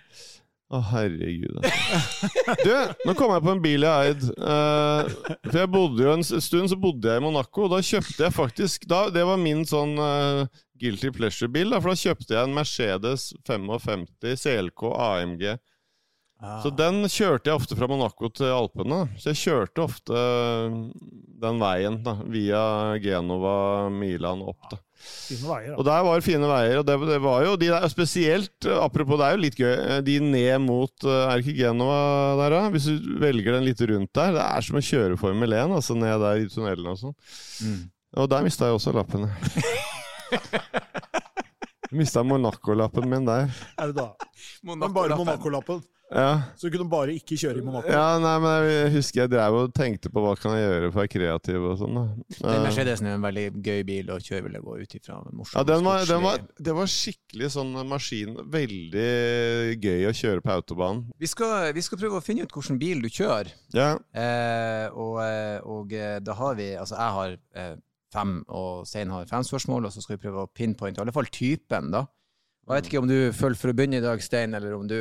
Å, 0.74 0.80
herregud. 0.90 1.60
Altså. 1.62 2.30
Du, 2.64 2.72
nå 3.06 3.14
kom 3.18 3.34
jeg 3.36 3.44
på 3.46 3.52
en 3.52 3.62
bil 3.62 3.86
jeg 3.86 4.14
eid. 4.14 4.24
Eh, 4.34 5.12
for 5.46 5.60
jeg 5.60 5.70
bodde 5.70 6.02
jo 6.02 6.14
en 6.16 6.26
stund 6.26 6.72
så 6.72 6.78
bodde 6.82 7.12
jeg 7.12 7.22
i 7.22 7.24
Monaco, 7.24 7.68
og 7.68 7.76
da 7.76 7.82
kjøpte 7.86 8.26
jeg 8.26 8.34
faktisk 8.34 8.88
da, 8.90 9.06
Det 9.14 9.26
var 9.28 9.42
min 9.42 9.62
sånn 9.70 9.94
uh, 10.02 10.64
guilty 10.82 11.12
pleasure-bil, 11.14 11.76
for 11.78 11.94
da 11.94 12.00
kjøpte 12.00 12.34
jeg 12.34 12.48
en 12.48 12.58
Mercedes 12.58 13.30
55 13.46 14.08
CLK 14.42 14.88
AMG. 15.12 15.46
Så 16.64 16.72
den 16.76 17.06
kjørte 17.08 17.50
jeg 17.50 17.56
ofte 17.56 17.76
fra 17.80 17.88
Monaco 17.88 18.28
til 18.36 18.52
Alpene. 18.52 19.06
Så 19.20 19.32
jeg 19.32 19.40
kjørte 19.40 19.84
ofte 19.86 20.24
den 21.44 21.62
veien 21.62 22.02
da, 22.04 22.18
via 22.28 22.64
Genova, 23.04 23.90
Milan 23.94 24.44
og 24.44 24.52
opp. 24.54 24.74
da. 24.74 24.80
Fine 25.04 25.48
veier. 25.50 25.74
Og 25.76 25.84
der 25.88 26.04
var 26.08 26.24
fine 26.24 26.48
veier, 26.48 26.78
og 26.80 26.86
det, 26.88 26.96
det 27.10 27.18
var 27.24 27.44
jo 27.44 27.56
de 27.60 27.68
der 27.74 27.88
spesielt 27.92 28.68
Apropos, 28.72 29.18
det 29.20 29.26
er 29.28 29.34
jo 29.36 29.42
litt 29.44 29.58
gøy. 29.60 29.74
De 30.08 30.16
ned 30.24 30.62
mot 30.64 31.04
eh, 31.04 31.24
Er 31.26 31.34
det 31.36 31.44
ikke 31.44 31.58
Genova 31.60 31.98
der, 32.40 32.56
da? 32.56 32.62
Hvis 32.72 32.88
du 32.88 33.10
velger 33.20 33.58
den 33.58 33.68
litt 33.68 33.84
rundt 33.90 34.14
der. 34.16 34.36
Det 34.38 34.46
er 34.46 34.68
som 34.68 34.80
å 34.80 34.86
kjøre 34.92 35.20
Formel 35.20 35.58
1, 35.60 35.76
altså 35.80 35.98
ned 36.00 36.24
der 36.24 36.44
i 36.44 36.48
tunnelen 36.52 36.94
og 36.94 37.00
sånn. 37.02 37.18
Mm. 37.68 37.82
Og 38.24 38.30
der 38.32 38.46
mista 38.46 38.70
jeg 38.70 38.78
også 38.80 38.96
lappen. 38.96 39.28
Mista 41.94 42.24
Monaco-lappen 42.26 43.06
min 43.10 43.26
der. 43.28 43.52
Er 43.78 43.92
det 43.92 43.98
da? 44.00 44.08
Men 44.66 44.82
bare 44.94 45.18
Monaco-lappen. 45.20 45.84
Ja. 46.14 46.34
Så 46.60 46.70
du 46.70 46.76
kunne 46.78 46.92
bare 46.92 47.16
ikke 47.18 47.34
kjøre 47.42 47.58
i 47.58 47.64
Monaco. 47.66 47.90
ja, 47.90 48.20
nei, 48.22 48.34
men 48.44 48.68
jeg 48.70 48.92
husker 48.94 49.24
jeg 49.24 49.32
drev 49.34 49.56
og 49.58 49.72
tenkte 49.74 50.12
på 50.14 50.22
hva 50.22 50.36
kan 50.38 50.54
jeg 50.54 50.68
gjøre 50.68 50.90
for 50.92 50.94
å 50.94 51.02
være 51.02 51.12
kreativ 51.16 51.66
og 51.72 51.80
sånn. 51.80 52.00
Den 52.38 52.66
Mercedesen 52.68 53.10
er 53.10 53.16
en 53.18 53.26
veldig 53.26 53.46
gøy 53.66 53.82
bil 53.88 54.12
å 54.14 54.20
kjøre, 54.22 54.44
vil 54.46 54.58
jeg 54.60 54.66
gå 54.68 54.76
ut 54.84 54.96
ifra. 55.00 55.18
Ja, 55.56 55.64
den 55.72 55.88
var, 55.88 56.06
den 56.10 56.22
var, 56.28 56.44
det 56.70 56.76
var 56.78 56.92
skikkelig 56.94 57.50
sånn 57.56 57.74
maskin. 57.90 58.36
Veldig 58.54 59.08
gøy 59.82 60.06
å 60.10 60.14
kjøre 60.22 60.44
på 60.46 60.54
autobanen. 60.54 61.08
Vi 61.18 61.30
skal, 61.32 61.72
vi 61.74 61.82
skal 61.86 62.02
prøve 62.04 62.20
å 62.22 62.26
finne 62.26 62.46
ut 62.46 62.54
hvilken 62.54 62.78
bil 62.82 63.02
du 63.04 63.10
kjører. 63.10 63.50
Ja, 63.74 63.94
Eh, 64.14 64.88
og, 64.94 65.18
eh, 65.24 65.58
og 65.66 65.92
eh, 65.98 66.20
da 66.24 66.34
har 66.38 66.54
vi 66.58 66.68
Altså, 66.78 66.96
jeg 67.00 67.14
har 67.18 67.34
eh, 67.58 67.74
fem, 68.14 68.34
og 68.54 68.86
Sein 68.88 69.10
har 69.14 69.26
fem 69.30 69.44
spørsmål, 69.46 69.88
og 69.88 69.94
så 69.96 70.04
skal 70.04 70.18
vi 70.18 70.22
prøve 70.28 70.44
å 70.46 70.50
pinpointe 70.54 71.02
i 71.02 71.04
alle 71.04 71.14
fall 71.16 71.30
typen, 71.34 71.90
da. 71.94 72.04
Jeg 72.68 72.76
vet 72.78 72.90
ikke 72.90 73.02
om 73.02 73.10
du 73.10 73.18
følger 73.36 73.60
for 73.60 73.74
å 73.74 73.76
begynne 73.78 74.00
i 74.00 74.04
dag, 74.06 74.22
Stein, 74.24 74.54
eller 74.56 74.76
om 74.78 74.86
du 74.88 74.98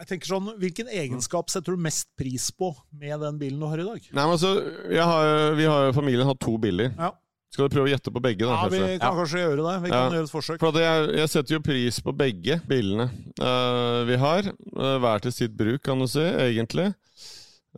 Jeg 0.00 0.08
tenker 0.10 0.30
sånn, 0.30 0.48
Hvilken 0.58 0.88
egenskap 0.90 1.52
setter 1.52 1.76
du 1.76 1.82
mest 1.84 2.08
pris 2.18 2.48
på 2.54 2.72
med 2.98 3.20
den 3.22 3.36
bilen 3.38 3.60
du 3.62 3.66
har 3.70 3.78
i 3.78 3.86
dag? 3.86 4.08
Nei, 4.10 4.24
men 4.24 4.34
altså, 4.34 4.54
har, 4.90 5.54
vi 5.58 5.68
har 5.70 5.92
familien 5.96 6.26
har 6.26 6.38
to 6.42 6.56
biler. 6.58 6.90
Ja, 6.98 7.12
Skal 7.54 7.68
du 7.68 7.74
prøve 7.76 7.86
å 7.86 7.92
gjette 7.92 8.10
på 8.10 8.22
begge, 8.24 8.42
da? 8.48 8.56
ja 8.64 8.70
Vi 8.72 8.80
kan 8.82 9.02
kan 9.04 9.18
kanskje 9.20 9.44
gjøre 9.44 9.60
det. 9.62 9.74
Vi 9.84 9.92
Ja. 9.92 10.00
kan 10.00 10.16
gjøre 10.16 10.26
et 10.26 10.32
forsøk. 10.34 10.58
For 10.64 10.80
jeg, 10.82 11.10
jeg 11.20 11.30
setter 11.30 11.54
jo 11.54 11.60
pris 11.68 12.00
på 12.02 12.16
begge 12.18 12.56
bilene 12.66 13.06
uh, 13.38 14.00
vi 14.08 14.16
har. 14.18 14.50
Uh, 14.74 14.96
hver 15.04 15.22
til 15.22 15.36
sitt 15.36 15.54
bruk, 15.54 15.82
kan 15.86 16.02
du 16.02 16.08
si, 16.10 16.24
egentlig. 16.24 16.88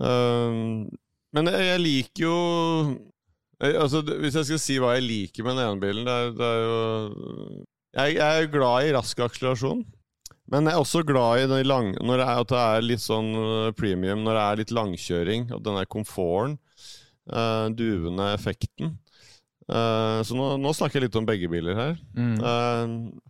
Uh, 0.00 0.88
men 1.36 1.52
jeg, 1.52 1.68
jeg 1.68 1.80
liker 1.84 2.24
jo 2.24 2.36
jeg, 3.60 3.76
altså, 3.80 4.02
Hvis 4.04 4.34
jeg 4.36 4.44
skal 4.50 4.58
si 4.60 4.74
hva 4.80 4.90
jeg 4.96 5.04
liker 5.06 5.44
med 5.46 5.56
den 5.56 5.64
ene 5.64 5.80
bilen, 5.80 6.08
det 6.08 6.16
er, 6.16 6.32
det 6.36 6.48
er 6.48 6.64
jo 6.64 6.80
jeg, 7.96 8.16
jeg 8.18 8.42
er 8.42 8.50
glad 8.52 8.84
i 8.84 8.92
rask 8.92 9.20
akselerasjon. 9.24 9.80
Men 10.52 10.68
jeg 10.68 10.76
er 10.76 10.82
også 10.82 11.02
glad 11.06 11.42
i 11.42 11.48
det 11.50 11.64
lang, 11.66 11.90
når 11.98 12.20
det 12.20 12.26
er, 12.26 12.40
at 12.42 12.52
det 12.52 12.60
er 12.62 12.84
litt 12.86 13.02
sånn 13.02 13.32
eh, 13.40 13.72
premium, 13.74 14.22
når 14.22 14.38
det 14.38 14.44
er 14.44 14.60
litt 14.60 14.74
langkjøring, 14.76 15.48
og 15.56 15.64
den 15.66 15.78
der 15.80 15.88
komforten, 15.90 16.58
uh, 17.32 17.66
duvende 17.74 18.30
effekten. 18.36 18.94
Uh, 19.66 20.22
så 20.22 20.36
nå, 20.38 20.52
nå 20.62 20.74
snakker 20.76 21.00
jeg 21.00 21.08
litt 21.08 21.18
om 21.18 21.26
begge 21.26 21.50
biler 21.50 21.78
her. 21.78 21.96
mm. 22.14 22.36
Uh, 22.42 23.22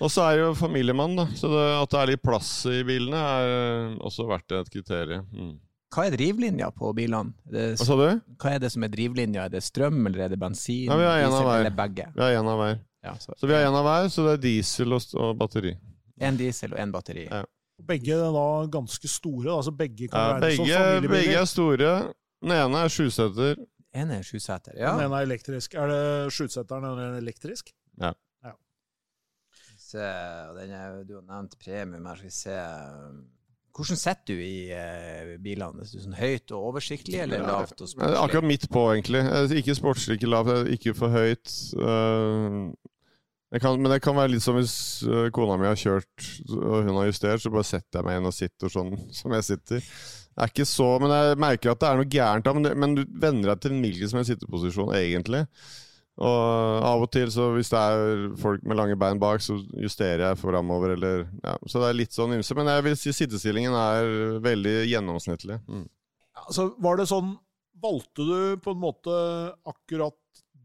og 0.00 0.08
så 0.08 0.22
er 0.24 0.38
det 0.38 0.44
jo 0.46 0.52
familiemann, 0.56 1.12
da. 1.12 1.26
Så 1.36 1.50
det, 1.52 1.64
at 1.76 1.90
det 1.92 1.98
er 2.00 2.10
litt 2.14 2.22
plass 2.24 2.50
i 2.72 2.78
bilene, 2.88 3.18
er 3.20 3.98
også 4.00 4.24
verdt 4.30 4.54
et 4.56 4.70
kriterium. 4.72 5.26
Mm. 5.28 5.50
Hva 5.90 6.06
er 6.06 6.14
drivlinja 6.14 6.70
på 6.72 6.92
bilene? 6.96 7.34
Det, 7.44 7.74
Hva 7.76 7.86
sa 7.88 7.96
du? 7.98 8.06
hva 8.40 8.52
er 8.54 8.62
det 8.62 8.70
som 8.72 8.86
er 8.86 8.92
drivlinja? 8.94 9.44
Er 9.44 9.52
det 9.52 9.60
strøm, 9.66 9.98
eller 10.06 10.24
er 10.24 10.32
det 10.32 10.38
bensin? 10.40 10.86
Ja, 10.86 10.96
vi 10.96 11.04
har 11.04 11.24
en 11.26 11.36
av 11.36 11.44
hver. 11.50 11.68
Vi 12.14 12.22
har 12.24 12.38
én 12.38 12.48
av 12.48 12.62
hver. 12.62 12.78
Ja, 13.04 13.14
så, 13.18 13.34
Så 13.36 13.50
vi 13.50 13.56
har 13.56 13.66
én 13.68 13.76
av 13.76 13.84
hver, 13.84 14.08
så 14.12 14.24
det 14.28 14.32
er 14.38 14.42
diesel 14.46 14.96
og, 14.96 15.04
og 15.20 15.36
batteri. 15.40 15.74
En 16.20 16.36
diesel 16.36 16.74
og 16.76 16.80
en 16.82 16.92
batteri. 16.92 17.26
Ja. 17.30 17.42
Begge 17.88 18.12
er 18.12 18.32
da 18.36 18.46
ganske 18.68 19.08
store. 19.08 19.54
altså 19.56 19.72
Begge 19.72 20.08
kan 20.12 20.18
Ja, 20.20 20.40
begge, 20.40 20.58
begge 20.66 20.76
familiebiler. 20.76 21.40
er 21.40 21.44
store. 21.48 21.92
Den 22.42 22.52
ene 22.52 22.82
er 22.84 22.88
sjuseter. 22.92 23.56
En 23.96 24.10
er 24.14 24.22
sjuseter. 24.22 24.76
Ja. 24.76 24.92
Den 24.98 25.06
ene 25.08 25.16
er 25.22 25.26
elektrisk. 25.26 25.74
Er 25.74 25.86
det 25.88 26.32
sjuseteren 26.36 26.84
eller 26.84 27.16
elektrisk? 27.18 27.72
Se, 29.90 29.98
og 30.50 30.54
den 30.60 30.70
er, 30.70 31.00
du 31.02 31.16
har 31.16 31.24
nevnt 31.26 31.56
premium 31.58 32.04
her, 32.06 32.14
skal 32.20 32.28
vi 32.28 32.34
se. 32.36 32.56
Hvordan 33.74 33.98
sitter 33.98 34.28
du 34.28 34.42
i 34.42 34.70
eh, 34.74 35.32
bilene? 35.42 35.82
Er 35.82 35.88
du 35.90 36.02
sånn 36.04 36.14
høyt 36.18 36.52
og 36.54 36.68
oversiktlig, 36.72 37.18
eller 37.24 37.42
lavt 37.46 37.80
og 37.82 37.88
sportslig? 37.90 38.18
Akkurat 38.20 38.46
midt 38.46 38.68
på, 38.70 38.84
egentlig. 38.94 39.22
Eh, 39.26 39.54
Ikke 39.58 39.74
sportslig, 39.78 40.18
ikke 40.20 40.30
lavt, 40.30 40.52
eh, 40.54 40.70
ikke 40.76 40.94
for 40.98 41.10
høyt. 41.14 41.50
Eh, 41.74 42.58
Det 43.50 43.58
kan, 43.58 43.74
men 43.82 43.90
det 43.90 43.98
kan 44.04 44.14
være 44.14 44.30
litt 44.30 44.44
som 44.44 44.54
hvis 44.54 45.02
eh, 45.08 45.28
kona 45.34 45.56
mi 45.58 45.66
har 45.66 45.78
kjørt 45.78 46.26
og 46.54 46.86
hun 46.86 46.98
har 47.00 47.08
justert, 47.08 47.42
så 47.42 47.50
bare 47.50 47.66
setter 47.66 47.98
jeg 47.98 48.06
meg 48.06 48.20
inn 48.20 48.30
og 48.30 48.36
sitter 48.36 48.70
sånn 48.70 48.92
som 49.18 49.34
jeg 49.34 49.46
sitter. 49.48 49.82
Det 49.82 50.44
er 50.44 50.52
ikke 50.52 50.68
så, 50.70 50.88
men 51.02 51.12
jeg 51.14 51.38
merker 51.42 51.72
at 51.72 51.80
det 51.82 51.88
er 51.88 51.98
noe 51.98 52.10
gærent 52.14 52.50
men, 52.54 52.66
det, 52.66 52.74
men 52.78 52.94
du 52.94 53.02
venner 53.10 53.50
deg 53.50 53.64
til 53.64 53.74
en 53.74 53.82
hvilken 53.82 54.12
som 54.12 54.20
helst 54.20 54.34
sitteposisjon, 54.36 54.94
egentlig. 54.94 55.42
Og 56.20 56.84
av 56.84 57.02
og 57.02 57.10
til, 57.14 57.30
så 57.32 57.48
hvis 57.54 57.70
det 57.72 57.80
er 57.80 58.24
folk 58.38 58.64
med 58.68 58.76
lange 58.76 58.96
bein 59.00 59.20
bak, 59.20 59.40
så 59.42 59.56
justerer 59.80 60.26
jeg 60.28 60.40
framover, 60.42 60.94
eller 60.94 61.22
ja. 61.40 61.54
Så 61.64 61.80
det 61.80 61.88
er 61.88 61.96
litt 61.96 62.16
sånn 62.16 62.34
ymse. 62.36 62.56
Men 62.58 62.68
jeg 62.68 62.84
vil 62.86 62.96
si 63.00 63.14
sittestillingen 63.16 63.76
er 63.76 64.40
veldig 64.44 64.74
gjennomsnittlig. 64.90 65.56
Mm. 65.64 65.86
Altså, 66.46 66.70
var 66.82 67.00
det 67.00 67.10
sånn 67.10 67.38
Valgte 67.80 68.24
du 68.28 68.40
på 68.60 68.74
en 68.74 68.80
måte 68.82 69.12
akkurat 69.64 70.12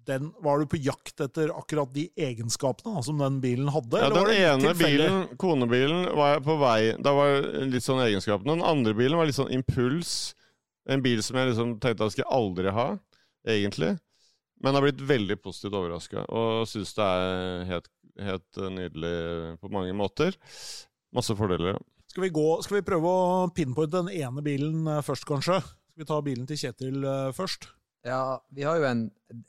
den 0.08 0.32
Var 0.43 0.62
du 0.62 0.70
på 0.70 0.80
jakt 0.82 1.22
etter 1.24 1.51
akkurat 1.56 1.91
de 1.93 2.08
egenskapene 2.16 2.95
da, 2.97 3.03
som 3.06 3.20
den 3.22 3.39
bilen 3.43 3.70
hadde? 3.74 4.01
Ja, 4.01 4.10
den 4.14 4.32
ene 4.34 4.72
tilfellig? 4.72 5.10
bilen, 5.10 5.38
konebilen, 5.41 6.08
var 6.18 6.36
jeg 6.36 6.45
på 6.47 6.58
vei 6.62 6.80
Da 7.01 7.14
var 7.18 7.49
litt 7.72 7.86
sånn 7.86 8.03
egenskapene. 8.06 8.58
Den 8.58 8.66
andre 8.68 8.95
bilen 8.97 9.20
var 9.20 9.30
litt 9.30 9.38
sånn 9.38 9.53
impuls. 9.56 10.34
En 10.89 11.01
bil 11.06 11.24
som 11.26 11.39
jeg 11.39 11.51
liksom 11.51 11.78
tenkte 11.82 12.06
jeg 12.06 12.18
skulle 12.18 12.36
aldri 12.38 12.74
ha, 12.76 12.89
egentlig. 13.49 13.95
Men 14.62 14.78
har 14.78 14.86
blitt 14.86 15.01
veldig 15.01 15.39
positivt 15.41 15.76
overraska 15.76 16.28
og 16.30 16.68
syns 16.70 16.93
det 16.95 17.06
er 17.06 17.66
helt, 17.72 17.89
helt 18.22 18.62
nydelig 18.78 19.16
på 19.62 19.72
mange 19.74 19.95
måter. 19.97 20.38
Masse 21.16 21.36
fordeler. 21.38 21.80
Skal 22.16 22.24
vi, 22.24 22.30
gå, 22.32 22.62
skal 22.64 22.78
vi 22.78 22.86
prøve 22.88 23.12
å 23.12 23.47
pinpointe 23.51 23.99
den 23.99 24.14
ene 24.16 24.43
bilen 24.45 24.86
eh, 24.88 25.01
først, 25.03 25.26
kanskje? 25.28 25.58
Skal 25.60 26.03
vi 26.03 26.08
ta 26.08 26.20
bilen 26.24 26.45
til 26.47 26.60
Kjetil 26.62 27.03
eh, 27.03 27.32
først? 27.36 27.68
Ja, 28.06 28.39
vi 28.53 28.64
har 28.68 28.78
jo 28.78 28.86
en, 28.86 28.99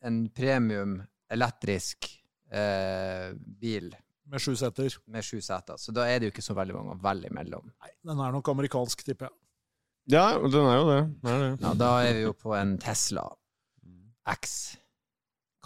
en 0.01 0.19
premium 0.33 0.99
elektrisk 1.33 2.07
eh, 2.51 3.33
bil 3.37 3.91
Med 4.27 4.41
sju 4.43 4.55
seter. 4.59 4.95
med 5.13 5.23
sju 5.27 5.41
seter, 5.45 5.77
så 5.79 5.93
da 5.95 6.07
er 6.09 6.19
det 6.23 6.31
jo 6.31 6.33
ikke 6.35 6.45
så 6.47 6.55
veldig 6.57 6.75
mange 6.75 6.95
å 6.97 7.01
velge 7.05 7.29
imellom. 7.31 7.69
Nei, 7.83 7.91
den 8.09 8.23
er 8.25 8.33
nok 8.35 8.49
amerikansk, 8.55 9.05
tipper 9.07 9.29
jeg. 9.29 9.37
Ja, 10.17 10.25
den 10.39 10.67
er 10.71 10.77
jo 10.81 10.87
det. 10.89 11.01
Den 11.23 11.31
er 11.35 11.43
det. 11.45 11.51
Ja, 11.67 11.75
da 11.75 11.91
er 12.07 12.15
vi 12.15 12.25
jo 12.25 12.33
på 12.39 12.55
en 12.57 12.77
Tesla 12.83 13.27
X, 14.33 14.77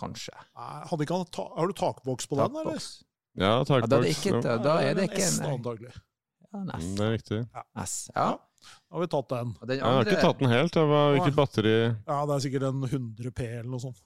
kanskje. 0.00 0.34
Nei, 0.56 0.82
Hadde 0.90 1.06
ikke 1.06 1.16
han 1.20 1.30
ta, 1.32 1.46
har 1.56 1.70
du 1.70 1.76
takboks 1.76 2.28
på 2.28 2.36
den, 2.40 2.50
eller? 2.60 2.74
Takboks. 2.74 2.90
Ja, 3.38 3.46
Ja, 3.46 3.64
da 3.64 3.76
er 3.76 3.80
det 3.80 3.90
takboks. 3.90 4.18
ikke, 4.18 4.34
Ja. 4.34 4.40
da, 4.44 4.56
da 4.66 4.74
er 4.82 4.94
det 4.98 5.04
ikke 5.10 5.22
S, 5.24 5.38
en, 5.38 5.44
da, 5.44 5.50
antagelig. 5.56 5.92
ja, 5.94 6.58
en 6.58 6.66
Mm, 6.66 6.80
S. 6.80 6.86
Det 6.98 7.06
er 7.06 7.12
riktig. 7.16 7.40
S. 7.86 8.10
Ja. 8.16 8.28
Da 8.60 8.96
har 8.96 9.04
vi 9.04 9.10
tatt 9.12 9.28
den. 9.32 9.50
den 9.60 9.70
andre... 9.70 9.76
Jeg 9.78 9.96
har 9.96 10.08
ikke 10.08 10.22
tatt 10.24 10.40
den 10.42 10.52
helt. 10.52 10.78
Var 10.92 11.12
hvilket 11.16 11.36
batteri 11.38 11.74
Ja, 11.74 12.20
det 12.26 12.36
er 12.36 12.44
sikkert 12.44 12.66
en 12.68 12.86
100 12.86 13.34
P 13.36 13.46
eller 13.48 13.70
noe 13.70 13.82
sånt. 13.82 14.00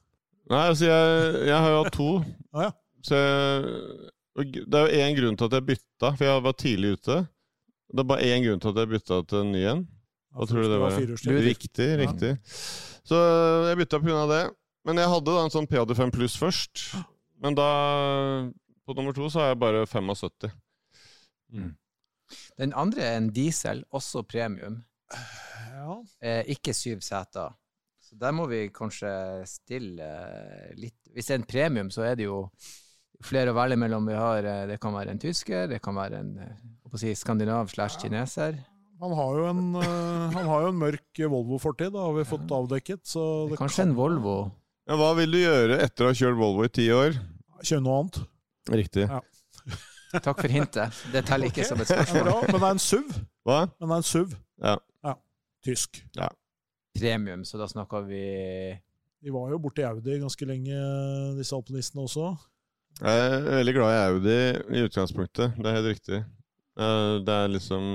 Nei, 0.53 0.65
altså, 0.69 0.89
jeg, 0.91 1.37
jeg 1.49 1.61
har 1.65 1.71
jo 1.73 1.79
hatt 1.83 1.95
to. 1.97 2.11
Ja, 2.53 2.67
ja. 2.67 2.73
Så 3.05 3.21
jeg, 3.21 4.11
og 4.35 4.57
det 4.57 4.81
er 4.81 4.87
jo 4.89 5.03
én 5.05 5.17
grunn 5.17 5.39
til 5.39 5.47
at 5.49 5.57
jeg 5.57 5.67
bytta, 5.69 6.11
for 6.11 6.27
jeg 6.27 6.45
var 6.45 6.57
tidlig 6.59 6.95
ute. 6.99 7.19
Det 7.95 8.03
er 8.03 8.09
bare 8.11 8.31
én 8.35 8.45
grunn 8.45 8.63
til 8.63 8.73
at 8.73 8.81
jeg 8.83 8.91
bytta 8.91 9.21
til 9.31 9.41
en 9.41 9.53
ny 9.55 9.63
en. 9.71 9.85
Hva 10.35 10.49
tror 10.51 10.65
du 10.65 10.73
det 10.73 10.81
var? 10.83 10.97
var 10.99 11.45
Riktig, 11.47 11.89
riktig. 12.01 12.33
Så 13.07 13.21
jeg 13.69 13.79
bytta 13.79 14.01
pga. 14.03 14.25
det. 14.33 14.43
Men 14.85 15.01
jeg 15.01 15.09
hadde 15.09 15.33
da 15.33 15.45
en 15.45 15.55
sånn 15.55 15.69
PAD5 15.71 16.11
pluss 16.13 16.35
først. 16.37 16.83
Men 17.41 17.57
da, 17.57 17.69
på 18.85 18.97
nummer 18.97 19.15
to, 19.17 19.31
så 19.33 19.41
har 19.41 19.53
jeg 19.53 19.61
bare 19.63 19.87
75. 19.89 20.51
Den 22.61 22.75
andre 22.77 23.05
er 23.07 23.19
en 23.19 23.33
diesel, 23.35 23.85
også 23.95 24.25
premium. 24.29 24.83
Ja. 25.75 25.99
Eh, 26.25 26.43
ikke 26.55 26.75
syv 26.77 27.03
seter. 27.05 27.55
Så 28.05 28.17
der 28.21 28.35
må 28.37 28.47
vi 28.51 28.67
kanskje 28.75 29.11
stille 29.49 30.05
eh, 30.05 30.71
litt 30.79 30.97
Hvis 31.15 31.29
det 31.31 31.35
er 31.35 31.41
en 31.41 31.49
premium, 31.49 31.91
så 31.95 32.05
er 32.09 32.19
det 32.19 32.29
jo 32.29 32.45
flere 33.25 33.53
å 33.53 33.57
velge 33.57 33.79
mellom. 33.81 34.07
Vi 34.11 34.17
har, 34.19 34.45
eh, 34.45 34.65
det 34.71 34.81
kan 34.83 34.95
være 34.97 35.15
en 35.15 35.23
tysker, 35.23 35.69
det 35.71 35.81
kan 35.85 35.97
være 35.97 36.21
en 36.23 36.33
eh, 36.45 36.97
si, 37.01 37.15
skandinav 37.19 37.71
slash 37.73 38.01
kineser. 38.03 38.59
Han 39.03 39.13
har 39.19 39.39
jo 39.39 39.47
en, 39.51 39.63
han 40.33 40.47
har 40.49 40.65
jo 40.65 40.71
en 40.71 40.79
mørk 40.81 41.19
Volvo-fortid, 41.19 41.91
det 41.93 42.01
har 42.01 42.15
vi 42.15 42.27
fått 42.29 42.53
avdekket. 42.55 43.03
Så 43.11 43.25
det 43.51 43.59
Kanskje 43.61 43.89
en 43.89 43.97
Volvo. 43.99 44.37
Ja, 44.89 44.97
hva 45.01 45.11
vil 45.19 45.35
du 45.35 45.41
gjøre 45.41 45.81
etter 45.85 46.07
å 46.07 46.13
ha 46.13 46.17
kjørt 46.17 46.39
Volvo 46.39 46.67
i 46.67 46.73
ti 46.73 46.87
år? 46.95 47.19
kan 47.65 47.71
kjøre 47.71 47.85
noe 47.85 48.01
annet. 48.03 48.19
Riktig. 48.75 49.05
Ja. 49.09 49.21
Takk 50.23 50.41
for 50.41 50.49
hintet. 50.53 51.03
Det 51.13 51.25
teller 51.27 51.51
ikke 51.51 51.63
okay. 51.65 51.69
som 51.69 51.81
et 51.81 51.89
spørsmål. 51.91 52.31
men 52.53 52.61
det 52.61 52.69
er 52.69 52.75
en 52.77 52.83
SUV. 52.83 53.13
Hva? 53.45 53.59
Men 53.81 53.89
det 53.89 53.95
er 53.95 54.03
en 54.03 54.09
SUV. 54.11 54.35
Ja. 54.63 54.77
Tysk. 55.65 56.03
Ja. 56.19 56.29
Premium, 56.95 57.45
så 57.49 57.57
da 57.59 57.65
snakker 57.67 58.05
vi 58.07 58.21
De 59.25 59.33
var 59.33 59.49
jo 59.51 59.59
borte 59.59 59.81
i 59.81 59.87
Audi 59.89 60.19
ganske 60.21 60.45
lenge, 60.47 60.77
disse 61.39 61.57
alpinistene 61.57 62.05
også. 62.05 62.35
Jeg 63.01 63.23
er 63.25 63.47
veldig 63.57 63.73
glad 63.75 63.95
i 63.95 64.03
Audi 64.05 64.37
i 64.77 64.83
utgangspunktet. 64.85 65.57
Det 65.57 65.67
er 65.71 65.79
helt 65.79 65.89
riktig. 65.95 66.21
Eh, 66.79 67.15
det 67.25 67.35
er 67.35 67.49
liksom 67.55 67.89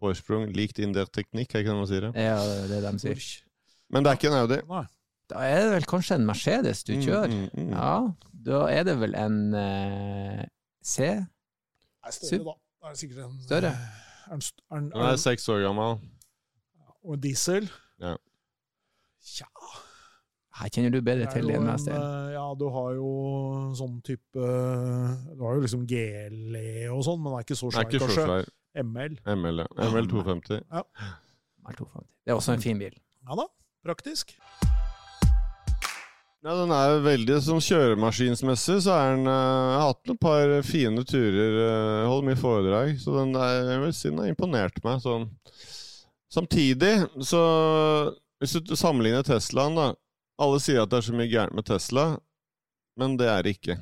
forsprung 0.00 0.48
likt 0.56 0.80
in 0.82 0.92
der 0.96 1.06
teknikk, 1.12 1.54
er 1.54 1.62
ikke 1.62 1.70
det 1.70 1.78
man 1.78 1.88
sier? 1.88 2.08
det? 2.08 2.24
Ja, 2.26 2.36
det 2.66 2.76
er 2.80 2.82
det 2.88 2.92
de 2.96 3.02
sier. 3.04 3.22
Men 3.92 4.02
det 4.04 4.10
er 4.12 4.18
ikke 4.18 4.32
en 4.32 4.38
Audi. 4.42 4.58
Nei. 4.68 4.84
Da 5.30 5.42
er 5.46 5.60
det 5.62 5.72
vel 5.76 5.86
kanskje 5.86 6.16
en 6.18 6.26
Mercedes 6.26 6.82
du 6.88 6.96
Mm, 6.96 7.02
kjører? 7.06 7.30
mm, 7.30 7.50
mm. 7.54 7.72
Ja, 7.76 7.92
da 8.50 8.60
er 8.74 8.82
det 8.88 8.96
vel 8.98 9.14
en 9.14 9.38
eh, 9.54 10.40
C? 10.82 11.10
Nei, 12.00 12.12
større, 12.16 12.44
da. 12.44 12.54
Det 12.80 12.90
er 12.90 12.94
sikkert 12.96 13.24
en 13.26 13.38
Større? 13.44 13.70
Er 14.30 14.38
den 14.80 14.92
er 14.92 15.04
er 15.04 15.12
er 15.12 15.16
seks 15.20 15.48
år 15.52 15.62
gammel. 15.66 15.98
Og 17.04 17.22
diesel. 17.22 17.68
Ja. 18.00 18.14
Tja, 19.20 19.46
Her 20.60 20.68
kjenner 20.72 20.92
du 20.92 21.00
bedre 21.04 21.26
til 21.32 21.44
jo 21.48 21.56
enn 21.56 21.68
en, 21.68 21.72
meg. 21.72 21.88
Eh, 21.88 22.32
Ja, 22.34 22.46
du 22.58 22.66
har 22.72 22.94
jo 22.96 23.10
sånn 23.76 24.00
type 24.04 24.44
Du 25.36 25.44
har 25.44 25.56
jo 25.58 25.60
liksom 25.64 25.84
GLE 25.88 26.88
og 26.92 27.04
sånn, 27.04 27.20
men 27.22 27.32
det 27.32 27.38
er 27.38 27.46
ikke 27.48 27.58
så 27.60 27.70
svær, 27.72 27.88
kanskje. 27.92 28.24
svær. 28.24 28.50
ML. 28.84 29.16
ML, 29.26 29.64
ja. 29.64 29.88
ML 29.90 30.08
250. 30.08 30.62
R250. 31.70 32.06
Det 32.24 32.32
er 32.32 32.38
også 32.38 32.54
en 32.56 32.64
fin 32.64 32.78
bil. 32.80 32.96
Ja 33.28 33.36
da, 33.36 33.46
praktisk. 33.84 34.36
Ja, 36.40 36.54
den 36.56 36.70
er 36.72 36.86
jo 36.88 37.00
veldig 37.04 37.34
sånn 37.44 37.60
kjøremaskinsmessig 37.60 38.78
så 38.86 38.94
er 38.96 39.10
den 39.12 39.28
eh, 39.28 39.34
Jeg 39.34 39.74
har 39.76 39.90
hatt 39.90 40.12
et 40.14 40.20
par 40.22 40.52
fine 40.64 41.02
turer, 41.04 41.58
uh, 41.60 42.06
holdt 42.08 42.26
mye 42.30 42.40
foredrag, 42.40 42.94
så 43.02 43.12
den 43.18 43.34
er, 43.36 43.58
jeg 43.68 43.82
vil 43.82 43.92
si 43.92 44.06
den 44.08 44.22
har 44.22 44.30
imponert 44.30 44.80
meg 44.86 45.02
sånn. 45.04 45.26
Samtidig 46.32 46.94
så 47.26 47.42
Hvis 48.40 48.56
du 48.64 48.72
sammenligner 48.78 49.26
Teslaen, 49.26 49.76
da 49.76 49.90
Alle 50.40 50.62
sier 50.64 50.80
at 50.80 50.92
det 50.92 51.02
er 51.02 51.08
så 51.10 51.18
mye 51.18 51.28
gærent 51.28 51.58
med 51.58 51.66
Tesla, 51.68 52.06
men 52.96 53.18
det 53.20 53.28
er 53.28 53.44
det 53.44 53.58
ikke. 53.58 53.76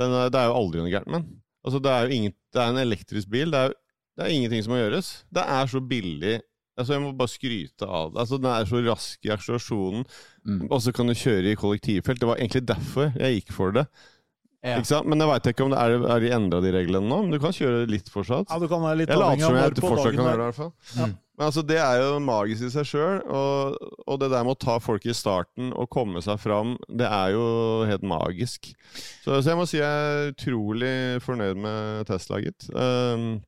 Den 0.00 0.16
er, 0.16 0.32
det 0.32 0.40
er 0.40 0.48
jo 0.48 0.56
aldri 0.62 0.80
noe 0.80 0.92
gærent 0.94 1.12
med 1.12 1.26
den. 1.26 1.40
Altså, 1.60 1.82
det 1.84 1.92
er 1.92 2.06
jo 2.06 2.16
ingen, 2.16 2.36
det 2.54 2.62
er 2.62 2.72
en 2.72 2.80
elektrisk 2.80 3.28
bil. 3.28 3.52
Det 3.52 3.60
er, 3.66 3.74
det 4.16 4.24
er 4.24 4.32
ingenting 4.32 4.64
som 4.64 4.72
må 4.72 4.80
gjøres. 4.80 5.10
Det 5.28 5.44
er 5.44 5.68
så 5.68 5.82
billig. 5.84 6.38
Altså, 6.80 6.96
jeg 6.96 7.04
må 7.04 7.10
bare 7.16 7.32
skryte 7.32 7.88
av 7.88 8.14
det. 8.14 8.22
Altså, 8.24 8.38
den 8.40 8.50
er 8.52 8.70
så 8.70 8.80
rask 8.86 9.28
i 9.28 9.34
akselerasjonen. 9.34 10.06
Mm. 10.48 10.62
Og 10.68 10.78
så 10.84 10.94
kan 10.96 11.10
du 11.10 11.16
kjøre 11.16 11.52
i 11.52 11.58
kollektivfelt. 11.60 12.22
Det 12.22 12.30
var 12.30 12.40
egentlig 12.40 12.64
derfor 12.68 13.12
jeg 13.14 13.40
gikk 13.40 13.54
for 13.56 13.76
det. 13.76 13.86
Ja. 14.60 14.76
Ikke 14.76 14.90
sant? 14.90 15.08
Men 15.08 15.22
jeg 15.22 15.30
veit 15.30 15.46
ikke 15.54 15.64
om 15.64 15.72
det 15.72 15.80
er, 15.80 15.94
er 16.04 16.20
de 16.20 16.30
endra 16.36 16.60
de 16.60 16.70
reglene 16.74 17.08
nå. 17.08 17.22
Men 17.24 17.32
du 17.32 17.40
kan 17.40 17.54
kjøre 17.56 17.86
litt 17.88 18.10
fortsatt. 18.12 18.50
Ja, 18.50 18.60
du 18.60 18.68
kan 18.68 18.82
være 18.84 19.02
litt 19.02 19.12
Jeg 19.12 19.20
later 19.20 19.46
som 19.46 19.56
jeg 19.56 19.76
fortsatt 19.80 20.10
dagen 20.10 20.20
kan 20.20 20.26
gjøre 20.28 20.36
det. 20.36 20.36
er. 20.36 20.40
i 20.40 20.48
hvert 20.50 20.58
fall. 20.58 20.72
Ja. 20.98 21.08
Men 21.40 21.46
altså, 21.46 21.62
Det 21.64 21.78
er 21.80 22.02
jo 22.02 22.18
magisk 22.20 22.66
i 22.66 22.72
seg 22.74 22.88
sjøl. 22.90 23.22
Og, 23.24 23.78
og 24.04 24.20
det 24.20 24.28
der 24.34 24.44
med 24.44 24.58
å 24.58 24.60
ta 24.60 24.76
folk 24.84 25.06
i 25.08 25.16
starten 25.16 25.72
og 25.72 25.88
komme 25.92 26.20
seg 26.24 26.36
fram, 26.42 26.74
det 26.92 27.08
er 27.08 27.32
jo 27.32 27.46
helt 27.88 28.04
magisk. 28.04 28.68
Så, 29.24 29.38
så 29.38 29.54
jeg 29.54 29.60
må 29.60 29.64
si 29.70 29.80
jeg 29.80 29.88
er 29.88 30.34
utrolig 30.34 30.96
fornøyd 31.24 31.62
med 31.64 32.10
Tesla, 32.10 32.42
gitt. 32.44 32.68
Um, 32.76 33.38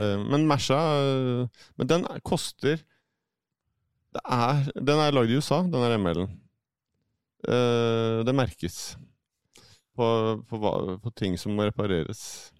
men 0.00 0.46
Merca 0.48 0.78
uh, 0.78 1.48
Men 1.76 1.88
den 1.90 2.06
koster 2.24 2.80
er, 4.22 4.70
Den 4.76 5.00
er 5.00 5.14
lagd 5.14 5.32
i 5.32 5.38
USA, 5.40 5.62
den 5.64 5.84
er 5.84 5.96
ML-en. 5.98 6.32
Uh, 7.48 8.22
det 8.26 8.34
merkes 8.36 8.94
på, 9.96 10.06
på, 10.48 10.58
på 11.02 11.12
ting 11.16 11.38
som 11.40 11.56
må 11.56 11.66
repareres. 11.68 12.52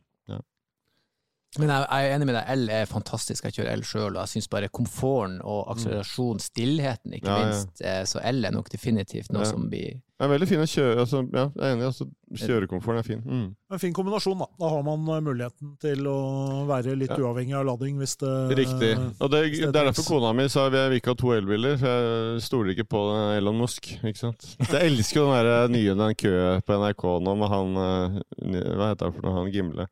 Men 1.59 1.69
jeg, 1.69 1.85
jeg 1.91 2.09
er 2.09 2.15
enig 2.17 2.27
med 2.31 2.35
deg, 2.39 2.47
L 2.57 2.71
er 2.73 2.87
fantastisk. 2.89 3.45
Jeg 3.45 3.53
kjører 3.59 3.77
L 3.77 3.83
sjøl, 3.85 4.15
og 4.17 4.23
jeg 4.23 4.31
syns 4.37 4.49
bare 4.49 4.69
komforten 4.73 5.35
og 5.45 5.67
akselerasjon, 5.75 6.39
stillheten 6.41 7.13
ikke 7.19 7.29
Ja, 7.29 7.43
minst, 7.45 7.83
Ja. 7.85 7.99
så 8.09 8.23
L 8.25 8.45
er 8.49 8.55
nok 8.57 8.71
definitivt 8.73 9.29
noe 9.33 9.43
Ja. 9.45 9.51
som 9.51 9.69
blir 9.69 10.01
Det 10.23 10.29
er 10.31 10.39
veldig 10.39 10.47
fin 10.49 10.61
å 10.63 10.67
kjøre 10.71 10.99
altså, 11.03 11.19
Ja, 11.35 11.49
jeg 11.51 11.65
er 11.67 11.73
enig. 11.75 11.85
Altså, 11.91 12.07
kjørekomforten 12.33 12.99
er 12.99 13.03
fin. 13.03 13.21
Mm. 13.27 13.49
En 13.75 13.79
fin 13.83 13.93
kombinasjon, 13.93 14.39
da. 14.39 14.47
Da 14.61 14.69
har 14.71 14.83
man 14.87 15.03
eh, 15.17 15.21
muligheten 15.21 15.73
til 15.83 16.07
å 16.07 16.65
være 16.69 16.95
litt 16.97 17.11
Ja. 17.11 17.17
uavhengig 17.19 17.57
av 17.59 17.67
lading 17.67 17.99
hvis 17.99 18.17
det 18.23 18.57
Riktig. 18.57 18.93
Og 19.21 19.31
det, 19.35 19.43
det 19.59 19.69
er 19.77 19.91
derfor 19.91 20.07
kona 20.09 20.33
mi 20.33 20.47
sa 20.49 20.69
vi 20.71 20.79
vil 20.89 21.01
ikke 21.01 21.11
ha 21.13 21.15
to 21.21 21.33
elbiler, 21.35 21.77
for 21.77 21.89
jeg 21.89 22.41
stoler 22.47 22.71
ikke 22.77 22.89
på 22.89 23.03
Elon 23.37 23.59
Musk. 23.59 23.91
ikke 24.05 24.17
sant? 24.23 24.47
Jeg 24.71 24.89
elsker 24.93 25.21
jo 25.21 25.27
den 25.29 25.45
der 25.45 25.69
nye 25.69 25.95
den 26.01 26.15
køen 26.15 26.63
på 26.63 26.79
NRK 26.81 27.05
nå 27.29 27.37
med 27.37 27.49
han 27.53 27.77
eh, 27.77 28.73
Hva 28.79 28.93
heter 28.95 29.11
han 29.11 29.13
for 29.13 29.23
noe? 29.27 29.35
Han 29.43 29.53
Gimle. 29.53 29.89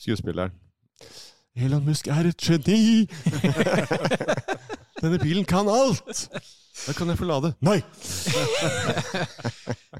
Skuespilleren. 0.00 0.50
Elon 1.54 1.84
Musk 1.86 2.08
er 2.10 2.26
et 2.32 2.42
geni! 2.42 3.04
Denne 5.02 5.20
bilen 5.22 5.44
kan 5.46 5.68
alt! 5.70 6.26
Da 6.84 6.92
kan 6.96 7.08
jeg 7.12 7.18
få 7.20 7.26
lade. 7.28 7.52
Nei! 7.64 7.78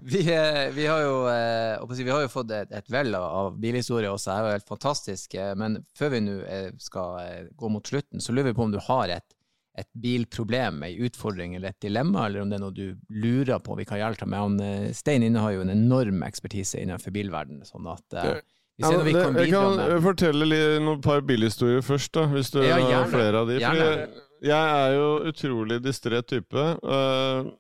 Vi, 0.05 0.21
eh, 0.29 0.67
vi, 0.75 0.85
har 0.85 1.01
jo, 1.01 1.13
eh, 1.31 1.81
vi 1.97 2.11
har 2.11 2.25
jo 2.27 2.29
fått 2.29 2.51
et, 2.53 2.73
et 2.77 2.91
vell 2.93 3.15
av, 3.17 3.55
bilhistorie 3.57 3.63
bilhistorier 3.63 4.11
også, 4.13 4.29
det 4.29 4.35
er 4.35 4.43
jo 4.45 4.57
helt 4.59 4.69
fantastisk. 4.69 5.37
eh, 5.41 5.55
Men 5.57 5.79
før 5.97 6.11
vi 6.13 6.21
nå 6.27 6.35
skal 6.83 7.47
gå 7.57 7.71
mot 7.73 7.89
slutten, 7.89 8.21
så 8.21 8.35
lurer 8.35 8.51
vi 8.51 8.57
på 8.59 8.67
om 8.67 8.75
du 8.75 8.81
har 8.85 9.15
et, 9.15 9.37
et 9.81 9.89
bilproblem, 9.97 10.83
ei 10.85 10.99
utfordring 11.07 11.55
eller 11.57 11.73
et 11.73 11.81
dilemma, 11.87 12.27
eller 12.27 12.43
om 12.43 12.53
det 12.53 12.59
er 12.59 12.65
noe 12.67 12.77
du 12.77 12.99
lurer 13.09 13.63
på 13.65 13.79
vi 13.81 13.87
kan 13.89 14.03
hjelpe 14.03 14.27
deg 14.27 14.35
med. 14.35 14.45
Han, 14.45 14.93
Stein 14.99 15.25
innehar 15.25 15.55
jo 15.57 15.65
en 15.65 15.73
enorm 15.73 16.21
ekspertise 16.27 16.83
innenfor 16.83 17.15
bilverdenen, 17.17 17.65
sånn 17.71 17.89
at 17.95 18.05
ser 18.19 18.43
Ja, 18.83 18.91
det- 18.91 19.13
kan 19.15 19.37
jeg 19.39 19.51
kan 19.53 20.03
fortelle 20.03 20.47
litt, 20.51 20.83
noen 20.83 21.01
par 21.01 21.21
bilhistorier 21.23 21.83
først, 21.85 22.11
da, 22.13 22.25
hvis 22.27 22.51
du 22.51 22.61
Ja, 22.63 22.79
har 22.81 23.07
flere 23.07 23.35
av 23.45 23.47
de. 23.49 23.61
Fordi 23.61 24.09
jeg 24.43 24.71
er 24.81 24.95
jo 24.97 25.09
utrolig 25.31 25.81
distré 25.85 26.23
type. 26.27 26.55
Uh, 26.83 27.51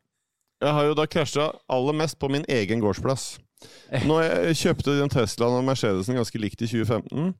Jeg 0.64 0.72
har 0.72 0.84
jo 0.84 0.94
da 0.94 1.04
krasja 1.06 1.50
aller 1.68 1.92
mest 1.92 2.18
på 2.18 2.28
min 2.30 2.44
egen 2.48 2.80
gårdsplass. 2.80 3.38
Når 4.06 4.22
jeg 4.22 4.56
kjøpte 4.56 4.98
den 4.98 5.08
Teslaen 5.12 5.58
og 5.58 5.64
Mercedesen 5.64 6.16
ganske 6.16 6.38
likt 6.40 6.62
i 6.62 6.66
2015 6.66 7.34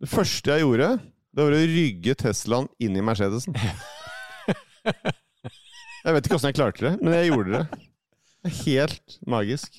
Det 0.00 0.08
første 0.08 0.50
jeg 0.50 0.60
gjorde, 0.62 0.88
det 1.34 1.44
var 1.44 1.52
å 1.52 1.64
rygge 1.66 2.14
Teslaen 2.14 2.68
inn 2.80 2.96
i 2.96 3.00
Mercedesen. 3.00 3.54
Jeg 6.04 6.12
vet 6.12 6.26
ikke 6.26 6.36
åssen 6.36 6.50
jeg 6.52 6.56
klarte 6.58 6.84
det, 6.84 6.90
men 7.00 7.14
jeg 7.16 7.30
gjorde 7.32 7.52
det. 7.56 7.80
Helt 8.44 9.16
magisk. 9.30 9.78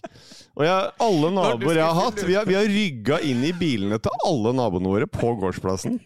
Og 0.56 0.66
jeg, 0.66 0.92
alle 1.06 1.32
naboer 1.36 1.78
jeg 1.78 1.86
har 1.86 2.00
hatt, 2.00 2.22
vi 2.26 2.36
har, 2.38 2.48
vi 2.50 2.58
har 2.58 2.68
rygga 2.70 3.20
inn 3.28 3.44
i 3.46 3.54
bilene 3.56 4.00
til 4.02 4.26
alle 4.26 4.54
naboene 4.58 4.92
våre 4.94 5.10
på 5.10 5.36
gårdsplassen. 5.42 6.00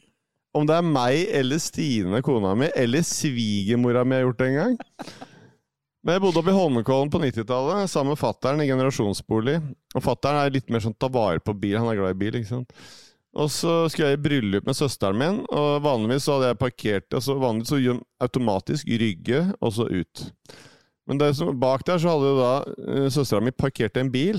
Om 0.57 0.65
det 0.65 0.75
er 0.79 0.85
meg 0.85 1.29
eller 1.39 1.61
Stine, 1.61 2.23
kona 2.25 2.55
mi, 2.57 2.67
eller 2.75 3.05
svigermora 3.05 4.03
mi 4.03 4.17
har 4.17 4.25
gjort 4.25 4.39
det 4.41 4.47
en 4.49 4.57
gang. 4.59 4.79
Men 5.99 6.15
jeg 6.15 6.23
bodde 6.23 6.41
oppe 6.41 6.51
i 6.51 6.55
Holmenkollen 6.55 7.11
på 7.11 7.21
90-tallet 7.21 7.91
sammen 7.91 8.15
med 8.15 8.21
fattern 8.21 8.63
i 8.63 8.67
generasjonsbolig. 8.69 9.59
Og 9.93 10.03
fattern 10.03 10.39
er 10.39 10.55
litt 10.55 10.71
mer 10.71 10.83
sånn 10.83 10.95
ta 10.97 11.09
vare 11.11 11.43
på 11.43 11.53
bil, 11.53 11.77
han 11.77 11.91
er 11.91 11.99
glad 11.99 12.15
i 12.15 12.19
bil, 12.21 12.39
ikke 12.39 12.53
sant. 12.53 12.73
Og 13.37 13.51
så 13.53 13.83
skulle 13.91 14.09
jeg 14.09 14.17
i 14.17 14.23
bryllup 14.23 14.65
med 14.65 14.77
søsteren 14.77 15.19
min, 15.19 15.41
og 15.53 15.83
vanligvis 15.85 16.25
så 16.25 16.37
hadde 16.37 16.49
jeg 16.49 16.59
parkert 16.63 17.13
altså 17.19 17.35
Vanligvis 17.37 17.69
så 17.69 17.97
automatisk 18.25 18.89
rygge, 19.03 19.43
og 19.61 19.75
så 19.75 19.85
ut. 19.91 20.23
Men 21.09 21.21
som, 21.33 21.49
bak 21.57 21.81
der 21.87 21.97
så 22.01 22.13
hadde 22.13 22.27
jo 22.29 22.35
da 22.37 22.53
uh, 22.69 23.07
søstera 23.09 23.41
mi 23.41 23.53
parkert 23.55 23.97
en 23.97 24.11
bil 24.13 24.37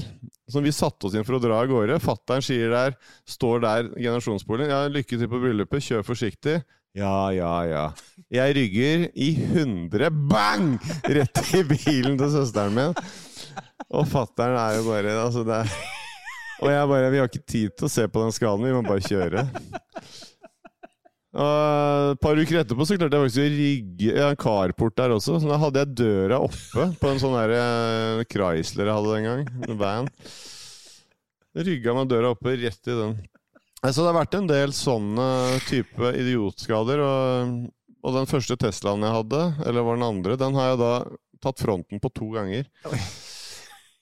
som 0.50 0.62
vi 0.62 0.72
satte 0.74 1.08
oss 1.08 1.16
inn 1.18 1.26
for 1.26 1.38
å 1.38 1.42
dra 1.42 1.60
av 1.62 1.70
gårde. 1.70 1.98
Fattern 2.02 2.42
sier 2.44 2.70
der, 2.72 2.94
står 3.28 3.62
der 3.64 3.88
generasjonsboligen, 3.96 4.70
ja, 4.72 4.84
lykke 4.90 5.18
til 5.18 5.30
på 5.30 5.40
bryllupet, 5.42 5.82
kjør 5.86 6.06
forsiktig. 6.06 6.60
Ja, 6.98 7.30
ja, 7.30 7.52
ja. 7.70 7.82
Jeg 8.34 8.56
rygger 8.56 9.04
i 9.14 9.28
100 9.38 10.10
bang! 10.30 10.72
Rett 11.06 11.42
i 11.54 11.62
bilen 11.66 12.18
til 12.18 12.32
søsteren 12.34 12.74
min. 12.74 12.96
Og 13.90 14.08
fattern 14.10 14.58
er 14.58 14.78
jo 14.78 14.88
bare 14.88 15.14
altså 15.18 15.44
det 15.46 15.62
er, 15.64 15.70
Og 16.60 16.68
jeg 16.70 16.88
bare 16.90 17.10
Vi 17.10 17.18
har 17.18 17.30
ikke 17.30 17.46
tid 17.48 17.72
til 17.74 17.86
å 17.88 17.90
se 17.90 18.04
på 18.10 18.22
den 18.22 18.34
skalaen, 18.34 18.66
vi 18.66 18.74
må 18.74 18.82
bare 18.86 19.06
kjøre. 19.06 19.46
Og 21.30 22.10
Et 22.10 22.20
par 22.24 22.38
uker 22.40 22.58
etterpå 22.58 22.86
så 22.88 22.96
klarte 22.98 23.14
jeg 23.18 23.28
faktisk 23.28 23.42
å 23.42 23.50
rygge 23.54 24.14
ja, 24.18 24.30
en 24.32 24.38
carport 24.40 24.96
der 24.98 25.14
også. 25.14 25.36
Så 25.38 25.50
da 25.50 25.58
hadde 25.62 25.84
jeg 25.84 25.94
døra 26.00 26.40
oppe 26.42 26.88
på 26.98 27.10
en 27.10 27.20
sånn 27.22 27.36
der 27.38 27.54
eh, 27.54 28.22
Chrysler 28.30 28.90
jeg 28.90 28.96
hadde 28.96 29.14
den 29.14 29.28
gang. 29.28 29.44
En 29.68 29.78
van. 29.78 30.10
Rygga 31.54 31.94
meg 31.94 32.10
døra 32.10 32.32
oppe 32.34 32.56
rett 32.58 32.90
i 32.90 32.98
den. 32.98 33.14
Nei, 33.80 33.92
Så 33.94 34.02
det 34.02 34.10
har 34.10 34.18
vært 34.18 34.36
en 34.40 34.50
del 34.50 34.74
sånne 34.76 35.28
type 35.68 36.12
idiotskader. 36.18 37.02
Og, 37.06 37.56
og 38.02 38.18
den 38.18 38.28
første 38.30 38.58
Teslaen 38.60 39.06
jeg 39.06 39.18
hadde, 39.20 39.42
eller 39.64 39.86
var 39.86 40.00
den 40.00 40.08
andre, 40.10 40.38
den 40.40 40.58
har 40.58 40.72
jeg 40.72 40.82
da 40.82 40.92
tatt 41.40 41.62
fronten 41.62 42.02
på 42.02 42.10
to 42.12 42.32
ganger. 42.34 42.66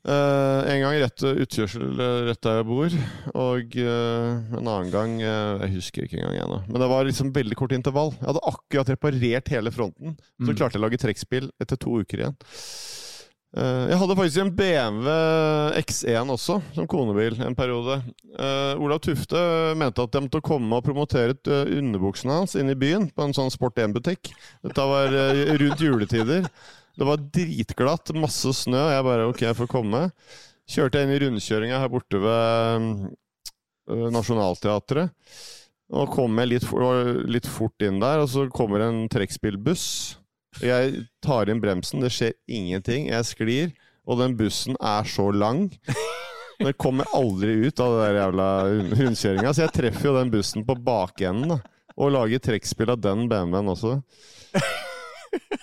Eh, 0.06 0.60
en 0.72 0.80
gang 0.84 0.94
rett 1.02 1.24
utkjørsel 1.26 1.98
eh, 2.00 2.20
rett 2.30 2.40
der 2.46 2.60
jeg 2.60 2.66
bor, 2.68 2.94
og 3.34 3.74
uh, 3.82 4.56
en 4.56 4.68
annen 4.70 4.92
gang 4.94 5.16
uh, 5.20 5.58
Jeg 5.66 5.74
husker 5.74 6.06
ikke 6.06 6.20
engang 6.22 6.38
ennå. 6.38 6.60
nå. 6.62 6.70
Men 6.70 6.80
det 6.84 6.88
var 6.92 7.04
liksom 7.08 7.32
veldig 7.34 7.58
kort 7.58 7.74
intervall. 7.76 8.14
Jeg 8.20 8.28
hadde 8.30 8.44
akkurat 8.52 8.92
reparert 8.94 9.50
hele 9.52 9.74
fronten. 9.74 10.14
Så 10.38 10.46
Mm. 10.48 10.54
klarte 10.54 10.78
jeg 10.78 10.80
å 10.80 10.86
lage 10.86 11.02
trekkspill 11.02 11.50
etter 11.60 11.76
to 11.82 11.98
uker 12.00 12.22
igjen. 12.22 12.36
Eh, 13.58 13.84
jeg 13.90 13.98
hadde 13.98 14.16
faktisk 14.16 14.42
en 14.44 14.54
BMW 14.54 15.08
X1 15.82 16.30
også, 16.34 16.58
som 16.76 16.86
konebil, 16.86 17.38
en 17.42 17.56
periode. 17.58 17.98
Eh, 18.38 18.74
Olav 18.78 19.00
Tufte 19.00 19.40
mente 19.80 20.04
at 20.04 20.12
jeg 20.14 20.26
måtte 20.26 20.42
komme 20.44 20.76
og 20.78 20.84
promotere 20.84 21.32
eh, 21.48 21.70
underbuksene 21.80 22.38
hans 22.42 22.54
inne 22.60 22.76
i 22.76 22.80
byen, 22.80 23.08
på 23.10 23.24
en 23.24 23.32
sånn 23.36 23.50
Sport 23.50 23.80
1-butikk. 23.82 24.30
Dette 24.62 24.88
var 24.94 25.12
eh, 25.16 25.56
rundt 25.58 25.80
juletider. 25.80 26.46
Det 26.98 27.06
var 27.06 27.20
dritglatt, 27.30 28.10
masse 28.18 28.50
snø. 28.64 28.80
Jeg 28.90 29.06
bare 29.06 29.28
OK, 29.30 29.44
jeg 29.46 29.56
får 29.58 29.70
komme. 29.70 30.08
Kjørte 30.68 30.98
jeg 30.98 31.06
inn 31.06 31.14
i 31.14 31.20
rundkjøringa 31.22 31.78
her 31.78 31.92
borte 31.92 32.18
ved 32.20 32.88
uh, 33.88 34.08
Nationaltheatret. 34.12 35.14
Og 35.88 36.10
kommer 36.12 36.48
litt, 36.48 36.66
for, 36.68 37.14
litt 37.30 37.46
fort 37.48 37.86
inn 37.86 38.02
der, 38.02 38.20
og 38.20 38.28
så 38.32 38.44
kommer 38.52 38.82
en 38.84 39.06
trekkspillbuss. 39.08 39.86
Jeg 40.60 41.06
tar 41.24 41.48
inn 41.48 41.62
bremsen, 41.62 42.02
det 42.02 42.10
skjer 42.12 42.34
ingenting. 42.50 43.06
Jeg 43.12 43.28
sklir, 43.30 43.70
og 44.04 44.18
den 44.20 44.34
bussen 44.36 44.76
er 44.82 45.06
så 45.08 45.30
lang. 45.32 45.68
Den 46.58 46.74
kommer 46.74 47.06
aldri 47.14 47.54
ut 47.68 47.80
av 47.80 47.94
den 47.94 48.02
der 48.02 48.18
jævla 48.18 48.50
rundkjøringa, 48.98 49.54
så 49.54 49.64
jeg 49.68 49.74
treffer 49.78 50.10
jo 50.10 50.18
den 50.18 50.34
bussen 50.34 50.66
på 50.66 50.74
bakenden. 50.82 51.60
Og 51.98 52.12
lager 52.14 52.42
trekkspill 52.42 52.90
av 52.90 53.00
den 53.02 53.28
BMW-en 53.30 53.70
også. 53.72 54.00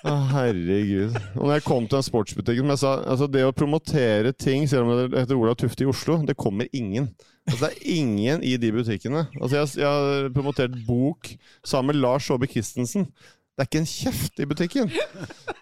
Å, 0.06 0.14
herregud. 0.32 1.16
Og 1.36 1.48
når 1.48 1.54
jeg 1.56 1.66
kom 1.66 1.88
til 1.88 1.98
den 1.98 2.06
sportsbutikken 2.06 2.74
jeg 2.74 2.82
sa, 2.82 2.92
altså 3.10 3.28
Det 3.32 3.42
å 3.48 3.54
promotere 3.56 4.34
ting, 4.38 4.68
selv 4.70 4.86
om 4.86 5.00
det 5.12 5.24
heter 5.24 5.40
Olav 5.40 5.58
Tufte 5.62 5.86
i 5.86 5.90
Oslo, 5.90 6.20
det 6.28 6.38
kommer 6.38 6.70
ingen. 6.76 7.10
Altså 7.50 7.66
Det 7.66 7.72
er 7.72 7.96
ingen 7.98 8.44
i 8.46 8.56
de 8.62 8.72
butikkene. 8.76 9.26
Altså 9.40 9.58
Jeg, 9.62 9.72
jeg 9.82 9.90
har 9.90 10.30
promotert 10.36 10.78
bok 10.88 11.32
sammen 11.66 11.94
med 11.94 12.02
Lars 12.04 12.30
Saabye 12.30 12.52
Christensen. 12.54 13.08
Det 13.56 13.64
er 13.64 13.70
ikke 13.70 13.84
en 13.86 13.88
kjeft 13.88 14.42
i 14.44 14.50
butikken! 14.50 14.90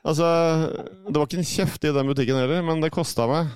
Altså, 0.03 0.25
Det 1.07 1.15
var 1.15 1.27
ikke 1.29 1.37
en 1.39 1.47
kjeft 1.47 1.85
i 1.87 1.91
den 1.95 2.09
butikken 2.09 2.39
heller, 2.41 2.63
men 2.65 2.81
det 2.83 2.89
kosta 2.91 3.27
meg 3.29 3.53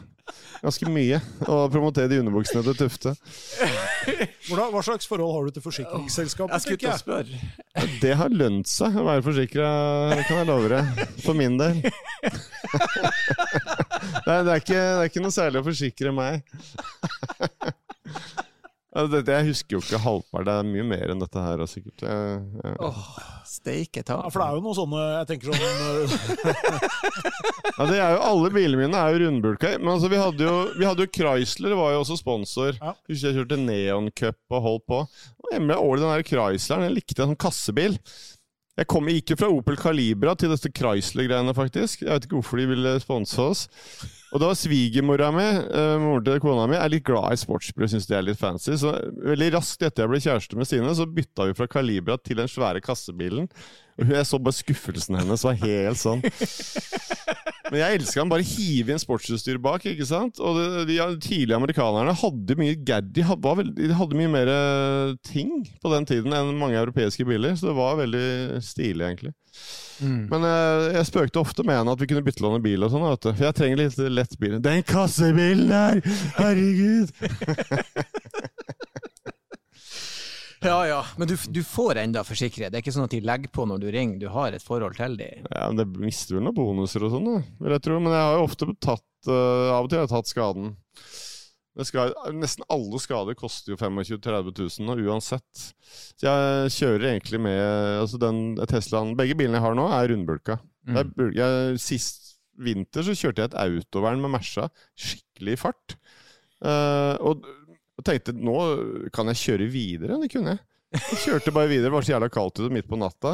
ganske 0.61 0.89
mye 0.91 1.19
å 1.47 1.59
promotere 1.71 2.09
de 2.11 2.19
underbuksene 2.21 2.63
til 2.65 2.77
Tufte. 2.79 3.13
Hvordan, 4.47 4.71
hva 4.73 4.83
slags 4.85 5.09
forhold 5.09 5.33
har 5.35 5.47
du 5.47 5.57
til 5.57 5.65
forsikringsselskapet? 5.65 6.55
Jeg 6.55 6.65
skulle 6.65 6.81
til 6.83 6.93
å 6.93 6.99
spørre. 7.01 7.41
Det 8.01 8.13
har 8.19 8.33
lønt 8.33 8.69
seg 8.71 8.97
å 8.97 9.05
være 9.07 9.25
forsikra, 9.25 9.71
kan 10.27 10.41
jeg 10.41 10.49
love 10.49 10.71
deg. 10.73 11.03
For 11.25 11.37
min 11.37 11.59
del. 11.61 11.81
Det 14.27 14.33
er, 14.33 14.43
det, 14.43 14.51
er 14.51 14.59
ikke, 14.59 14.75
det 14.75 15.01
er 15.01 15.09
ikke 15.09 15.21
noe 15.23 15.33
særlig 15.33 15.59
å 15.61 15.65
forsikre 15.65 16.11
meg. 16.15 16.41
Altså, 18.97 19.11
dette, 19.13 19.33
jeg 19.35 19.45
husker 19.51 19.75
jo 19.75 19.79
ikke 19.83 19.99
halvparten. 20.01 20.47
Det 20.47 20.53
er 20.57 20.69
mye 20.71 20.85
mer 20.89 21.11
enn 21.13 21.19
dette 21.21 21.41
her. 21.43 21.63
sikkert. 21.69 22.01
Jeg, 22.01 22.39
jeg. 22.63 22.77
Åh, 22.87 23.03
steike 23.45 24.01
ta. 24.07 24.17
Ja, 24.23 24.31
for 24.33 24.41
det 24.41 24.47
er 24.47 24.55
jo 24.57 24.63
noen 24.65 24.77
sånne 24.79 25.03
Jeg 25.13 25.27
tenker 25.29 25.53
sånn 25.53 25.61
Ja, 27.77 27.85
det 27.85 27.99
er 28.01 28.15
jo, 28.15 28.21
alle 28.25 28.49
bilene 28.55 28.79
mine 28.79 28.97
er 28.97 29.13
jo 29.13 29.21
rundbulka. 29.27 29.75
Men 29.77 29.93
altså, 29.93 30.09
vi 30.09 30.21
hadde 30.21 30.47
jo, 30.47 30.55
vi 30.79 30.87
hadde 30.87 31.05
jo 31.05 31.11
Chrysler, 31.13 31.77
var 31.77 31.93
jo 31.93 32.01
også 32.01 32.17
sponsor. 32.17 32.73
Ja. 32.79 32.95
Husker 33.11 33.29
jeg 33.29 33.37
kjørte 33.43 33.61
Neon 33.61 34.09
Cup 34.17 34.39
og 34.49 34.65
holdt 34.65 34.87
på. 34.89 35.03
Og 35.45 35.53
hjemme 35.53 35.77
over 35.77 36.01
den 36.01 36.09
der 36.09 36.25
Chrysleren, 36.25 36.87
jeg 36.87 36.97
likte 36.97 37.21
en 37.21 37.35
sånn 37.35 37.43
kassebil. 37.45 37.99
Jeg, 38.77 38.85
kom, 38.89 39.07
jo 39.09 39.37
fra 39.37 39.49
Opel 39.49 39.77
Calibra 39.77 40.35
til 40.37 40.51
dette 40.53 40.69
Chrysler-greiene, 40.73 41.53
faktisk. 41.57 42.03
Jeg 42.05 42.11
vet 42.11 42.25
ikke 42.27 42.39
hvorfor 42.39 42.61
de 42.61 42.67
ville 42.73 42.97
sponse 43.01 43.41
oss. 43.41 43.63
Og 44.37 44.43
da 44.43 44.51
svigermora 44.53 45.31
mi, 45.33 45.45
uh, 45.73 45.95
moren 45.97 46.25
til 46.27 46.41
kona 46.43 46.67
mi, 46.69 46.75
er 46.77 46.91
litt 46.93 47.07
glad 47.07 47.33
i 47.33 47.39
sportsbrød, 47.41 47.89
syns 47.89 48.05
det 48.05 48.19
er 48.19 48.25
litt 48.27 48.37
fancy. 48.37 48.75
Så 48.77 48.91
veldig 49.25 49.47
raskt 49.55 49.81
etter 49.81 50.05
jeg 50.05 50.11
ble 50.11 50.19
kjæreste 50.21 50.59
med 50.59 50.69
Stine, 50.69 50.93
så 50.93 51.07
bytta 51.09 51.47
vi 51.49 51.55
fra 51.57 51.65
Calibra 51.71 52.19
til 52.21 52.37
den 52.37 52.51
svære 52.51 52.83
kassebilen. 52.85 53.49
Jeg 53.97 54.27
så 54.29 54.37
bare 54.37 54.57
skuffelsen 54.57 55.17
hennes 55.17 55.43
var 55.45 55.57
helt 55.63 55.99
sånn. 55.99 56.21
Men 57.71 57.81
jeg 57.81 57.97
elska 57.97 58.21
han. 58.21 58.31
Bare 58.31 58.45
hive 58.47 58.93
inn 58.93 59.01
sportsutstyr 59.01 59.57
bak. 59.61 59.85
ikke 59.89 60.07
sant? 60.07 60.39
Og 60.39 60.59
det, 60.59 60.85
de 60.91 60.99
tidlige 61.23 61.57
amerikanerne 61.57 62.13
hadde 62.15 62.57
mye 62.59 62.77
gad, 62.87 63.09
de 63.15 63.25
hadde, 63.27 63.65
de 63.77 63.89
hadde 63.97 64.19
mye 64.19 64.31
mer 64.31 64.51
ting 65.27 65.59
på 65.81 65.91
den 65.93 66.07
tiden 66.07 66.35
enn 66.35 66.55
mange 66.59 66.79
europeiske 66.79 67.27
biler. 67.27 67.57
Så 67.59 67.71
det 67.71 67.75
var 67.79 67.99
veldig 67.99 68.61
stilig, 68.65 69.03
egentlig. 69.09 69.33
Mm. 69.97 70.27
Men 70.29 70.45
uh, 70.45 70.93
jeg 70.93 71.09
spøkte 71.09 71.41
ofte 71.41 71.65
med 71.65 71.79
henne 71.79 71.93
at 71.95 72.01
vi 72.01 72.07
kunne 72.09 72.23
byttelåne 72.25 72.61
bil 72.63 72.85
og 72.85 72.93
sånn. 72.93 73.07
For 73.25 73.47
jeg 73.47 73.57
trenger 73.57 73.81
litt 73.81 73.97
lett 74.13 74.37
bil. 74.39 74.59
Det 74.61 74.71
er 74.73 74.81
en 74.81 74.87
kassebil 74.87 75.65
der! 75.71 76.03
Herregud! 76.37 77.11
ja 80.65 80.77
ja, 80.87 80.99
men 81.17 81.29
du, 81.29 81.35
du 81.53 81.61
får 81.65 82.01
enda 82.01 82.23
forsikre. 82.25 82.71
Det 82.71 82.79
er 82.79 82.85
ikke 82.85 82.95
sånn 82.95 83.07
at 83.07 83.13
de 83.13 83.21
legger 83.25 83.51
på 83.53 83.67
når 83.69 83.83
du 83.83 83.87
ringer, 83.93 84.19
du 84.21 84.27
har 84.33 84.55
et 84.55 84.63
forhold 84.63 84.97
til 84.97 85.17
dem. 85.19 85.47
Ja, 85.51 85.69
men 85.69 85.79
Det 85.81 85.87
mister 86.01 86.37
vel 86.37 86.47
noen 86.47 86.57
bonuser 86.57 87.05
og 87.07 87.13
sånn, 87.13 87.31
vil 87.61 87.75
jeg 87.75 87.85
tro. 87.85 87.99
Men 88.01 88.15
jeg 88.15 88.25
har 88.25 88.37
jo 88.39 88.45
ofte 88.47 88.69
tatt 88.83 89.29
uh, 89.29 89.75
Av 89.75 89.85
og 89.85 89.91
til 89.91 90.01
har 90.01 90.07
jeg 90.07 90.13
tatt 90.15 90.31
skaden. 90.31 90.75
Skal, 91.85 92.15
nesten 92.33 92.65
alle 92.73 92.97
skader 92.97 93.37
koster 93.37 93.75
jo 93.75 93.77
25 93.77 94.17
000-30 94.17 94.87
000 94.87 95.03
uansett. 95.11 95.65
Så 96.17 96.25
jeg 96.25 96.71
kjører 96.73 97.11
egentlig 97.11 97.41
med 97.45 97.61
altså 98.01 98.17
den 98.21 98.39
Teslaen 98.65 99.13
Begge 99.19 99.37
bilene 99.37 99.59
jeg 99.59 99.65
har 99.67 99.77
nå, 99.77 99.85
er 99.93 100.09
rundbulka. 100.09 100.57
Mm. 100.89 100.97
Er, 100.97 101.11
jeg, 101.37 101.81
sist 101.83 102.23
vinter 102.57 103.05
så 103.05 103.13
kjørte 103.13 103.43
jeg 103.43 103.51
et 103.51 103.59
autovern 103.61 104.23
med 104.23 104.33
Mersa. 104.33 104.71
Skikkelig 104.97 105.59
fart. 105.61 105.97
Uh, 106.57 107.13
og, 107.21 107.45
og 107.97 108.05
tenkte 108.05 108.35
nå 108.35 108.57
kan 109.13 109.29
jeg 109.33 109.43
kjøre 109.43 109.69
videre. 109.73 110.19
Det 110.21 110.31
kunne 110.33 110.55
jeg. 110.55 110.63
Jeg 110.95 111.17
kjørte 111.19 111.51
bare 111.51 111.67
videre, 111.67 111.89
det 111.89 111.95
var 111.97 112.05
så 112.05 112.13
jævla 112.13 112.29
kaldt 112.31 112.61
ute 112.61 112.69
midt 112.71 112.87
på 112.87 112.99
natta. 112.99 113.33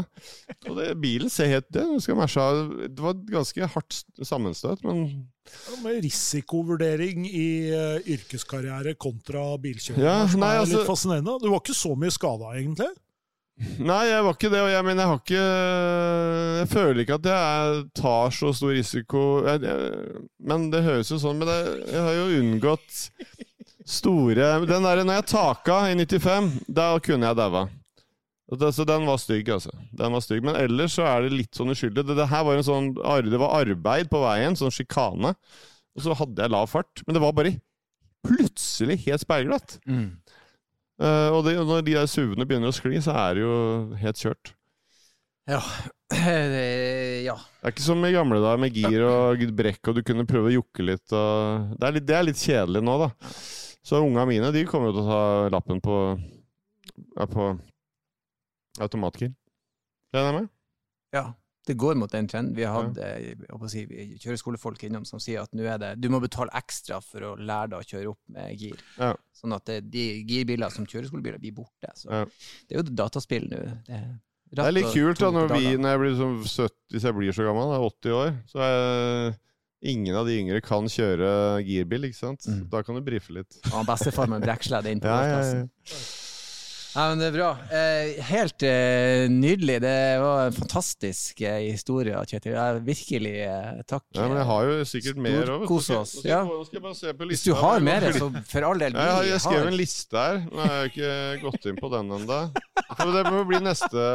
Og 0.65 0.79
det, 0.79 0.87
bilen 1.01 1.29
ser 1.29 1.51
helt 1.51 1.69
det. 1.75 1.85
Skal 2.01 2.17
det 2.17 3.03
var 3.03 3.19
ganske 3.29 3.69
hardt 3.75 3.99
sammenstøt, 4.25 4.81
men 4.87 5.05
Med 5.83 6.01
risikovurdering 6.01 7.27
i 7.29 7.47
uh, 7.69 8.09
yrkeskarriere 8.09 8.95
kontra 8.95 9.43
bilkjøring 9.61 10.01
ja, 10.01 10.23
nei, 10.23 10.39
nei, 10.39 10.51
er 10.55 10.63
altså, 10.63 10.79
litt 10.79 10.89
fascinerende. 10.89 11.37
Du 11.43 11.49
var 11.51 11.61
ikke 11.61 11.77
så 11.77 11.93
mye 11.99 12.15
skada, 12.15 12.55
egentlig? 12.57 12.89
Nei, 13.85 14.01
jeg 14.09 14.25
var 14.25 14.33
ikke 14.33 14.49
det. 14.49 14.61
Og 14.65 14.71
jeg, 14.71 14.85
men 14.87 14.99
jeg 14.99 15.09
har 15.11 15.19
ikke 15.21 15.43
Jeg 15.43 16.69
føler 16.71 17.01
ikke 17.03 17.17
at 17.19 17.27
jeg 17.29 17.83
tar 18.01 18.33
så 18.33 18.53
stor 18.57 18.73
risiko. 18.73 19.23
Jeg, 19.45 19.61
jeg, 19.67 20.21
men 20.41 20.71
det 20.73 20.81
høres 20.87 21.13
jo 21.13 21.19
sånn 21.21 21.37
Men 21.37 21.51
det, 21.51 21.59
jeg 21.93 22.01
har 22.01 22.17
jo 22.17 22.39
unngått 22.39 23.03
store 23.85 24.49
Den 24.67 24.85
der, 24.85 25.03
når 25.03 25.19
jeg 25.19 25.29
taka 25.33 25.79
i 25.91 25.95
95, 25.99 26.51
da 26.67 26.93
kunne 27.03 27.29
jeg 27.29 27.39
daua. 27.39 27.67
Så 28.53 28.85
den 28.85 29.05
var 29.07 29.17
stygg, 29.17 29.49
altså. 29.49 29.71
Den 29.95 30.13
var 30.13 30.21
stygg. 30.21 30.43
Men 30.45 30.57
ellers 30.59 30.97
så 30.97 31.05
er 31.07 31.23
det 31.23 31.37
litt 31.37 31.57
sånn 31.57 31.73
uskyldig. 31.73 32.03
Det, 32.05 32.17
det, 32.19 32.29
her 32.29 32.43
var 32.45 32.59
en 32.59 32.65
sånn, 32.67 32.89
det 32.93 33.39
var 33.41 33.55
arbeid 33.61 34.11
på 34.11 34.21
veien, 34.21 34.57
sånn 34.59 34.73
sjikane. 34.73 35.33
Og 35.93 36.05
så 36.05 36.17
hadde 36.17 36.43
jeg 36.43 36.53
lav 36.53 36.67
fart. 36.69 37.03
Men 37.07 37.17
det 37.17 37.23
var 37.23 37.35
bare 37.37 37.55
plutselig 38.27 38.99
helt 39.07 39.23
speilglatt. 39.23 39.77
Mm. 39.89 40.11
Uh, 41.01 41.29
og 41.33 41.41
det, 41.47 41.55
når 41.57 41.81
de 41.87 41.95
der 41.97 42.09
SUV-ene 42.09 42.45
begynner 42.47 42.69
å 42.69 42.75
skli, 42.75 42.99
så 43.03 43.15
er 43.25 43.39
det 43.39 43.45
jo 43.45 43.55
helt 44.03 44.21
kjørt. 44.21 44.53
Ja. 45.49 45.59
ja. 47.27 47.35
Det 47.35 47.65
er 47.65 47.73
ikke 47.73 47.83
som 47.83 48.05
i 48.05 48.13
gamle 48.13 48.39
dager 48.43 48.61
med 48.61 48.77
gir 48.77 49.03
og 49.07 49.43
brekk, 49.57 49.81
og 49.89 49.97
du 49.97 50.05
kunne 50.05 50.27
prøve 50.29 50.51
å 50.51 50.55
jukke 50.59 50.85
litt. 50.93 51.05
Og... 51.09 51.73
Det, 51.75 51.87
er 51.87 51.97
litt 51.97 52.07
det 52.07 52.17
er 52.19 52.27
litt 52.29 52.43
kjedelig 52.43 52.83
nå, 52.85 52.99
da. 53.07 53.09
Så 53.83 53.99
unga 53.99 54.25
mine 54.25 54.51
de 54.55 54.63
kommer 54.67 54.91
jo 54.91 54.97
til 54.97 55.03
å 55.03 55.11
ta 55.11 55.53
lappen 55.53 55.81
på, 55.83 55.99
ja, 57.17 57.25
på 57.27 57.49
automatgir. 58.83 59.33
Regner 60.13 60.29
jeg 60.29 60.37
med? 60.37 60.51
Ja, 61.13 61.23
det 61.67 61.75
går 61.79 61.95
mot 61.99 62.11
den 62.11 62.27
trenden. 62.27 62.55
Vi 62.55 62.63
har 62.63 62.75
hatt 62.77 62.97
ja. 62.99 63.69
si, 63.71 63.83
kjøreskolefolk 64.23 64.85
innom 64.87 65.05
som 65.07 65.21
sier 65.23 65.43
at 65.43 65.53
nå 65.55 65.67
er 65.67 65.79
det, 65.81 65.91
du 66.03 66.09
må 66.11 66.19
betale 66.23 66.53
ekstra 66.59 66.99
for 67.03 67.27
å 67.27 67.35
lære 67.35 67.73
deg 67.73 67.79
å 67.79 67.89
kjøre 67.91 68.11
opp 68.13 68.21
med 68.35 68.55
gir. 68.59 68.81
Ja. 68.97 69.13
Sånn 69.35 69.55
at 69.55 69.67
det, 69.67 69.81
de 69.91 70.07
girbiler 70.31 70.71
som 70.73 70.87
kjøreskolebiler 70.87 71.43
blir 71.43 71.55
borte. 71.55 71.91
Så 71.99 72.11
ja. 72.11 72.25
Det 72.67 72.75
er 72.77 72.81
jo 72.81 72.97
dataspill 73.03 73.47
nå. 73.51 73.61
Det, 73.87 74.01
det 74.53 74.65
er 74.67 74.75
litt 74.75 74.91
kult 74.93 75.19
da, 75.19 75.31
når, 75.33 75.55
vi, 75.55 75.71
når 75.81 75.95
jeg 75.95 76.01
blir 76.03 76.19
sånn 76.19 76.35
70, 76.43 76.75
hvis 76.93 77.07
jeg 77.09 77.17
blir 77.19 77.35
så 77.35 77.47
gammel, 77.47 77.75
80 77.89 78.19
år, 78.19 78.35
så 78.51 78.63
er 78.63 78.75
jeg 78.75 79.39
Ingen 79.83 80.15
av 80.15 80.27
de 80.29 80.37
yngre 80.39 80.61
kan 80.63 80.85
kjøre 80.87 81.29
girbil, 81.67 82.07
ikke 82.07 82.21
sant? 82.21 82.45
Mm. 82.47 82.67
Da 82.71 82.79
kan 82.87 82.95
du 82.95 83.03
brife 83.03 83.33
litt. 83.35 83.57
Og 83.73 83.83
bestefar 83.87 84.29
med 84.31 84.45
brekksledd 84.45 84.87
inn 84.87 85.01
på 85.03 85.11
ja, 85.11 85.25
ja, 85.27 85.41
ja. 85.43 85.97
ja, 86.93 87.07
men 87.09 87.19
det 87.19 87.27
er 87.27 87.35
bra. 87.35 87.49
Eh, 87.67 88.21
helt 88.29 88.63
eh, 88.63 89.25
nydelig. 89.27 89.81
Det 89.83 89.97
var 90.23 90.47
en 90.47 90.55
fantastisk 90.55 91.43
eh, 91.43 91.65
historie, 91.65 92.15
Kjetil. 92.31 92.55
virkelig 92.87 93.35
eh, 93.43 93.83
takk. 93.83 94.07
Ja, 94.15 94.29
men 94.31 94.39
jeg 94.39 94.49
har 94.53 94.71
jo 94.71 94.89
sikkert 94.93 95.21
mer 95.27 95.53
òg. 95.57 95.67
Kos 95.67 95.91
oss. 95.91 96.15
Ja. 96.23 96.41
Hvis 96.47 97.43
du 97.43 97.51
har 97.59 97.83
mer, 97.83 98.07
så 98.15 98.31
for 98.53 98.71
all 98.71 98.87
del. 98.87 98.95
Ja, 98.95 99.19
jeg 99.27 99.43
skrev 99.43 99.67
en 99.67 99.79
liste 99.83 100.27
her. 100.29 100.45
Nå 100.47 100.63
har 100.63 100.75
jeg 100.79 100.95
ikke 100.95 101.13
gått 101.43 101.71
inn 101.73 101.83
på 101.83 101.91
den 101.97 102.19
ennå. 102.21 102.43
Det 103.03 103.29
må 103.33 103.43
bli 103.51 103.59
neste 103.67 104.11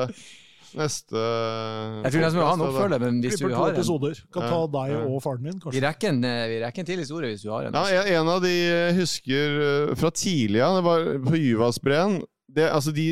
Neste 0.77 1.17
Jeg 1.17 2.13
tror 2.13 2.23
nesten 2.25 2.39
vi 2.39 2.45
har 2.45 2.57
en 2.57 2.65
oppfølger, 2.67 3.01
men 3.05 3.21
hvis 3.25 3.39
du 3.41 3.47
har 3.49 3.71
en 3.71 3.79
episoder. 3.79 4.19
Kan 4.35 4.49
ta 4.53 4.59
deg 4.75 4.97
og 4.99 5.23
faren 5.25 5.47
din, 5.49 5.61
kanskje. 5.63 5.77
Vi 5.79 5.85
rekker 5.85 6.13
en, 6.13 6.21
eh, 6.29 6.43
vi 6.51 6.59
rekker 6.65 6.85
en 6.85 6.91
til 6.91 7.01
historie 7.01 7.33
hvis 7.33 7.47
du 7.47 7.53
har 7.55 7.69
en. 7.69 7.79
Ja, 7.79 8.03
en 8.19 8.33
av 8.35 8.43
de 8.45 8.53
jeg 8.53 8.99
husker 8.99 9.57
eh, 9.69 9.95
fra 10.01 10.13
tidlig 10.13 10.61
av, 10.65 10.77
det 10.79 10.85
var 10.89 11.09
på 11.25 11.41
Juvasbreen. 11.41 12.21
Det, 12.49 12.69
altså 12.69 12.93
de 12.97 13.09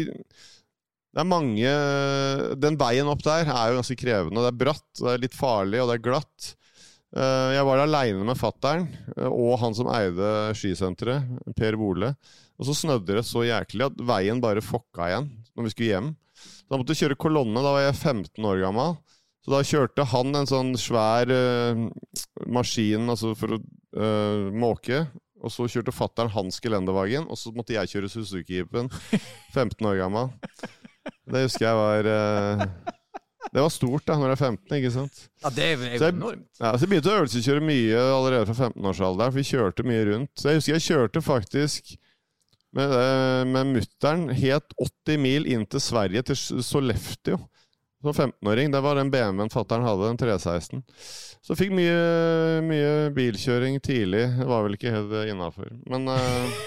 det 1.17 1.23
er 1.23 1.29
mange 1.29 1.71
Den 2.61 2.77
veien 2.77 3.09
opp 3.09 3.23
der 3.25 3.49
er 3.49 3.71
jo 3.71 3.79
ganske 3.79 3.97
krevende. 3.97 4.43
Det 4.45 4.51
er 4.53 4.61
bratt, 4.67 4.89
det 5.01 5.13
er 5.15 5.23
litt 5.23 5.37
farlig, 5.37 5.81
og 5.81 5.89
det 5.89 5.97
er 5.97 6.05
glatt. 6.05 6.51
Eh, 7.17 7.53
jeg 7.57 7.65
var 7.65 7.81
aleine 7.81 8.27
med 8.29 8.37
fattern 8.37 8.85
og 9.31 9.55
han 9.63 9.77
som 9.77 9.89
eide 9.97 10.53
skisenteret, 10.59 11.25
Per 11.57 11.79
Bole. 11.81 12.13
Og 12.61 12.69
så 12.69 12.77
snødde 12.77 13.17
det 13.17 13.25
så 13.29 13.47
jæklig 13.47 13.89
at 13.89 14.05
veien 14.09 14.43
bare 14.45 14.65
fokka 14.65 15.09
igjen 15.09 15.31
når 15.57 15.67
vi 15.67 15.73
skulle 15.73 15.93
hjem. 15.95 16.13
Da 16.71 16.79
måtte 16.81 16.95
jeg 16.97 17.05
kjøre 17.05 17.19
kolonne. 17.23 17.62
Da 17.62 17.73
var 17.77 17.85
jeg 17.87 17.95
15 18.01 18.49
år 18.51 18.62
gammel. 18.64 18.97
Så 19.47 19.53
da 19.55 19.61
kjørte 19.62 20.07
han 20.11 20.35
en 20.35 20.49
sånn 20.51 20.73
svær 20.81 21.31
uh, 21.31 21.85
maskin 22.51 23.07
altså 23.12 23.31
for 23.39 23.55
å 23.55 23.61
uh, 23.62 24.49
måke. 24.51 25.05
Og 25.45 25.53
så 25.53 25.69
kjørte 25.71 25.93
fattern 25.95 26.33
hans 26.35 26.57
gelendevagen, 26.64 27.29
og 27.31 27.39
så 27.39 27.53
måtte 27.55 27.77
jeg 27.77 27.93
kjøre 27.93 28.11
Suzuki-jeepen. 28.11 28.89
15 29.55 29.87
år 29.87 30.01
gammel. 30.01 30.33
Det 31.31 31.45
husker 31.45 31.69
jeg 31.69 31.79
var 31.79 32.09
uh, 32.11 32.64
Det 33.53 33.62
var 33.62 33.71
stort 33.71 34.07
da 34.09 34.17
når 34.19 34.33
du 34.33 34.35
er 34.35 34.41
15, 34.49 34.75
ikke 34.81 34.91
sant? 34.97 35.21
Ja, 35.45 35.53
det 35.55 35.69
er 35.69 35.77
Så 35.79 35.87
jo 35.87 36.09
jeg- 36.09 36.17
enormt. 36.17 36.49
Ja, 36.59 36.73
så 36.75 36.83
jeg 36.83 36.91
begynte 36.97 37.12
å 37.12 37.21
øvelseskjøre 37.21 37.62
mye 37.69 38.01
allerede 38.17 38.49
fra 38.51 38.59
15-årsalderen, 38.73 39.31
for 39.31 39.39
vi 39.39 39.47
kjørte 39.53 39.87
mye 39.87 40.03
rundt. 40.11 40.33
Så 40.35 40.51
jeg 40.51 40.59
husker 40.59 40.75
jeg 40.81 40.87
kjørte 40.89 41.23
faktisk 41.23 41.95
med, 42.75 42.91
eh, 42.91 43.43
med 43.45 43.67
mutter'n 43.77 44.31
helt 44.35 44.75
80 45.07 45.21
mil 45.21 45.47
inn 45.47 45.67
til 45.67 45.81
Sverige, 45.81 46.23
til 46.23 46.62
Sollefteå. 46.64 47.39
Som 48.03 48.12
15-åring. 48.12 48.71
Det 48.71 48.81
var 48.85 48.99
den 48.99 49.11
BMW-en 49.11 49.51
fatter'n 49.51 49.87
hadde, 49.87 50.11
den 50.11 50.21
316. 50.21 50.83
Så 51.43 51.57
fikk 51.57 51.73
mye, 51.75 51.97
mye 52.67 52.91
bilkjøring 53.17 53.79
tidlig. 53.83 54.27
Det 54.37 54.47
var 54.47 54.67
vel 54.67 54.77
ikke 54.77 54.93
helt 54.93 55.14
innafor. 55.31 55.71
Men 55.89 56.11
uh, 56.11 56.59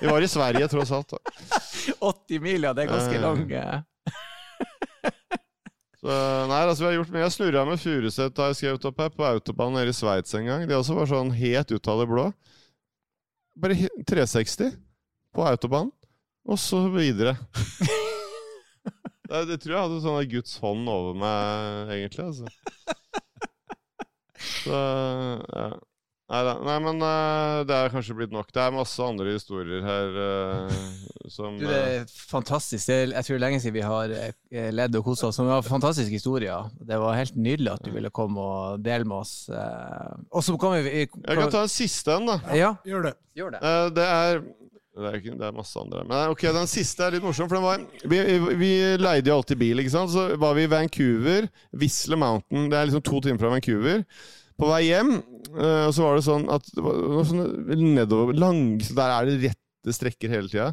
vi 0.00 0.08
var 0.08 0.24
i 0.24 0.30
Sverige, 0.30 0.70
tross 0.72 0.92
alt. 0.94 1.12
da. 1.12 1.18
80 2.08 2.42
mil, 2.42 2.66
ja. 2.66 2.72
Det 2.74 2.86
er 2.86 2.92
ganske 2.92 3.62
eh. 3.62 3.80
Så, 5.98 6.08
nei, 6.48 6.60
altså 6.62 6.84
vi 6.84 6.88
har 6.88 6.98
gjort 7.00 7.14
mye. 7.14 7.24
Jeg 7.26 7.36
snurra 7.36 7.64
med 7.68 7.82
Furuset 7.82 8.36
da 8.38 8.50
jeg 8.50 8.60
skrev 8.60 8.90
opp 8.90 9.02
her, 9.02 9.14
på 9.14 9.26
autobahn 9.28 9.74
nede 9.76 9.92
i 9.92 9.96
Sveits 9.96 10.34
en 10.38 10.46
gang. 10.48 10.66
Det 10.70 10.78
også 10.78 10.96
var 10.96 11.10
sånn 11.10 11.34
helt 11.36 11.74
ut 11.74 11.90
av 11.90 12.02
det 12.02 12.10
blå. 12.10 12.28
Bare 13.58 13.74
360 14.06 14.76
på 15.34 15.44
autobahn, 15.46 15.90
og 16.48 16.58
så 16.60 16.84
videre. 16.92 17.36
det, 19.28 19.44
det 19.50 19.60
tror 19.62 19.74
jeg 19.74 19.82
hadde 19.84 20.00
sånn 20.04 20.30
Guds 20.32 20.56
hånd 20.62 20.88
over 20.92 21.18
meg, 21.18 21.92
egentlig. 21.98 22.30
altså. 22.30 22.46
Så 24.38 24.72
ja. 24.74 25.68
Nei 26.28 26.40
da. 26.44 26.50
Nei, 26.60 26.74
men 26.84 26.98
uh, 27.00 27.62
det 27.64 27.72
er 27.72 27.88
kanskje 27.88 28.12
blitt 28.18 28.32
nok. 28.34 28.50
Det 28.52 28.60
er 28.60 28.74
masse 28.74 29.00
andre 29.00 29.32
historier 29.32 29.80
her 29.80 30.18
uh, 30.20 30.74
som 31.32 31.56
Du, 31.56 31.64
det 31.64 31.78
er 31.78 32.02
fantastisk. 32.12 32.84
Det 32.84 32.98
er, 32.98 33.14
jeg 33.14 33.24
tror 33.24 33.32
det 33.32 33.38
er 33.38 33.44
lenge 33.46 33.60
siden 33.64 33.76
vi 33.78 33.84
har 33.86 34.12
eh, 34.12 34.68
ledd 34.76 34.98
og 35.00 35.06
kosa 35.06 35.30
oss. 35.30 35.38
Det 35.40 35.46
var 35.48 35.64
fantastiske 35.64 36.20
historier. 36.20 36.68
Det 36.84 37.00
var 37.00 37.16
helt 37.16 37.38
nydelig 37.40 37.72
at 37.72 37.86
du 37.86 37.94
ville 37.96 38.12
komme 38.12 38.44
og 38.44 38.84
dele 38.84 39.08
med 39.08 39.22
oss. 39.22 39.32
Og 39.48 40.44
så 40.44 40.58
kan 40.60 40.76
vi 40.76 41.06
Jeg 41.06 41.08
kan 41.24 41.48
ta 41.54 41.64
en 41.64 41.72
siste 41.72 42.12
en, 42.18 42.28
da. 42.28 42.36
Ja, 42.52 42.74
Gjør 42.84 43.08
det. 43.08 43.14
gjør 43.40 43.56
det. 43.56 43.64
Eh, 43.64 43.88
det 43.96 44.08
er 44.12 44.42
det 44.98 45.06
er, 45.06 45.18
ikke, 45.20 45.36
det 45.38 45.46
er 45.46 45.54
masse 45.54 45.78
andre. 45.78 46.02
Men 46.08 46.32
ok, 46.32 46.42
den 46.56 46.70
siste 46.70 47.06
er 47.06 47.14
litt 47.14 47.24
morsom. 47.24 47.46
For 47.50 47.58
den 47.58 47.66
var, 47.66 47.84
vi, 48.10 48.18
vi 48.58 48.72
leide 48.98 49.30
jo 49.30 49.38
alltid 49.38 49.60
bil, 49.60 49.82
ikke 49.82 49.94
sant. 49.94 50.10
Så 50.14 50.24
var 50.40 50.56
vi 50.58 50.66
i 50.66 50.72
Vancouver, 50.72 51.46
Whistler 51.78 52.18
Mountain. 52.18 52.66
Det 52.72 52.78
er 52.78 52.90
liksom 52.90 53.04
to 53.06 53.22
timer 53.22 53.40
fra 53.42 53.52
Vancouver. 53.54 54.02
På 54.58 54.72
vei 54.72 54.88
hjem, 54.88 55.12
eh, 55.54 55.84
og 55.86 55.92
så 55.94 56.02
var 56.02 56.18
det 56.18 56.26
sånn 56.26 56.48
at 56.50 56.66
det 56.74 56.82
var, 56.82 56.96
sånne 57.28 57.76
nedover 57.78 58.34
lang, 58.34 58.80
så 58.82 58.96
Der 58.98 59.12
er 59.14 59.28
det 59.28 59.52
rette 59.52 59.94
strekker 59.94 60.32
hele 60.32 60.50
tida. 60.50 60.72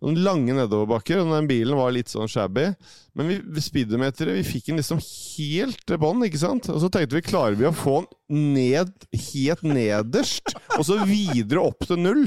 Noen 0.00 0.22
lange 0.24 0.56
nedoverbakker, 0.56 1.20
og 1.20 1.34
den 1.34 1.50
bilen 1.50 1.76
var 1.76 1.92
litt 1.92 2.08
sånn 2.08 2.30
shabby. 2.32 2.70
Men 3.16 3.28
vi 3.44 3.64
speedometeret 3.64 4.38
vi 4.38 4.46
fikk 4.46 4.70
den 4.70 4.80
liksom 4.80 5.02
helt 5.04 5.84
til 5.84 6.00
bånn, 6.00 6.24
ikke 6.24 6.40
sant? 6.40 6.70
Og 6.72 6.80
så 6.80 6.88
tenkte 6.88 7.18
vi 7.18 7.26
klarer 7.28 7.60
vi 7.60 7.68
å 7.68 7.76
få 7.76 7.98
den 8.06 8.54
ned 8.56 8.96
helt 9.34 9.68
nederst, 9.68 10.56
og 10.78 10.88
så 10.88 11.02
videre 11.04 11.68
opp 11.68 11.84
til 11.84 12.00
null. 12.00 12.24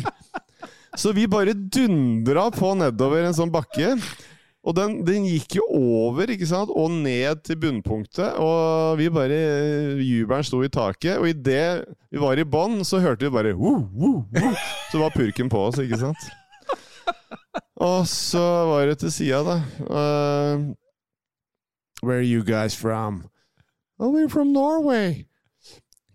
Så 0.98 1.14
vi 1.14 1.28
bare 1.30 1.54
dundra 1.54 2.50
på 2.54 2.74
nedover 2.78 3.28
en 3.28 3.36
sånn 3.38 3.52
bakke. 3.54 3.94
Og 4.68 4.76
den, 4.76 4.98
den 5.08 5.24
gikk 5.30 5.56
jo 5.60 5.64
over 5.72 6.30
ikke 6.34 6.48
sant? 6.50 6.72
og 6.76 6.92
ned 6.92 7.46
til 7.48 7.60
bunnpunktet. 7.62 8.36
Og 8.42 9.00
vi 9.00 9.08
bare 9.14 9.38
Jubelen 10.04 10.46
sto 10.46 10.60
i 10.66 10.72
taket. 10.74 11.16
Og 11.22 11.30
idet 11.32 11.86
vi 12.12 12.20
var 12.22 12.40
i 12.40 12.48
bånn, 12.48 12.82
så 12.88 13.00
hørte 13.04 13.28
vi 13.28 13.34
bare 13.34 13.56
woo, 13.56 13.86
woo, 13.94 14.26
woo. 14.36 14.54
Så 14.92 15.00
var 15.02 15.16
purken 15.16 15.52
på 15.52 15.64
oss, 15.70 15.80
ikke 15.82 16.02
sant? 16.02 16.30
Og 17.80 18.04
så 18.12 18.44
var 18.68 18.90
det 18.90 19.00
til 19.00 19.12
sida, 19.14 19.40
da. 19.48 19.58
Uh, 19.88 20.74
Where 22.04 22.20
are 22.20 22.28
you 22.28 22.44
guys 22.44 22.76
from? 22.76 23.30
Oh, 24.00 24.12
we're 24.12 24.30
from 24.30 24.54
Norway. 24.54 25.29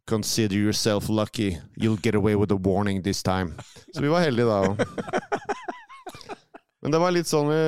Consider 0.07 0.57
yourself 0.57 1.09
lucky. 1.09 1.59
You'll 1.77 2.01
get 2.03 2.15
away 2.15 2.35
with 2.37 2.53
a 2.53 2.57
warning 2.57 3.03
this 3.03 3.23
time. 3.23 3.55
Så 3.95 4.03
vi 4.05 4.09
var 4.13 4.21
heldige 4.27 4.47
da 4.47 4.61
òg. 4.69 4.83
Men 6.85 6.93
det 6.93 6.99
var 7.01 7.15
litt 7.17 7.25
sånn 7.31 7.47
vi, 7.49 7.61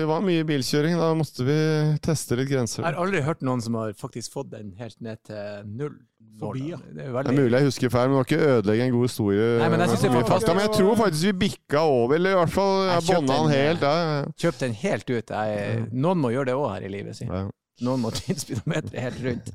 vi 0.00 0.06
var 0.10 0.24
mye 0.26 0.42
i 0.42 0.46
bilkjøring. 0.48 0.96
Da 0.98 1.12
måtte 1.14 1.44
vi 1.46 1.54
teste 2.02 2.34
litt 2.40 2.48
grenser. 2.50 2.82
Jeg 2.82 2.88
har 2.88 2.98
aldri 3.04 3.20
hørt 3.22 3.44
noen 3.46 3.60
som 3.62 3.76
har 3.78 3.92
faktisk 3.94 4.34
fått 4.34 4.48
den 4.56 4.72
helt 4.80 4.98
ned 4.98 5.20
til 5.28 5.68
null. 5.70 5.94
Forbi, 6.40 6.64
ja. 6.72 6.76
Det 6.92 7.04
er 7.06 7.14
Det 7.14 7.30
er 7.30 7.36
mulig 7.38 7.60
jeg 7.60 7.68
husker 7.70 7.92
feil, 7.94 8.10
men 8.10 8.16
det 8.16 8.18
var 8.18 8.26
ikke 8.26 8.48
ødelegge 8.56 8.88
en 8.88 8.96
god 8.96 9.04
historie. 9.06 9.44
Nei, 9.60 9.68
men 9.72 9.80
jeg 9.84 9.92
synes 9.92 10.02
det 10.02 10.10
er 10.10 10.26
fakta. 10.32 10.56
Men 10.56 10.66
jeg 10.66 10.72
tror 10.74 10.98
faktisk 10.98 11.28
vi 11.28 11.32
bikka 11.46 11.84
over, 11.86 12.16
eller 12.18 12.34
i 12.34 12.38
hvert 12.40 12.52
fall 12.56 12.74
Jeg 12.82 12.96
jeg 12.96 13.06
bånda 13.14 13.38
han 13.38 13.54
helt. 13.54 13.86
Ja, 13.86 14.18
Kjøpte 14.42 14.66
den 14.66 14.76
helt 14.82 15.14
ut. 15.14 15.32
Jeg, 15.38 15.86
noen 15.94 16.20
må 16.20 16.34
gjøre 16.34 16.50
det 16.50 16.58
òg 16.58 16.66
her 16.74 16.88
i 16.90 16.90
livet 16.92 17.20
sitt. 17.22 17.30
ja. 17.30 17.46
Noen 17.84 18.04
må 18.04 18.12
tvinne 18.14 18.40
speedometeret 18.40 19.00
helt 19.02 19.24
rundt. 19.24 19.54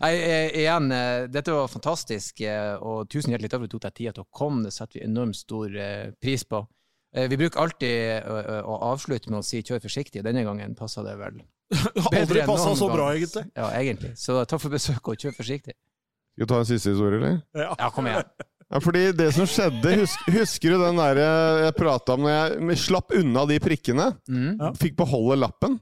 Nei, 0.00 0.12
eh, 0.16 0.58
igjen, 0.62 0.90
eh, 0.92 1.26
dette 1.30 1.54
var 1.54 1.70
fantastisk, 1.70 2.40
eh, 2.40 2.74
og 2.76 3.08
tusen 3.12 3.34
hjertelig 3.34 3.50
takk 3.52 3.62
for 3.62 3.68
at 3.68 3.72
du 3.72 3.76
tok 3.76 3.86
deg 3.86 3.96
tida 3.98 4.12
til 4.16 4.24
å 4.24 4.30
komme. 4.34 4.64
Det 4.66 4.74
setter 4.74 4.98
vi 4.98 5.06
enormt 5.06 5.38
stor 5.38 5.76
pris 6.20 6.44
på. 6.44 6.64
Vi 7.10 7.36
bruker 7.36 7.58
alltid 7.58 8.26
å, 8.30 8.74
avslutte 8.92 9.32
med 9.32 9.40
å 9.40 9.44
si 9.44 9.64
'kjør 9.64 9.80
forsiktig'. 9.82 10.22
Denne 10.22 10.44
gangen 10.46 10.76
passa 10.78 11.02
det 11.02 11.16
vel 11.18 11.40
Aldri 12.14 12.42
enn 12.42 12.46
passa 12.46 12.70
så 12.78 12.86
bra, 12.86 13.10
egentlig. 13.14 13.50
Ja, 13.56 13.70
egentlig. 13.74 14.12
Så 14.18 14.44
takk 14.46 14.62
for 14.62 14.70
besøket, 14.70 15.08
og 15.10 15.18
kjør 15.18 15.34
forsiktig. 15.34 15.74
Skal 15.74 16.46
vi 16.46 16.46
ta 16.46 16.58
en 16.62 16.68
siste 16.68 16.94
historie, 16.94 17.18
eller? 17.18 17.42
Ja. 17.54 17.74
Ja, 17.78 17.90
kom 17.90 18.06
igjen. 18.06 18.30
Ja, 18.70 18.78
fordi 18.78 19.02
det 19.18 19.32
som 19.34 19.48
skjedde 19.50 19.96
Husker, 19.98 20.32
husker 20.38 20.70
du 20.70 20.84
den 20.84 21.00
der 21.02 21.18
jeg 21.64 21.74
prata 21.74 22.14
om 22.14 22.22
når 22.22 22.70
jeg 22.70 22.78
slapp 22.78 23.10
unna 23.18 23.42
de 23.50 23.58
prikkene? 23.58 24.12
Mm. 24.30 24.70
Fikk 24.78 24.94
beholde 25.02 25.40
lappen. 25.42 25.80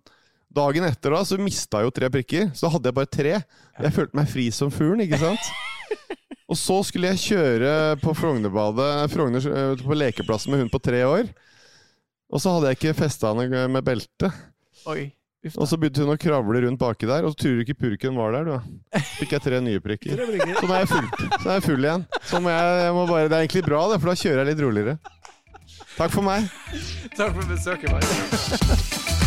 Dagen 0.59 0.87
etter 0.89 1.15
da 1.15 1.25
så 1.27 1.39
mista 1.41 1.81
jeg 1.81 1.89
jo 1.89 1.95
tre 1.95 2.09
prikker, 2.13 2.49
så 2.57 2.67
da 2.67 2.75
hadde 2.75 2.91
jeg 2.91 2.97
bare 2.97 3.11
tre. 3.15 3.35
Jeg 3.79 3.95
følte 3.95 4.19
meg 4.19 4.31
fri 4.31 4.49
som 4.55 4.73
fuglen, 4.75 5.05
ikke 5.05 5.21
sant? 5.21 5.51
Og 6.51 6.57
så 6.57 6.79
skulle 6.89 7.13
jeg 7.13 7.21
kjøre 7.27 7.73
på 8.01 8.15
Frognerbadet 8.17 8.89
Frogner, 9.13 9.45
eh, 9.53 9.85
på 9.85 9.99
lekeplassen 9.99 10.55
med 10.55 10.65
hund 10.65 10.73
på 10.73 10.81
tre 10.83 11.05
år. 11.05 11.29
Og 12.33 12.43
så 12.43 12.55
hadde 12.55 12.73
jeg 12.73 12.79
ikke 12.79 12.97
festa 13.05 13.35
henne 13.37 13.69
med 13.73 13.85
belte. 13.85 14.33
Oi. 14.89 15.11
Og 15.55 15.69
så 15.71 15.79
begynte 15.79 16.03
hun 16.03 16.13
å 16.13 16.19
kravle 16.21 16.65
rundt 16.65 16.81
baki 16.81 17.07
der, 17.09 17.25
og 17.25 17.33
så 17.33 17.39
tror 17.45 17.61
du 17.61 17.63
ikke 17.63 17.79
purken 17.79 18.17
var 18.19 18.35
der, 18.35 18.49
du. 18.49 19.05
Fikk 19.21 19.37
jeg 19.37 19.45
tre 19.45 19.61
nye 19.65 19.85
prikker. 19.85 20.19
Så 20.19 20.67
nå 20.67 20.75
er 20.75 20.83
jeg 20.83 20.91
full, 20.91 21.07
så 21.39 21.45
er 21.45 21.53
jeg 21.55 21.67
full 21.69 21.87
igjen. 21.87 22.09
Så 22.33 22.43
må 22.43 22.53
jeg, 22.53 22.75
jeg 22.83 22.97
må 22.99 23.07
bare, 23.13 23.29
det 23.31 23.39
er 23.39 23.47
egentlig 23.47 23.65
bra, 23.69 23.85
det, 23.93 24.01
for 24.03 24.11
da 24.11 24.19
kjører 24.25 24.43
jeg 24.43 24.51
litt 24.51 24.67
roligere. 24.67 24.99
Takk 25.95 26.13
for 26.17 26.27
meg. 26.27 26.51
Takk 27.15 27.39
for 27.39 27.55
besøket, 27.55 27.95
Mari. 27.95 29.27